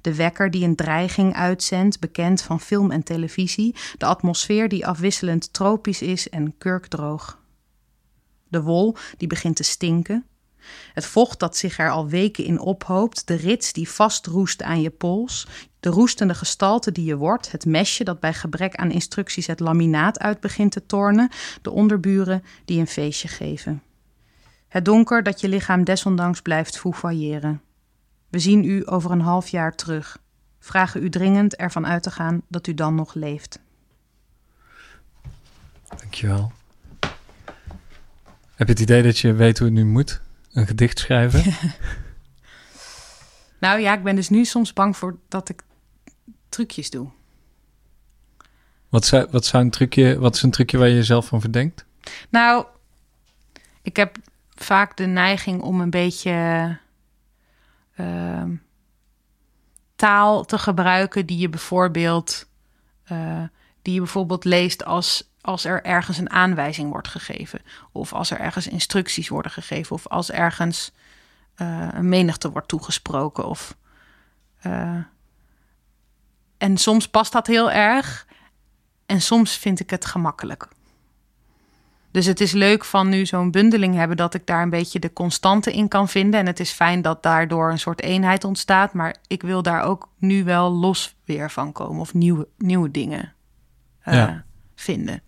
De 0.00 0.14
wekker 0.14 0.50
die 0.50 0.64
een 0.64 0.76
dreiging 0.76 1.34
uitzendt, 1.34 2.00
bekend 2.00 2.42
van 2.42 2.60
film 2.60 2.90
en 2.90 3.02
televisie. 3.02 3.76
De 3.98 4.06
atmosfeer 4.06 4.68
die 4.68 4.86
afwisselend 4.86 5.52
tropisch 5.52 6.02
is 6.02 6.28
en 6.28 6.54
kurkdroog. 6.58 7.38
De 8.48 8.62
wol 8.62 8.96
die 9.16 9.28
begint 9.28 9.56
te 9.56 9.62
stinken. 9.62 10.24
Het 10.94 11.06
vocht 11.06 11.38
dat 11.38 11.56
zich 11.56 11.78
er 11.78 11.90
al 11.90 12.08
weken 12.08 12.44
in 12.44 12.58
ophoopt. 12.58 13.26
De 13.26 13.34
rits 13.34 13.72
die 13.72 13.88
vastroest 13.88 14.62
aan 14.62 14.80
je 14.80 14.90
pols. 14.90 15.46
De 15.80 15.88
roestende 15.88 16.34
gestalte 16.34 16.92
die 16.92 17.04
je 17.04 17.16
wordt. 17.16 17.52
Het 17.52 17.66
mesje 17.66 18.04
dat 18.04 18.20
bij 18.20 18.34
gebrek 18.34 18.74
aan 18.74 18.90
instructies 18.90 19.46
het 19.46 19.60
laminaat 19.60 20.18
uit 20.18 20.40
begint 20.40 20.72
te 20.72 20.86
tornen. 20.86 21.30
De 21.62 21.70
onderburen 21.70 22.42
die 22.64 22.80
een 22.80 22.86
feestje 22.86 23.28
geven. 23.28 23.82
Het 24.68 24.84
donker 24.84 25.22
dat 25.22 25.40
je 25.40 25.48
lichaam 25.48 25.84
desondanks 25.84 26.42
blijft 26.42 26.78
foufailleren. 26.78 27.62
We 28.28 28.38
zien 28.38 28.64
u 28.64 28.82
over 28.84 29.10
een 29.10 29.20
half 29.20 29.48
jaar 29.48 29.74
terug. 29.74 30.18
Vragen 30.58 31.02
u 31.02 31.10
dringend 31.10 31.56
ervan 31.56 31.86
uit 31.86 32.02
te 32.02 32.10
gaan 32.10 32.42
dat 32.48 32.66
u 32.66 32.74
dan 32.74 32.94
nog 32.94 33.14
leeft. 33.14 33.58
Dankjewel. 35.96 36.52
Heb 38.54 38.66
je 38.66 38.72
het 38.72 38.80
idee 38.80 39.02
dat 39.02 39.18
je 39.18 39.32
weet 39.32 39.58
hoe 39.58 39.66
het 39.66 39.76
nu 39.76 39.84
moet? 39.84 40.20
Een 40.52 40.66
gedicht 40.66 40.98
schrijven? 40.98 41.54
nou 43.60 43.80
ja, 43.80 43.94
ik 43.94 44.02
ben 44.02 44.16
dus 44.16 44.28
nu 44.28 44.44
soms 44.44 44.72
bang 44.72 44.96
voor 44.96 45.18
dat 45.28 45.48
ik 45.48 45.62
trucjes 46.48 46.90
doe. 46.90 47.08
Wat, 48.88 49.04
zou, 49.04 49.26
wat, 49.30 49.44
zou 49.44 49.64
een 49.64 49.70
trucje, 49.70 50.18
wat 50.18 50.34
is 50.34 50.42
een 50.42 50.50
trucje 50.50 50.78
waar 50.78 50.88
je 50.88 50.94
jezelf 50.94 51.26
van 51.26 51.40
verdenkt? 51.40 51.84
Nou, 52.28 52.66
ik 53.82 53.96
heb 53.96 54.16
vaak 54.54 54.96
de 54.96 55.06
neiging 55.06 55.62
om 55.62 55.80
een 55.80 55.90
beetje 55.90 56.78
Ehm, 58.00 58.54
taal 59.96 60.44
te 60.44 60.58
gebruiken 60.58 61.26
die 61.26 61.38
je 61.38 61.48
bijvoorbeeld, 61.48 62.46
uh, 63.12 63.42
die 63.82 63.94
je 63.94 64.00
bijvoorbeeld 64.00 64.44
leest 64.44 64.84
als, 64.84 65.29
als 65.40 65.64
er 65.64 65.84
ergens 65.84 66.18
een 66.18 66.30
aanwijzing 66.30 66.90
wordt 66.90 67.08
gegeven. 67.08 67.60
Of 67.92 68.12
als 68.12 68.30
er 68.30 68.40
ergens 68.40 68.68
instructies 68.68 69.28
worden 69.28 69.50
gegeven. 69.50 69.96
Of 69.96 70.06
als 70.06 70.30
ergens 70.30 70.92
uh, 71.56 71.88
een 71.92 72.08
menigte 72.08 72.50
wordt 72.50 72.68
toegesproken. 72.68 73.46
Of, 73.46 73.76
uh, 74.66 74.96
en 76.58 76.76
soms 76.76 77.08
past 77.08 77.32
dat 77.32 77.46
heel 77.46 77.70
erg. 77.70 78.26
En 79.06 79.20
soms 79.20 79.56
vind 79.56 79.80
ik 79.80 79.90
het 79.90 80.04
gemakkelijk. 80.04 80.68
Dus 82.10 82.26
het 82.26 82.40
is 82.40 82.52
leuk 82.52 82.84
van 82.84 83.08
nu 83.08 83.26
zo'n 83.26 83.50
bundeling 83.50 83.94
hebben 83.94 84.16
dat 84.16 84.34
ik 84.34 84.46
daar 84.46 84.62
een 84.62 84.70
beetje 84.70 84.98
de 84.98 85.12
constante 85.12 85.72
in 85.72 85.88
kan 85.88 86.08
vinden. 86.08 86.40
En 86.40 86.46
het 86.46 86.60
is 86.60 86.70
fijn 86.70 87.02
dat 87.02 87.22
daardoor 87.22 87.70
een 87.70 87.78
soort 87.78 88.02
eenheid 88.02 88.44
ontstaat. 88.44 88.92
Maar 88.92 89.16
ik 89.26 89.42
wil 89.42 89.62
daar 89.62 89.82
ook 89.82 90.08
nu 90.18 90.44
wel 90.44 90.72
los 90.72 91.16
weer 91.24 91.50
van 91.50 91.72
komen 91.72 92.00
of 92.00 92.14
nieuwe, 92.14 92.48
nieuwe 92.58 92.90
dingen 92.90 93.34
uh, 94.04 94.30
vinden, 94.74 95.22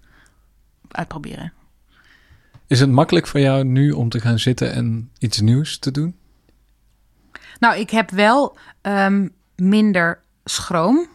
uitproberen. 0.94 1.52
Is 2.66 2.80
het 2.80 2.90
makkelijk 2.90 3.26
voor 3.26 3.40
jou 3.40 3.64
nu 3.64 3.90
om 3.90 4.08
te 4.08 4.20
gaan 4.20 4.38
zitten 4.38 4.72
en 4.72 5.10
iets 5.18 5.40
nieuws 5.40 5.78
te 5.78 5.90
doen? 5.90 6.16
Nou, 7.58 7.76
ik 7.76 7.90
heb 7.90 8.10
wel 8.10 8.56
um, 8.82 9.34
minder 9.56 10.22
schroom 10.44 11.08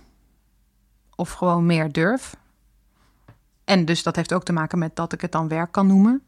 of 1.15 1.31
gewoon 1.31 1.65
meer 1.65 1.91
durf. 1.91 2.35
En 3.63 3.85
dus 3.85 4.03
dat 4.03 4.15
heeft 4.15 4.33
ook 4.33 4.43
te 4.43 4.53
maken 4.53 4.79
met 4.79 4.95
dat 4.95 5.13
ik 5.13 5.21
het 5.21 5.31
dan 5.31 5.47
werk 5.47 5.71
kan 5.71 5.87
noemen. 5.87 6.21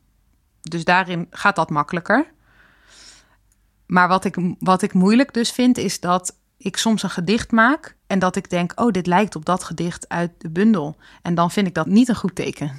Dus 0.62 0.84
daarin 0.84 1.28
gaat 1.30 1.56
dat 1.56 1.70
makkelijker. 1.70 2.32
Maar 3.86 4.08
wat 4.08 4.26
ik, 4.26 4.36
wat 4.60 4.82
ik 4.82 4.93
moeilijk 4.93 5.34
dus 5.34 5.52
vind, 5.52 5.78
is 5.78 6.00
dat 6.00 6.36
ik 6.58 6.78
soms 6.78 7.04
een 7.04 7.10
gedicht 7.10 7.52
maak 7.52 7.95
en 8.08 8.20
dat 8.20 8.36
ik 8.36 8.50
denk, 8.50 8.72
oh, 8.76 8.91
dit 8.91 9.08
lijkt 9.08 9.36
op 9.36 9.45
dat 9.45 9.64
gedicht 9.64 10.10
uit 10.10 10.32
de 10.38 10.50
bundel. 10.50 10.97
En 11.22 11.36
dan 11.36 11.52
vind 11.52 11.68
ik 11.68 11.74
dat 11.74 11.88
niet 11.88 12.08
een 12.08 12.16
goed 12.16 12.36
teken. 12.36 12.72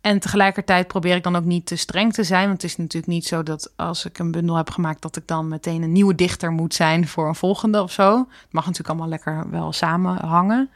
En 0.00 0.18
tegelijkertijd 0.18 0.86
probeer 0.86 1.16
ik 1.16 1.22
dan 1.22 1.36
ook 1.36 1.44
niet 1.44 1.66
te 1.66 1.76
streng 1.76 2.12
te 2.12 2.24
zijn. 2.24 2.48
Want 2.48 2.62
het 2.62 2.70
is 2.70 2.76
natuurlijk 2.76 3.12
niet 3.12 3.26
zo 3.26 3.42
dat 3.42 3.72
als 3.76 4.04
ik 4.04 4.18
een 4.18 4.30
bundel 4.30 4.56
heb 4.56 4.70
gemaakt, 4.70 5.02
dat 5.02 5.16
ik 5.16 5.26
dan 5.26 5.48
meteen 5.48 5.82
een 5.82 5.92
nieuwe 5.92 6.14
dichter 6.14 6.50
moet 6.50 6.74
zijn 6.74 7.08
voor 7.08 7.28
een 7.28 7.34
volgende 7.34 7.82
of 7.82 7.92
zo. 7.92 8.18
Het 8.18 8.52
mag 8.52 8.66
natuurlijk 8.66 8.88
allemaal 8.88 9.08
lekker 9.08 9.50
wel 9.50 9.72
samenhangen 9.72 10.70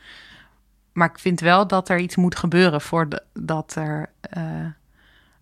maar 0.95 1.11
ik 1.11 1.19
vind 1.19 1.41
wel 1.41 1.67
dat 1.67 1.89
er 1.89 1.99
iets 1.99 2.17
moet 2.17 2.37
gebeuren 2.37 2.81
voordat 2.81 3.75
er 3.75 4.11
uh, 4.37 4.67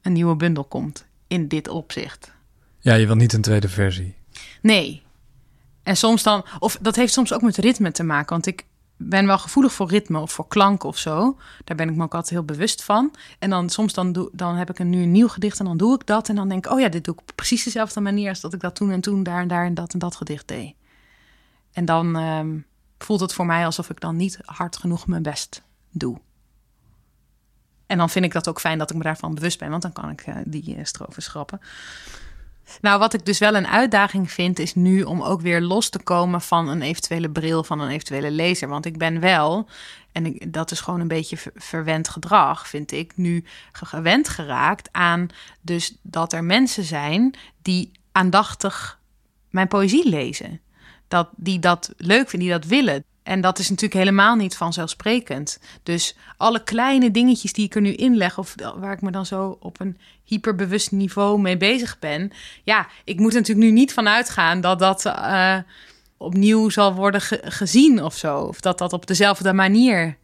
een 0.02 0.12
nieuwe 0.12 0.36
bundel 0.36 0.64
komt 0.64 1.04
in 1.26 1.48
dit 1.48 1.68
opzicht. 1.68 2.32
Ja, 2.78 2.94
je 2.94 3.06
wil 3.06 3.16
niet 3.16 3.32
een 3.32 3.42
tweede 3.42 3.68
versie. 3.68 4.14
Nee. 4.60 5.02
En 5.82 5.96
soms 5.96 6.22
dan, 6.22 6.44
of 6.58 6.78
dat 6.80 6.96
heeft 6.96 7.12
soms 7.12 7.32
ook 7.32 7.42
met 7.42 7.56
ritme 7.56 7.92
te 7.92 8.02
maken, 8.02 8.30
want 8.30 8.46
ik 8.46 8.64
ben 9.08 9.26
wel 9.26 9.38
gevoelig 9.38 9.72
voor 9.72 9.88
ritme 9.88 10.18
of 10.18 10.32
voor 10.32 10.48
klank 10.48 10.84
of 10.84 10.98
zo. 10.98 11.38
Daar 11.64 11.76
ben 11.76 11.88
ik 11.88 11.96
me 11.96 12.02
ook 12.02 12.14
altijd 12.14 12.30
heel 12.30 12.44
bewust 12.44 12.84
van. 12.84 13.14
En 13.38 13.50
dan 13.50 13.70
soms 13.70 13.92
dan, 13.92 14.30
dan 14.32 14.54
heb 14.54 14.70
ik 14.70 14.78
een, 14.78 14.90
nu 14.90 15.02
een 15.02 15.12
nieuw 15.12 15.28
gedicht 15.28 15.58
en 15.58 15.64
dan 15.64 15.76
doe 15.76 15.94
ik 15.94 16.06
dat. 16.06 16.28
En 16.28 16.34
dan 16.34 16.48
denk 16.48 16.66
ik, 16.66 16.72
oh 16.72 16.80
ja, 16.80 16.88
dit 16.88 17.04
doe 17.04 17.14
ik 17.14 17.34
precies 17.34 17.64
dezelfde 17.64 18.00
manier 18.00 18.28
als 18.28 18.40
dat 18.40 18.54
ik 18.54 18.60
dat 18.60 18.74
toen 18.74 18.90
en 18.90 19.00
toen 19.00 19.22
daar 19.22 19.40
en 19.40 19.48
daar 19.48 19.64
en 19.64 19.74
dat 19.74 19.92
en 19.92 19.98
dat 19.98 20.16
gedicht 20.16 20.48
deed. 20.48 20.74
En 21.72 21.84
dan, 21.84 22.16
ehm, 22.16 22.58
voelt 23.02 23.20
het 23.20 23.32
voor 23.32 23.46
mij 23.46 23.64
alsof 23.64 23.90
ik 23.90 24.00
dan 24.00 24.16
niet 24.16 24.38
hard 24.44 24.76
genoeg 24.76 25.06
mijn 25.06 25.22
best 25.22 25.62
doe. 25.90 26.20
En 27.86 27.98
dan 27.98 28.10
vind 28.10 28.24
ik 28.24 28.32
dat 28.32 28.48
ook 28.48 28.60
fijn 28.60 28.78
dat 28.78 28.90
ik 28.90 28.96
me 28.96 29.02
daarvan 29.02 29.34
bewust 29.34 29.58
ben, 29.58 29.70
want 29.70 29.82
dan 29.82 29.92
kan 29.92 30.10
ik 30.10 30.26
uh, 30.26 30.36
die 30.44 30.76
uh, 30.76 30.84
strofen 30.84 31.22
schrappen. 31.22 31.60
Nou, 32.80 32.98
wat 32.98 33.14
ik 33.14 33.26
dus 33.26 33.38
wel 33.38 33.54
een 33.54 33.66
uitdaging 33.66 34.32
vind, 34.32 34.58
is 34.58 34.74
nu 34.74 35.02
om 35.02 35.22
ook 35.22 35.40
weer 35.40 35.60
los 35.60 35.88
te 35.88 36.02
komen 36.02 36.40
van 36.40 36.68
een 36.68 36.82
eventuele 36.82 37.30
bril 37.30 37.64
van 37.64 37.80
een 37.80 37.88
eventuele 37.88 38.30
lezer. 38.30 38.68
Want 38.68 38.86
ik 38.86 38.98
ben 38.98 39.20
wel, 39.20 39.68
en 40.12 40.36
dat 40.48 40.70
is 40.70 40.80
gewoon 40.80 41.00
een 41.00 41.08
beetje 41.08 41.38
verwend 41.54 42.08
gedrag, 42.08 42.68
vind 42.68 42.92
ik, 42.92 43.12
nu 43.16 43.44
gewend 43.72 44.28
geraakt 44.28 44.88
aan 44.92 45.28
dus 45.60 45.96
dat 46.02 46.32
er 46.32 46.44
mensen 46.44 46.84
zijn 46.84 47.34
die 47.62 47.92
aandachtig 48.12 49.00
mijn 49.50 49.68
poëzie 49.68 50.08
lezen 50.08 50.60
dat, 51.12 51.28
die 51.36 51.58
dat 51.58 51.92
leuk 51.96 52.28
vinden, 52.28 52.48
die 52.48 52.58
dat 52.58 52.68
willen. 52.68 53.04
En 53.22 53.40
dat 53.40 53.58
is 53.58 53.68
natuurlijk 53.68 54.00
helemaal 54.00 54.34
niet 54.34 54.56
vanzelfsprekend. 54.56 55.58
Dus 55.82 56.16
alle 56.36 56.62
kleine 56.62 57.10
dingetjes 57.10 57.52
die 57.52 57.64
ik 57.64 57.74
er 57.74 57.80
nu 57.80 57.94
inleg, 57.94 58.38
of 58.38 58.54
waar 58.76 58.92
ik 58.92 59.00
me 59.00 59.10
dan 59.10 59.26
zo 59.26 59.56
op 59.60 59.80
een 59.80 59.98
hyperbewust 60.24 60.92
niveau 60.92 61.40
mee 61.40 61.56
bezig 61.56 61.98
ben. 61.98 62.30
Ja, 62.64 62.86
ik 63.04 63.18
moet 63.18 63.32
er 63.34 63.38
natuurlijk 63.40 63.66
nu 63.66 63.72
niet 63.72 63.92
van 63.92 64.08
uitgaan 64.08 64.60
dat 64.60 64.78
dat 64.78 65.04
uh, 65.06 65.56
opnieuw 66.16 66.68
zal 66.68 66.94
worden 66.94 67.20
gezien 67.42 68.02
of 68.02 68.16
zo. 68.16 68.38
Of 68.38 68.60
dat 68.60 68.78
dat 68.78 68.92
op 68.92 69.06
dezelfde 69.06 69.52
manier. 69.52 70.16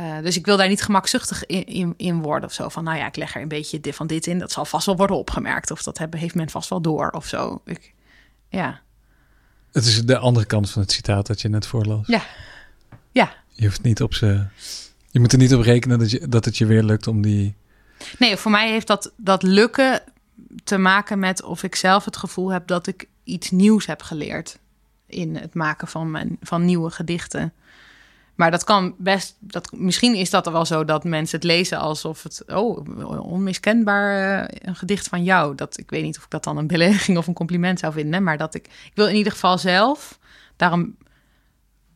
Uh, 0.00 0.18
dus 0.22 0.36
ik 0.36 0.46
wil 0.46 0.56
daar 0.56 0.68
niet 0.68 0.82
gemakzuchtig 0.82 1.46
in, 1.46 1.94
in, 1.96 2.22
worden 2.22 2.48
of 2.48 2.54
zo. 2.54 2.68
Van 2.68 2.84
nou 2.84 2.98
ja, 2.98 3.06
ik 3.06 3.16
leg 3.16 3.34
er 3.34 3.42
een 3.42 3.48
beetje 3.48 3.80
van 3.92 4.06
dit 4.06 4.26
in. 4.26 4.38
Dat 4.38 4.52
zal 4.52 4.64
vast 4.64 4.86
wel 4.86 4.96
worden 4.96 5.16
opgemerkt. 5.16 5.70
Of 5.70 5.82
dat 5.82 5.98
heeft 6.10 6.34
men 6.34 6.50
vast 6.50 6.68
wel 6.68 6.80
door 6.80 7.10
of 7.10 7.26
zo. 7.26 7.60
Ik, 7.64 7.94
ja. 8.48 8.80
Het 9.72 9.84
is 9.84 10.04
de 10.04 10.18
andere 10.18 10.46
kant 10.46 10.70
van 10.70 10.82
het 10.82 10.92
citaat 10.92 11.26
dat 11.26 11.40
je 11.40 11.48
net 11.48 11.66
voorlas. 11.66 12.06
Ja. 12.06 12.22
Ja. 13.10 13.32
Je 13.52 13.66
hoeft 13.66 13.82
niet 13.82 14.02
op 14.02 14.14
ze. 14.14 14.44
Je 15.10 15.20
moet 15.20 15.32
er 15.32 15.38
niet 15.38 15.54
op 15.54 15.60
rekenen 15.60 15.98
dat, 15.98 16.10
je, 16.10 16.28
dat 16.28 16.44
het 16.44 16.58
je 16.58 16.66
weer 16.66 16.82
lukt 16.82 17.06
om 17.06 17.22
die. 17.22 17.54
Nee, 18.18 18.36
voor 18.36 18.50
mij 18.50 18.70
heeft 18.70 18.86
dat, 18.86 19.12
dat 19.16 19.42
lukken 19.42 20.02
te 20.64 20.78
maken 20.78 21.18
met 21.18 21.42
of 21.42 21.62
ik 21.62 21.74
zelf 21.74 22.04
het 22.04 22.16
gevoel 22.16 22.52
heb 22.52 22.66
dat 22.66 22.86
ik 22.86 23.06
iets 23.24 23.50
nieuws 23.50 23.86
heb 23.86 24.02
geleerd 24.02 24.58
in 25.06 25.36
het 25.36 25.54
maken 25.54 25.88
van, 25.88 26.10
mijn, 26.10 26.36
van 26.42 26.64
nieuwe 26.64 26.90
gedichten. 26.90 27.52
Maar 28.38 28.50
dat 28.50 28.64
kan 28.64 28.94
best. 28.98 29.36
Dat, 29.38 29.72
misschien 29.72 30.14
is 30.14 30.30
dat 30.30 30.46
wel 30.46 30.64
zo 30.64 30.84
dat 30.84 31.04
mensen 31.04 31.36
het 31.36 31.46
lezen 31.46 31.78
alsof 31.78 32.22
het. 32.22 32.44
Oh, 32.46 32.86
onmiskenbaar 33.30 34.40
uh, 34.42 34.58
een 34.68 34.76
gedicht 34.76 35.08
van 35.08 35.24
jou. 35.24 35.54
Dat, 35.54 35.78
ik 35.78 35.90
weet 35.90 36.02
niet 36.02 36.16
of 36.16 36.24
ik 36.24 36.30
dat 36.30 36.44
dan 36.44 36.56
een 36.56 36.66
belediging 36.66 37.18
of 37.18 37.26
een 37.26 37.34
compliment 37.34 37.78
zou 37.78 37.92
vinden. 37.92 38.22
Maar 38.22 38.38
dat 38.38 38.54
ik. 38.54 38.66
Ik 38.66 38.92
wil 38.94 39.06
in 39.06 39.14
ieder 39.14 39.32
geval 39.32 39.58
zelf. 39.58 40.18
Daarom 40.56 40.96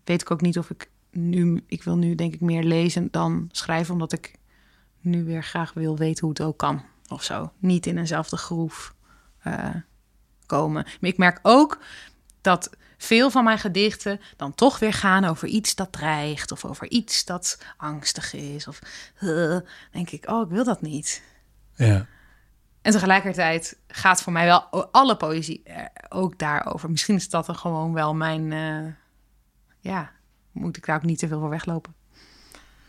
weet 0.05 0.21
ik 0.21 0.31
ook 0.31 0.41
niet 0.41 0.59
of 0.59 0.71
ik 0.71 0.91
nu. 1.11 1.65
Ik 1.67 1.83
wil 1.83 1.97
nu 1.97 2.15
denk 2.15 2.35
ik 2.35 2.41
meer 2.41 2.63
lezen 2.63 3.09
dan 3.11 3.49
schrijven. 3.53 3.93
Omdat 3.93 4.13
ik 4.13 4.35
nu 5.01 5.25
weer 5.25 5.43
graag 5.43 5.73
wil 5.73 5.97
weten 5.97 6.21
hoe 6.21 6.31
het 6.31 6.43
ook 6.43 6.59
kan. 6.59 6.83
Of 7.09 7.23
zo. 7.23 7.53
Niet 7.59 7.87
in 7.87 7.99
eenzelfde 7.99 8.37
groef 8.37 8.95
uh, 9.47 9.69
komen. 10.47 10.85
Maar 11.01 11.11
ik 11.11 11.19
merk 11.19 11.39
ook 11.43 11.79
dat 12.41 12.71
veel 13.03 13.31
van 13.31 13.45
mijn 13.45 13.59
gedichten 13.59 14.21
dan 14.37 14.55
toch 14.55 14.79
weer 14.79 14.93
gaan 14.93 15.25
over 15.25 15.49
iets 15.49 15.75
dat 15.75 15.93
dreigt 15.93 16.53
of 16.53 16.65
over 16.65 16.91
iets 16.91 17.25
dat 17.25 17.59
angstig 17.77 18.35
is. 18.35 18.67
Of 18.69 18.79
uh, 19.21 19.57
denk 19.93 20.11
ik, 20.11 20.31
oh, 20.31 20.43
ik 20.43 20.49
wil 20.49 20.65
dat 20.65 20.83
niet. 20.83 21.23
Ja. 21.75 22.07
En 22.83 22.93
tegelijkertijd 22.93 23.77
gaat 23.89 24.23
voor 24.23 24.33
mij 24.33 24.45
wel 24.45 24.61
alle 24.93 25.17
poëzie 25.17 25.63
ook 26.09 26.39
daarover. 26.39 26.91
Misschien 26.91 27.15
is 27.15 27.29
dat 27.29 27.47
dan 27.47 27.57
gewoon 27.57 27.93
wel 27.93 28.15
mijn, 28.15 28.51
uh, 28.51 28.93
ja, 29.81 30.11
moet 30.53 30.77
ik 30.77 30.87
daar 30.87 30.97
ook 30.97 31.03
niet 31.03 31.19
te 31.19 31.29
veel 31.29 31.41
voor 31.41 31.51
weglopen. 31.51 31.95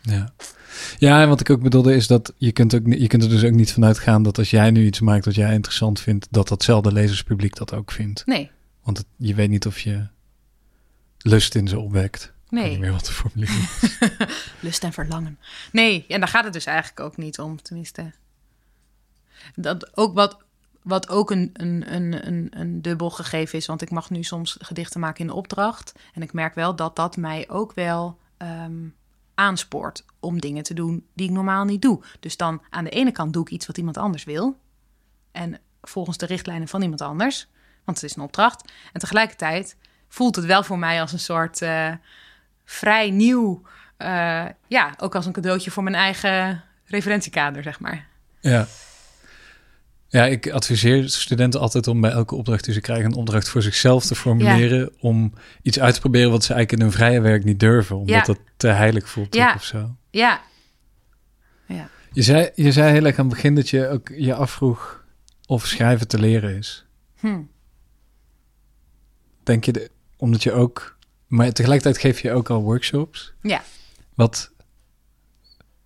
Ja. 0.02 0.32
ja, 0.98 1.22
en 1.22 1.28
wat 1.28 1.40
ik 1.40 1.50
ook 1.50 1.62
bedoelde 1.62 1.94
is 1.94 2.06
dat 2.06 2.32
je 2.36 2.52
kunt, 2.52 2.74
ook, 2.74 2.86
je 2.86 3.06
kunt 3.06 3.22
er 3.22 3.28
dus 3.28 3.44
ook 3.44 3.52
niet 3.52 3.72
vanuit 3.72 3.98
gaan 3.98 4.22
dat 4.22 4.38
als 4.38 4.50
jij 4.50 4.70
nu 4.70 4.86
iets 4.86 5.00
maakt 5.00 5.24
wat 5.24 5.34
jij 5.34 5.52
interessant 5.52 6.00
vindt, 6.00 6.26
dat 6.30 6.48
datzelfde 6.48 6.92
lezerspubliek 6.92 7.56
dat 7.56 7.74
ook 7.74 7.90
vindt. 7.92 8.26
Nee, 8.26 8.50
want 8.84 9.04
je 9.16 9.34
weet 9.34 9.48
niet 9.50 9.66
of 9.66 9.80
je 9.80 10.06
lust 11.18 11.54
in 11.54 11.68
ze 11.68 11.78
opwekt. 11.78 12.22
Ik 12.24 12.30
weet 12.50 12.60
Nee. 12.60 12.70
niet 12.70 12.80
meer 12.80 12.92
wat 12.92 13.06
de 13.06 13.12
formulering 13.12 13.68
is. 13.80 13.98
Lust 14.60 14.84
en 14.84 14.92
verlangen. 14.92 15.38
Nee, 15.72 16.04
en 16.08 16.20
daar 16.20 16.28
gaat 16.28 16.44
het 16.44 16.52
dus 16.52 16.64
eigenlijk 16.66 17.00
ook 17.00 17.16
niet 17.16 17.38
om, 17.38 17.62
tenminste. 17.62 18.12
Dat 19.54 19.96
ook 19.96 20.14
wat, 20.14 20.38
wat 20.82 21.08
ook 21.08 21.30
een, 21.30 21.50
een, 21.52 21.94
een, 21.94 22.26
een, 22.26 22.48
een 22.50 22.82
dubbel 22.82 23.10
gegeven 23.10 23.58
is, 23.58 23.66
want 23.66 23.82
ik 23.82 23.90
mag 23.90 24.10
nu 24.10 24.22
soms 24.22 24.56
gedichten 24.60 25.00
maken 25.00 25.20
in 25.20 25.26
de 25.26 25.34
opdracht. 25.34 25.92
En 26.12 26.22
ik 26.22 26.32
merk 26.32 26.54
wel 26.54 26.76
dat 26.76 26.96
dat 26.96 27.16
mij 27.16 27.48
ook 27.48 27.72
wel 27.72 28.18
ehm, 28.36 28.88
aanspoort 29.34 30.04
om 30.20 30.40
dingen 30.40 30.62
te 30.62 30.74
doen 30.74 31.06
die 31.14 31.26
ik 31.28 31.32
normaal 31.34 31.64
niet 31.64 31.82
doe. 31.82 32.02
Dus 32.20 32.36
dan 32.36 32.62
aan 32.70 32.84
de 32.84 32.90
ene 32.90 33.12
kant 33.12 33.32
doe 33.32 33.42
ik 33.42 33.50
iets 33.50 33.66
wat 33.66 33.78
iemand 33.78 33.96
anders 33.96 34.24
wil. 34.24 34.58
En 35.32 35.60
volgens 35.82 36.16
de 36.16 36.26
richtlijnen 36.26 36.68
van 36.68 36.82
iemand 36.82 37.00
anders, 37.00 37.48
want 37.84 38.00
het 38.00 38.10
is 38.10 38.16
een 38.16 38.22
opdracht. 38.22 38.72
En 38.92 39.00
tegelijkertijd 39.00 39.76
voelt 40.08 40.36
het 40.36 40.44
wel 40.44 40.62
voor 40.62 40.78
mij 40.78 41.00
als 41.00 41.12
een 41.12 41.18
soort 41.18 41.62
eh, 41.62 41.92
vrij 42.64 43.10
nieuw 43.10 43.62
eh, 43.96 44.44
ja, 44.68 44.94
ook 44.96 45.14
als 45.14 45.26
een 45.26 45.32
cadeautje 45.32 45.70
voor 45.70 45.82
mijn 45.82 45.96
eigen 45.96 46.62
referentiekader, 46.84 47.62
zeg 47.62 47.80
maar. 47.80 48.06
Ja. 48.40 48.66
Ja, 50.08 50.24
ik 50.24 50.50
adviseer 50.50 51.08
studenten 51.08 51.60
altijd 51.60 51.86
om 51.86 52.00
bij 52.00 52.10
elke 52.10 52.34
opdracht 52.34 52.64
die 52.64 52.74
ze 52.74 52.80
krijgen... 52.80 53.04
een 53.06 53.14
opdracht 53.14 53.48
voor 53.48 53.62
zichzelf 53.62 54.04
te 54.04 54.14
formuleren... 54.14 54.92
om 55.00 55.32
iets 55.62 55.80
uit 55.80 55.94
te 55.94 56.00
proberen 56.00 56.30
wat 56.30 56.44
ze 56.44 56.54
eigenlijk 56.54 56.82
in 56.82 56.88
hun 56.88 56.98
vrije 56.98 57.20
werk 57.20 57.44
niet 57.44 57.60
durven. 57.60 57.96
Omdat 57.96 58.14
Ja. 58.14 58.22
dat 58.22 58.38
te 58.56 58.66
heilig 58.68 59.08
voelt 59.08 59.34
Ja. 59.34 59.54
of 59.54 59.64
zo. 59.64 59.96
Ja. 60.10 60.40
Ja. 61.66 61.88
Je 62.12 62.22
zei, 62.22 62.50
je 62.54 62.72
zei 62.72 62.92
heel 62.92 63.04
erg 63.04 63.18
aan 63.18 63.26
het 63.26 63.34
begin 63.34 63.54
dat 63.54 63.70
je 63.70 63.88
ook 63.88 64.08
je 64.16 64.34
afvroeg 64.34 65.04
of 65.46 65.66
schrijven 65.66 66.08
te 66.08 66.18
leren 66.18 66.56
is. 66.56 66.86
Hm. 67.20 67.40
Denk 69.44 69.64
je, 69.64 69.72
de, 69.72 69.90
omdat 70.16 70.42
je 70.42 70.52
ook... 70.52 70.96
Maar 71.26 71.52
tegelijkertijd 71.52 71.98
geef 71.98 72.20
je 72.20 72.32
ook 72.32 72.50
al 72.50 72.62
workshops. 72.62 73.32
Ja. 73.42 73.62
Wat... 74.14 74.52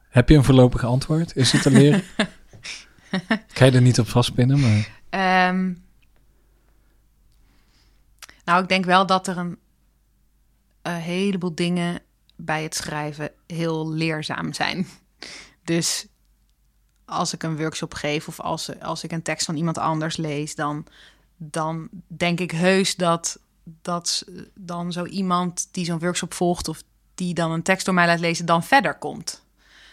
Heb 0.08 0.28
je 0.28 0.34
een 0.36 0.44
voorlopig 0.44 0.84
antwoord? 0.84 1.36
Is 1.36 1.52
het 1.52 1.62
te 1.62 1.70
leren? 1.70 2.02
Ga 3.48 3.64
je 3.64 3.72
er 3.72 3.82
niet 3.82 3.98
op 3.98 4.08
vastpinnen, 4.08 4.60
maar... 4.60 4.96
Ehm, 5.10 5.72
nou, 8.44 8.62
ik 8.62 8.68
denk 8.68 8.84
wel 8.84 9.06
dat 9.06 9.26
er 9.26 9.38
een, 9.38 9.58
een 10.82 10.94
heleboel 10.94 11.54
dingen 11.54 12.00
bij 12.36 12.62
het 12.62 12.74
schrijven 12.74 13.30
heel 13.46 13.92
leerzaam 13.92 14.52
zijn. 14.52 14.86
Dus 15.64 16.06
als 17.04 17.32
ik 17.32 17.42
een 17.42 17.56
workshop 17.56 17.94
geef 17.94 18.28
of 18.28 18.40
als, 18.40 18.80
als 18.80 19.04
ik 19.04 19.12
een 19.12 19.22
tekst 19.22 19.46
van 19.46 19.56
iemand 19.56 19.78
anders 19.78 20.16
lees, 20.16 20.54
dan, 20.54 20.86
dan 21.36 21.88
denk 22.06 22.40
ik 22.40 22.50
heus 22.50 22.96
dat, 22.96 23.40
dat 23.82 24.24
dan 24.54 24.92
zo 24.92 25.04
iemand 25.04 25.68
die 25.72 25.84
zo'n 25.84 25.98
workshop 25.98 26.34
volgt 26.34 26.68
of 26.68 26.82
die 27.14 27.34
dan 27.34 27.50
een 27.50 27.62
tekst 27.62 27.84
door 27.84 27.94
mij 27.94 28.06
laat 28.06 28.20
lezen, 28.20 28.46
dan 28.46 28.64
verder 28.64 28.98
komt 28.98 29.46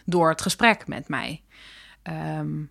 door 0.06 0.30
het 0.30 0.42
gesprek 0.42 0.88
met 0.88 1.08
mij. 1.08 1.42
Ehm, 2.02 2.64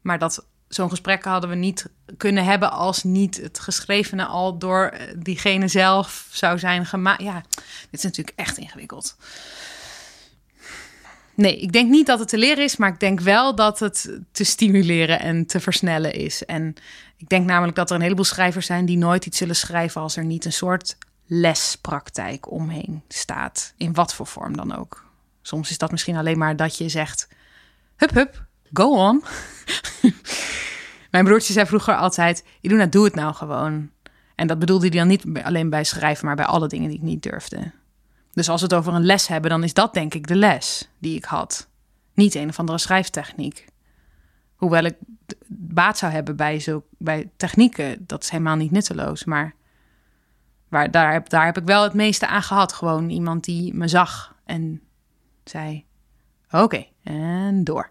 maar 0.00 0.18
dat 0.18 0.46
zo'n 0.68 0.90
gesprek 0.90 1.24
hadden 1.24 1.50
we 1.50 1.56
niet 1.56 1.90
kunnen 2.16 2.44
hebben 2.44 2.72
als 2.72 3.02
niet 3.02 3.36
het 3.36 3.58
geschrevene 3.58 4.24
al 4.24 4.58
door 4.58 4.84
eh, 4.84 5.14
diegene 5.18 5.68
zelf 5.68 6.28
zou 6.30 6.58
zijn 6.58 6.86
gemaakt. 6.86 7.22
Ja, 7.22 7.42
dit 7.90 7.98
is 7.98 8.02
natuurlijk 8.02 8.38
echt 8.38 8.58
ingewikkeld. 8.58 9.16
Nee, 11.34 11.60
ik 11.60 11.72
denk 11.72 11.90
niet 11.90 12.06
dat 12.06 12.18
het 12.18 12.28
te 12.28 12.38
leren 12.38 12.64
is, 12.64 12.76
maar 12.76 12.92
ik 12.92 13.00
denk 13.00 13.20
wel 13.20 13.54
dat 13.54 13.78
het 13.78 14.18
te 14.32 14.44
stimuleren 14.44 15.20
en 15.20 15.46
te 15.46 15.60
versnellen 15.60 16.12
is. 16.12 16.44
En 16.44 16.74
ik 17.22 17.28
denk 17.28 17.46
namelijk 17.46 17.76
dat 17.76 17.90
er 17.90 17.96
een 17.96 18.02
heleboel 18.02 18.24
schrijvers 18.24 18.66
zijn 18.66 18.84
die 18.84 18.98
nooit 18.98 19.26
iets 19.26 19.38
zullen 19.38 19.56
schrijven 19.56 20.00
als 20.00 20.16
er 20.16 20.24
niet 20.24 20.44
een 20.44 20.52
soort 20.52 20.96
lespraktijk 21.26 22.50
omheen 22.50 23.02
staat. 23.08 23.74
In 23.76 23.94
wat 23.94 24.14
voor 24.14 24.26
vorm 24.26 24.56
dan 24.56 24.76
ook. 24.76 25.04
Soms 25.42 25.70
is 25.70 25.78
dat 25.78 25.90
misschien 25.90 26.16
alleen 26.16 26.38
maar 26.38 26.56
dat 26.56 26.78
je 26.78 26.88
zegt: 26.88 27.28
hup, 27.96 28.10
hup, 28.10 28.44
go 28.72 29.08
on. 29.08 29.24
Mijn 31.10 31.24
broertje 31.24 31.52
zei 31.52 31.66
vroeger 31.66 31.96
altijd: 31.96 32.44
Iduna, 32.60 32.86
doe 32.86 33.04
het 33.04 33.14
nou 33.14 33.34
gewoon. 33.34 33.90
En 34.34 34.46
dat 34.46 34.58
bedoelde 34.58 34.88
hij 34.88 34.98
dan 34.98 35.08
niet 35.08 35.24
alleen 35.42 35.70
bij 35.70 35.84
schrijven, 35.84 36.26
maar 36.26 36.36
bij 36.36 36.46
alle 36.46 36.68
dingen 36.68 36.88
die 36.88 36.98
ik 36.98 37.04
niet 37.04 37.22
durfde. 37.22 37.72
Dus 38.32 38.48
als 38.48 38.60
we 38.60 38.66
het 38.66 38.76
over 38.76 38.94
een 38.94 39.04
les 39.04 39.26
hebben, 39.26 39.50
dan 39.50 39.64
is 39.64 39.74
dat 39.74 39.94
denk 39.94 40.14
ik 40.14 40.26
de 40.26 40.36
les 40.36 40.88
die 40.98 41.16
ik 41.16 41.24
had. 41.24 41.68
Niet 42.14 42.34
een 42.34 42.48
of 42.48 42.58
andere 42.58 42.78
schrijftechniek. 42.78 43.66
Hoewel 44.62 44.84
ik 44.84 44.96
baat 45.48 45.98
zou 45.98 46.12
hebben 46.12 46.36
bij, 46.36 46.60
zo, 46.60 46.84
bij 46.98 47.30
technieken, 47.36 48.04
dat 48.06 48.22
is 48.22 48.30
helemaal 48.30 48.56
niet 48.56 48.70
nutteloos. 48.70 49.24
Maar 49.24 49.54
waar, 50.68 50.90
daar, 50.90 51.12
heb, 51.12 51.28
daar 51.28 51.44
heb 51.44 51.58
ik 51.58 51.64
wel 51.64 51.82
het 51.82 51.94
meeste 51.94 52.26
aan 52.26 52.42
gehad. 52.42 52.72
Gewoon 52.72 53.10
iemand 53.10 53.44
die 53.44 53.74
me 53.74 53.88
zag 53.88 54.34
en 54.44 54.80
zei: 55.44 55.84
Oké, 56.50 56.86
en 57.02 57.64
door. 57.64 57.88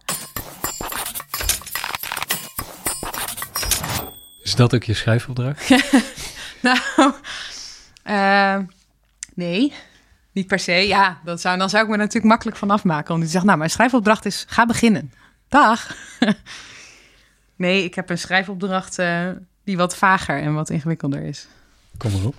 Is 4.41 4.55
dat 4.55 4.75
ook 4.75 4.83
je 4.83 4.93
schrijfopdracht? 4.93 5.69
Nou, 6.61 6.79
eh, 8.03 8.57
nee, 9.33 9.73
niet 10.31 10.47
per 10.47 10.59
se. 10.59 10.73
Ja, 10.73 11.19
dat 11.23 11.41
zou, 11.41 11.57
dan 11.57 11.69
zou 11.69 11.83
ik 11.83 11.89
me 11.89 11.97
natuurlijk 11.97 12.25
makkelijk 12.25 12.57
van 12.57 12.71
afmaken. 12.71 13.11
Want 13.11 13.23
ik 13.23 13.29
zeg, 13.29 13.43
nou, 13.43 13.57
mijn 13.57 13.69
schrijfopdracht 13.69 14.25
is, 14.25 14.45
ga 14.47 14.65
beginnen. 14.65 15.11
Dag. 15.51 15.95
nee, 17.55 17.83
ik 17.83 17.95
heb 17.95 18.09
een 18.09 18.17
schrijfopdracht 18.17 18.99
eh, 18.99 19.29
die 19.63 19.77
wat 19.77 19.95
vager 19.95 20.41
en 20.41 20.53
wat 20.53 20.69
ingewikkelder 20.69 21.21
is. 21.21 21.47
Kom 21.97 22.11
maar 22.11 22.25
op. 22.25 22.35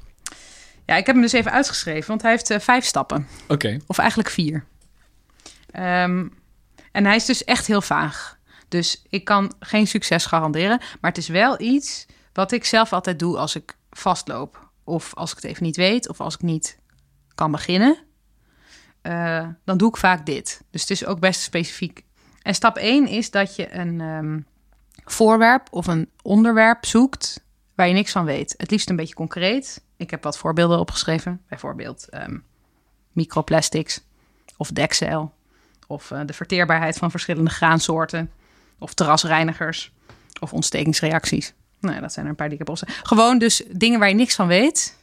Ja, 0.86 0.96
ik 0.96 1.06
heb 1.06 1.14
hem 1.14 1.24
dus 1.24 1.32
even 1.32 1.52
uitgeschreven, 1.52 2.08
want 2.08 2.22
hij 2.22 2.30
heeft 2.30 2.50
eh, 2.50 2.60
vijf 2.60 2.84
stappen. 2.84 3.26
Oké. 3.48 3.78
Of 3.86 3.98
eigenlijk 3.98 4.30
vier. 4.30 4.64
Ehm, 5.70 6.28
en 6.92 7.04
hij 7.04 7.16
is 7.16 7.24
dus 7.24 7.44
echt 7.44 7.66
heel 7.66 7.82
vaag. 7.82 8.38
Dus 8.68 9.02
ik 9.08 9.24
kan 9.24 9.54
geen 9.60 9.86
succes 9.86 10.26
garanderen. 10.26 10.78
Maar 10.78 11.10
het 11.10 11.18
is 11.18 11.28
wel 11.28 11.60
iets 11.60 12.06
wat 12.32 12.52
ik 12.52 12.64
zelf 12.64 12.92
altijd 12.92 13.18
doe 13.18 13.38
als 13.38 13.56
ik 13.56 13.76
vastloop. 13.90 14.70
Of 14.84 15.14
als 15.14 15.30
ik 15.30 15.36
het 15.36 15.44
even 15.44 15.64
niet 15.64 15.76
weet. 15.76 16.08
Of 16.08 16.20
als 16.20 16.34
ik 16.34 16.42
niet 16.42 16.78
kan 17.34 17.50
beginnen. 17.50 17.98
Eh, 19.02 19.48
dan 19.64 19.76
doe 19.76 19.88
ik 19.88 19.96
vaak 19.96 20.26
dit. 20.26 20.62
Dus 20.70 20.80
het 20.80 20.90
is 20.90 21.06
ook 21.06 21.20
best 21.20 21.40
specifiek. 21.40 22.04
En 22.42 22.54
stap 22.54 22.76
1 22.76 23.06
is 23.06 23.30
dat 23.30 23.56
je 23.56 23.74
een 23.74 24.00
ehm, 24.00 24.40
voorwerp 25.04 25.68
of 25.70 25.86
een 25.86 26.10
onderwerp 26.22 26.86
zoekt 26.86 27.44
waar 27.74 27.88
je 27.88 27.94
niks 27.94 28.12
van 28.12 28.24
weet. 28.24 28.54
Het 28.56 28.70
liefst 28.70 28.90
een 28.90 28.96
beetje 28.96 29.14
concreet. 29.14 29.82
Ik 29.96 30.10
heb 30.10 30.22
wat 30.22 30.38
voorbeelden 30.38 30.78
opgeschreven. 30.78 31.42
Bijvoorbeeld 31.48 32.08
ehm, 32.08 32.38
microplastics 33.12 34.00
of 34.56 34.70
dekzeil. 34.70 35.34
Of 35.86 36.10
eh, 36.10 36.20
de 36.26 36.32
verteerbaarheid 36.32 36.96
van 36.96 37.10
verschillende 37.10 37.50
graansoorten. 37.50 38.30
Of 38.78 38.94
terrasreinigers. 38.94 39.92
Of 40.40 40.52
ontstekingsreacties. 40.52 41.54
Nou, 41.80 42.00
dat 42.00 42.12
zijn 42.12 42.24
er 42.24 42.30
een 42.30 42.36
paar 42.36 42.48
die 42.48 42.58
ik 42.58 42.66
heb 42.66 42.74
opgeschreven. 42.74 43.06
Gewoon 43.06 43.38
dus 43.38 43.62
dingen 43.70 43.98
waar 43.98 44.08
je 44.08 44.14
niks 44.14 44.34
van 44.34 44.46
weet. 44.46 44.96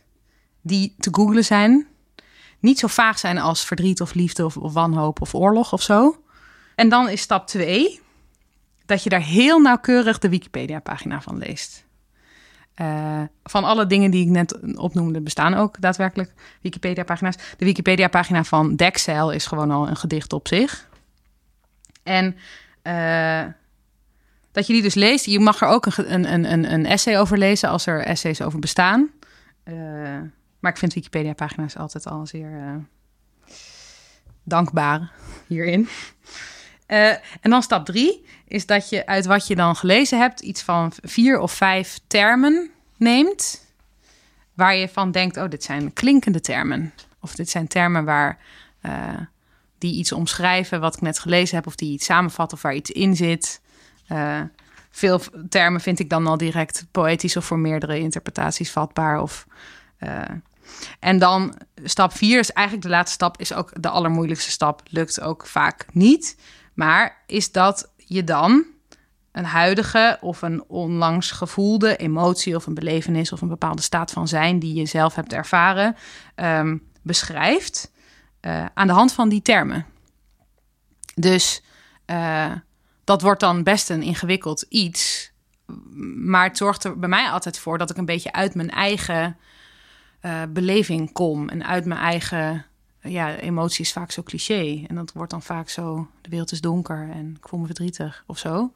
Die 0.61 0.95
te 0.97 1.09
googlen 1.11 1.45
zijn. 1.45 1.87
Niet 2.59 2.79
zo 2.79 2.87
vaag 2.87 3.19
zijn 3.19 3.37
als 3.37 3.65
verdriet 3.65 4.01
of 4.01 4.13
liefde 4.13 4.45
of, 4.45 4.57
of 4.57 4.73
wanhoop 4.73 5.21
of 5.21 5.35
oorlog 5.35 5.73
of 5.73 5.81
zo. 5.81 6.23
En 6.80 6.89
dan 6.89 7.09
is 7.09 7.21
stap 7.21 7.47
2 7.47 7.99
dat 8.86 9.03
je 9.03 9.09
daar 9.09 9.21
heel 9.21 9.59
nauwkeurig 9.59 10.19
de 10.19 10.30
Wikipedia-pagina 10.30 11.21
van 11.21 11.38
leest. 11.38 11.86
Eh, 12.73 13.21
van 13.43 13.63
alle 13.63 13.86
dingen 13.86 14.11
die 14.11 14.25
ik 14.25 14.32
net 14.32 14.77
opnoemde, 14.77 15.21
bestaan 15.21 15.53
ook 15.53 15.82
daadwerkelijk 15.82 16.34
Wikipedia-pagina's. 16.61 17.36
De 17.36 17.65
Wikipedia-pagina 17.65 18.43
van 18.43 18.75
Dekzeil 18.75 19.32
is 19.32 19.45
gewoon 19.45 19.71
al 19.71 19.88
een 19.88 19.95
gedicht 19.95 20.34
op 20.34 20.47
zich. 20.47 20.89
En 22.03 22.36
eh, 22.82 23.45
dat 24.51 24.67
je 24.67 24.73
die 24.73 24.82
dus 24.82 24.95
leest. 24.95 25.25
Je 25.25 25.39
mag 25.39 25.61
er 25.61 25.67
ook 25.67 25.86
een, 25.86 26.34
een, 26.34 26.51
een, 26.51 26.73
een, 26.73 26.86
essay 26.86 27.19
over 27.19 27.38
lezen 27.38 27.69
als 27.69 27.86
er 27.86 28.05
essays 28.05 28.41
over 28.41 28.59
bestaan. 28.59 29.09
Eh, 29.63 29.75
maar 30.59 30.71
ik 30.71 30.77
vind 30.77 30.93
Wikipedia-pagina's 30.93 31.77
altijd 31.77 32.07
al 32.07 32.25
zeer 32.25 32.86
dankbaar 34.43 35.11
hierin. 35.47 35.88
Eh, 36.89 37.09
en 37.41 37.49
dan 37.49 37.63
stap 37.63 37.85
drie 37.85 38.25
is 38.47 38.65
dat 38.65 38.89
je 38.89 39.05
uit 39.05 39.25
wat 39.25 39.47
je 39.47 39.55
dan 39.55 39.75
gelezen 39.75 40.19
hebt... 40.19 40.39
iets 40.39 40.61
van 40.61 40.91
vier 41.01 41.39
of 41.39 41.51
vijf 41.51 41.99
termen 42.07 42.69
neemt... 42.97 43.65
waar 44.53 44.75
je 44.75 44.89
van 44.89 45.11
denkt, 45.11 45.37
oh, 45.37 45.49
dit 45.49 45.63
zijn 45.63 45.93
klinkende 45.93 46.41
termen. 46.41 46.93
Of 47.21 47.35
dit 47.35 47.49
zijn 47.49 47.67
termen 47.67 48.05
waar... 48.05 48.37
eh, 48.81 49.19
die 49.77 49.93
iets 49.93 50.11
omschrijven 50.11 50.79
wat 50.79 50.95
ik 50.95 51.01
net 51.01 51.19
gelezen 51.19 51.55
heb... 51.55 51.67
of 51.67 51.75
die 51.75 51.91
iets 51.91 52.05
samenvatten 52.05 52.57
of 52.57 52.63
waar 52.63 52.75
iets 52.75 52.91
in 52.91 53.15
zit... 53.15 53.61
Eh, 54.07 54.41
veel 54.91 55.21
termen 55.49 55.81
vind 55.81 55.99
ik 55.99 56.09
dan 56.09 56.27
al 56.27 56.37
direct 56.37 56.85
poëtisch 56.91 57.37
of 57.37 57.45
voor 57.45 57.59
meerdere 57.59 57.99
interpretaties 57.99 58.71
vatbaar. 58.71 59.21
Of, 59.21 59.47
en 60.99 61.19
dan 61.19 61.61
stap 61.83 62.13
vier 62.13 62.39
is 62.39 62.51
eigenlijk 62.51 62.87
de 62.87 62.93
laatste 62.93 63.13
stap, 63.13 63.39
is 63.39 63.53
ook 63.53 63.81
de 63.81 63.89
allermoeilijkste 63.89 64.51
stap. 64.51 64.81
Lukt 64.89 65.21
ook 65.21 65.45
vaak 65.45 65.85
niet. 65.91 66.35
Maar 66.80 67.23
is 67.25 67.51
dat 67.51 67.91
je 67.95 68.23
dan 68.23 68.65
een 69.32 69.45
huidige 69.45 70.17
of 70.21 70.41
een 70.41 70.63
onlangs 70.67 71.32
gevoelde 71.32 71.95
emotie 71.95 72.55
of 72.55 72.65
een 72.65 72.73
belevenis 72.73 73.32
of 73.32 73.41
een 73.41 73.47
bepaalde 73.47 73.82
staat 73.82 74.11
van 74.11 74.27
zijn 74.27 74.59
die 74.59 74.73
je 74.73 74.86
zelf 74.86 75.15
hebt 75.15 75.34
ervaren, 75.34 75.95
ehm, 76.36 76.77
beschrijft 77.01 77.91
uh, 78.41 78.65
aan 78.73 78.88
de 78.88 78.93
hand 78.93 79.13
van 79.13 79.30
die 79.30 79.41
termen. 79.41 79.86
Dus 81.15 81.63
uh, 82.05 82.51
dat 83.03 83.21
wordt 83.21 83.39
dan 83.39 83.63
best 83.63 83.89
een 83.89 84.03
ingewikkeld 84.03 84.65
iets. 84.69 85.32
Maar 86.15 86.43
het 86.43 86.57
zorgt 86.57 86.84
er 86.84 86.99
bij 86.99 87.09
mij 87.09 87.30
altijd 87.30 87.59
voor 87.59 87.77
dat 87.77 87.89
ik 87.89 87.97
een 87.97 88.05
beetje 88.05 88.32
uit 88.32 88.55
mijn 88.55 88.69
eigen 88.69 89.38
uh, 90.21 90.41
beleving 90.49 91.11
kom. 91.11 91.49
En 91.49 91.65
uit 91.65 91.86
mijn 91.86 91.99
eigen. 91.99 92.65
Ja, 93.01 93.35
emotie 93.35 93.85
is 93.85 93.91
vaak 93.91 94.11
zo 94.11 94.23
cliché. 94.23 94.85
En 94.87 94.95
dat 94.95 95.11
wordt 95.11 95.31
dan 95.31 95.41
vaak 95.41 95.69
zo. 95.69 96.07
De 96.21 96.29
wereld 96.29 96.51
is 96.51 96.61
donker 96.61 97.09
en 97.13 97.35
ik 97.41 97.47
voel 97.47 97.59
me 97.59 97.65
verdrietig 97.65 98.23
of 98.27 98.37
zo. 98.37 98.73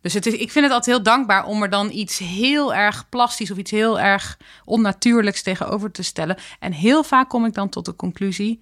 Dus 0.00 0.12
het 0.12 0.26
is, 0.26 0.32
ik 0.32 0.50
vind 0.50 0.64
het 0.64 0.74
altijd 0.74 0.96
heel 0.96 1.04
dankbaar 1.04 1.44
om 1.44 1.62
er 1.62 1.70
dan 1.70 1.90
iets 1.90 2.18
heel 2.18 2.74
erg 2.74 3.08
plastisch 3.08 3.50
of 3.50 3.58
iets 3.58 3.70
heel 3.70 4.00
erg 4.00 4.38
onnatuurlijks 4.64 5.42
tegenover 5.42 5.90
te 5.90 6.02
stellen. 6.02 6.36
En 6.58 6.72
heel 6.72 7.04
vaak 7.04 7.28
kom 7.28 7.44
ik 7.44 7.54
dan 7.54 7.68
tot 7.68 7.84
de 7.84 7.96
conclusie. 7.96 8.60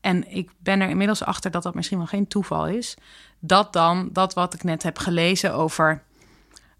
En 0.00 0.30
ik 0.32 0.50
ben 0.58 0.80
er 0.80 0.88
inmiddels 0.88 1.22
achter 1.22 1.50
dat 1.50 1.62
dat 1.62 1.74
misschien 1.74 1.98
wel 1.98 2.06
geen 2.06 2.26
toeval 2.26 2.66
is 2.66 2.96
dat 3.38 3.72
dan, 3.72 4.08
dat 4.12 4.34
wat 4.34 4.54
ik 4.54 4.64
net 4.64 4.82
heb 4.82 4.98
gelezen 4.98 5.54
over 5.54 6.02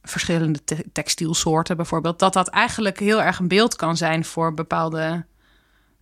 verschillende 0.03 0.61
textielsoorten 0.93 1.77
bijvoorbeeld, 1.77 2.19
dat 2.19 2.33
dat 2.33 2.49
eigenlijk 2.49 2.99
heel 2.99 3.23
erg 3.23 3.39
een 3.39 3.49
beeld 3.49 3.77
kan 3.77 3.97
zijn 3.97 4.25
voor 4.25 4.55
bepaalde 4.55 5.25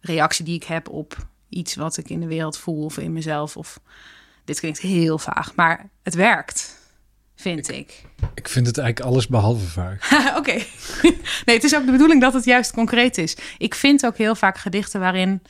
reactie 0.01 0.45
die 0.45 0.55
ik 0.55 0.65
heb 0.65 0.89
op 0.89 1.17
iets 1.49 1.75
wat 1.75 1.97
ik 1.97 2.11
in 2.11 2.21
de 2.21 2.27
wereld 2.27 2.59
voel 2.59 2.85
of 2.85 2.99
in 2.99 3.13
mezelf. 3.13 3.57
Of 3.57 3.81
dit 4.45 4.61
klinkt 4.61 4.79
heel 4.79 5.19
vaag, 5.19 5.55
maar 5.55 5.89
het 6.03 6.15
werkt, 6.15 6.79
vind 7.35 7.71
ik. 7.71 8.05
Ik, 8.35 8.49
vind 8.49 8.67
het 8.67 8.79
eigenlijk 8.79 9.11
alles 9.11 9.27
behalve 9.27 9.67
vaag. 9.67 10.11
Oké. 10.39 10.53
nee, 11.45 11.57
het 11.57 11.65
is 11.65 11.75
ook 11.75 11.85
de 11.85 11.93
bedoeling 11.93 12.21
dat 12.21 12.35
het 12.35 12.45
juist 12.45 12.73
concreet 12.73 13.19
is. 13.19 13.37
Ik 13.59 13.75
vind 13.75 14.07
ook 14.07 14.17
heel 14.17 14.35
vaak 14.35 14.59
gedichten 14.59 15.01
waarin. 15.01 15.43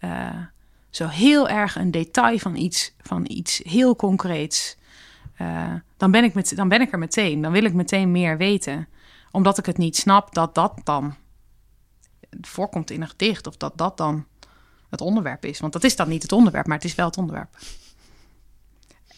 Uh, 0.00 0.28
zo 0.90 1.06
heel 1.06 1.48
erg 1.48 1.76
een 1.76 1.90
detail 1.90 2.38
van 2.38 2.56
iets, 2.56 2.94
van 3.00 3.24
iets 3.28 3.60
heel 3.64 3.96
concreets, 3.96 4.76
uh, 5.40 5.72
dan, 5.96 6.10
ben 6.10 6.24
ik 6.24 6.34
met, 6.34 6.56
dan 6.56 6.68
ben 6.68 6.80
ik 6.80 6.92
er 6.92 6.98
meteen. 6.98 7.42
Dan 7.42 7.52
wil 7.52 7.64
ik 7.64 7.72
meteen 7.72 8.10
meer 8.10 8.36
weten. 8.36 8.88
Omdat 9.30 9.58
ik 9.58 9.66
het 9.66 9.78
niet 9.78 9.96
snap 9.96 10.34
dat 10.34 10.54
dat 10.54 10.80
dan 10.84 11.14
voorkomt 12.40 12.90
in 12.90 13.02
een 13.02 13.08
gedicht. 13.08 13.46
Of 13.46 13.56
dat 13.56 13.72
dat 13.78 13.96
dan 13.96 14.26
het 14.90 15.00
onderwerp 15.00 15.44
is. 15.44 15.60
Want 15.60 15.72
dat 15.72 15.84
is 15.84 15.96
dan 15.96 16.08
niet 16.08 16.22
het 16.22 16.32
onderwerp, 16.32 16.66
maar 16.66 16.76
het 16.76 16.86
is 16.86 16.94
wel 16.94 17.06
het 17.06 17.16
onderwerp. 17.16 17.56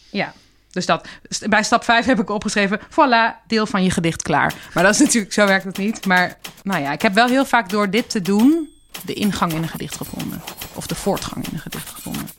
Ja, 0.09 0.33
dus 0.71 0.85
dat. 0.85 1.07
Bij 1.49 1.63
stap 1.63 1.83
5 1.83 2.05
heb 2.05 2.19
ik 2.19 2.29
opgeschreven: 2.29 2.79
voilà, 2.79 3.47
deel 3.47 3.65
van 3.65 3.83
je 3.83 3.91
gedicht 3.91 4.21
klaar. 4.21 4.55
Maar 4.73 4.83
dat 4.83 4.93
is 4.93 4.99
natuurlijk, 5.05 5.33
zo 5.33 5.45
werkt 5.45 5.63
het 5.63 5.77
niet. 5.77 6.05
Maar 6.05 6.37
nou 6.63 6.81
ja, 6.81 6.91
ik 6.91 7.01
heb 7.01 7.13
wel 7.13 7.27
heel 7.27 7.45
vaak 7.45 7.69
door 7.69 7.89
dit 7.89 8.09
te 8.09 8.21
doen 8.21 8.69
de 9.05 9.13
ingang 9.13 9.53
in 9.53 9.61
een 9.61 9.69
gedicht 9.69 9.95
gevonden. 9.95 10.41
Of 10.73 10.87
de 10.87 10.95
voortgang 10.95 11.47
in 11.47 11.53
een 11.53 11.59
gedicht 11.59 11.89
gevonden. 11.89 12.29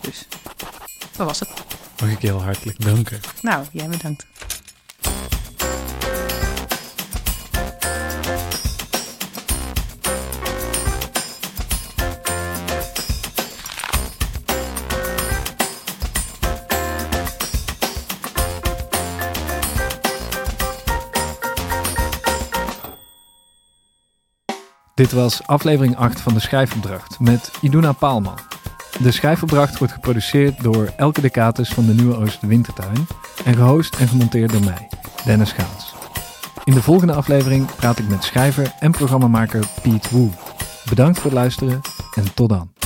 Dus, 0.00 0.26
dat 1.16 1.26
was 1.26 1.40
het. 1.40 1.48
Mag 2.00 2.10
ik 2.10 2.20
je 2.20 2.26
heel 2.26 2.42
hartelijk 2.42 2.80
danken. 2.80 3.20
Nou, 3.40 3.66
jij 3.72 3.88
bedankt. 3.88 4.26
Dit 24.94 25.12
was 25.12 25.46
aflevering 25.46 25.96
8 25.96 26.20
van 26.20 26.34
de 26.34 26.40
Schrijfopdracht 26.40 27.20
met 27.20 27.50
Iduna 27.60 27.92
Paalman. 27.92 28.38
De 29.02 29.10
Schrijfopdracht 29.10 29.78
wordt 29.78 29.92
geproduceerd 29.92 30.62
door 30.62 30.92
Elke 30.96 31.20
Decatus 31.20 31.68
van 31.68 31.86
de 31.86 31.94
Nieuwe 31.94 32.16
Oost 32.16 32.40
Wintertuin 32.40 33.06
en 33.44 33.54
gehost 33.54 33.96
en 33.96 34.08
gemonteerd 34.08 34.52
door 34.52 34.64
mij, 34.64 34.88
Dennis 35.24 35.52
Gaans. 35.52 35.94
In 36.64 36.74
de 36.74 36.82
volgende 36.82 37.14
aflevering 37.14 37.74
praat 37.74 37.98
ik 37.98 38.08
met 38.08 38.24
schrijver 38.24 38.74
en 38.78 38.90
programmamaker 38.90 39.66
Piet 39.82 40.10
Woe. 40.10 40.30
Bedankt 40.88 41.18
voor 41.18 41.30
het 41.30 41.40
luisteren 41.40 41.80
en 42.14 42.34
tot 42.34 42.48
dan. 42.48 42.81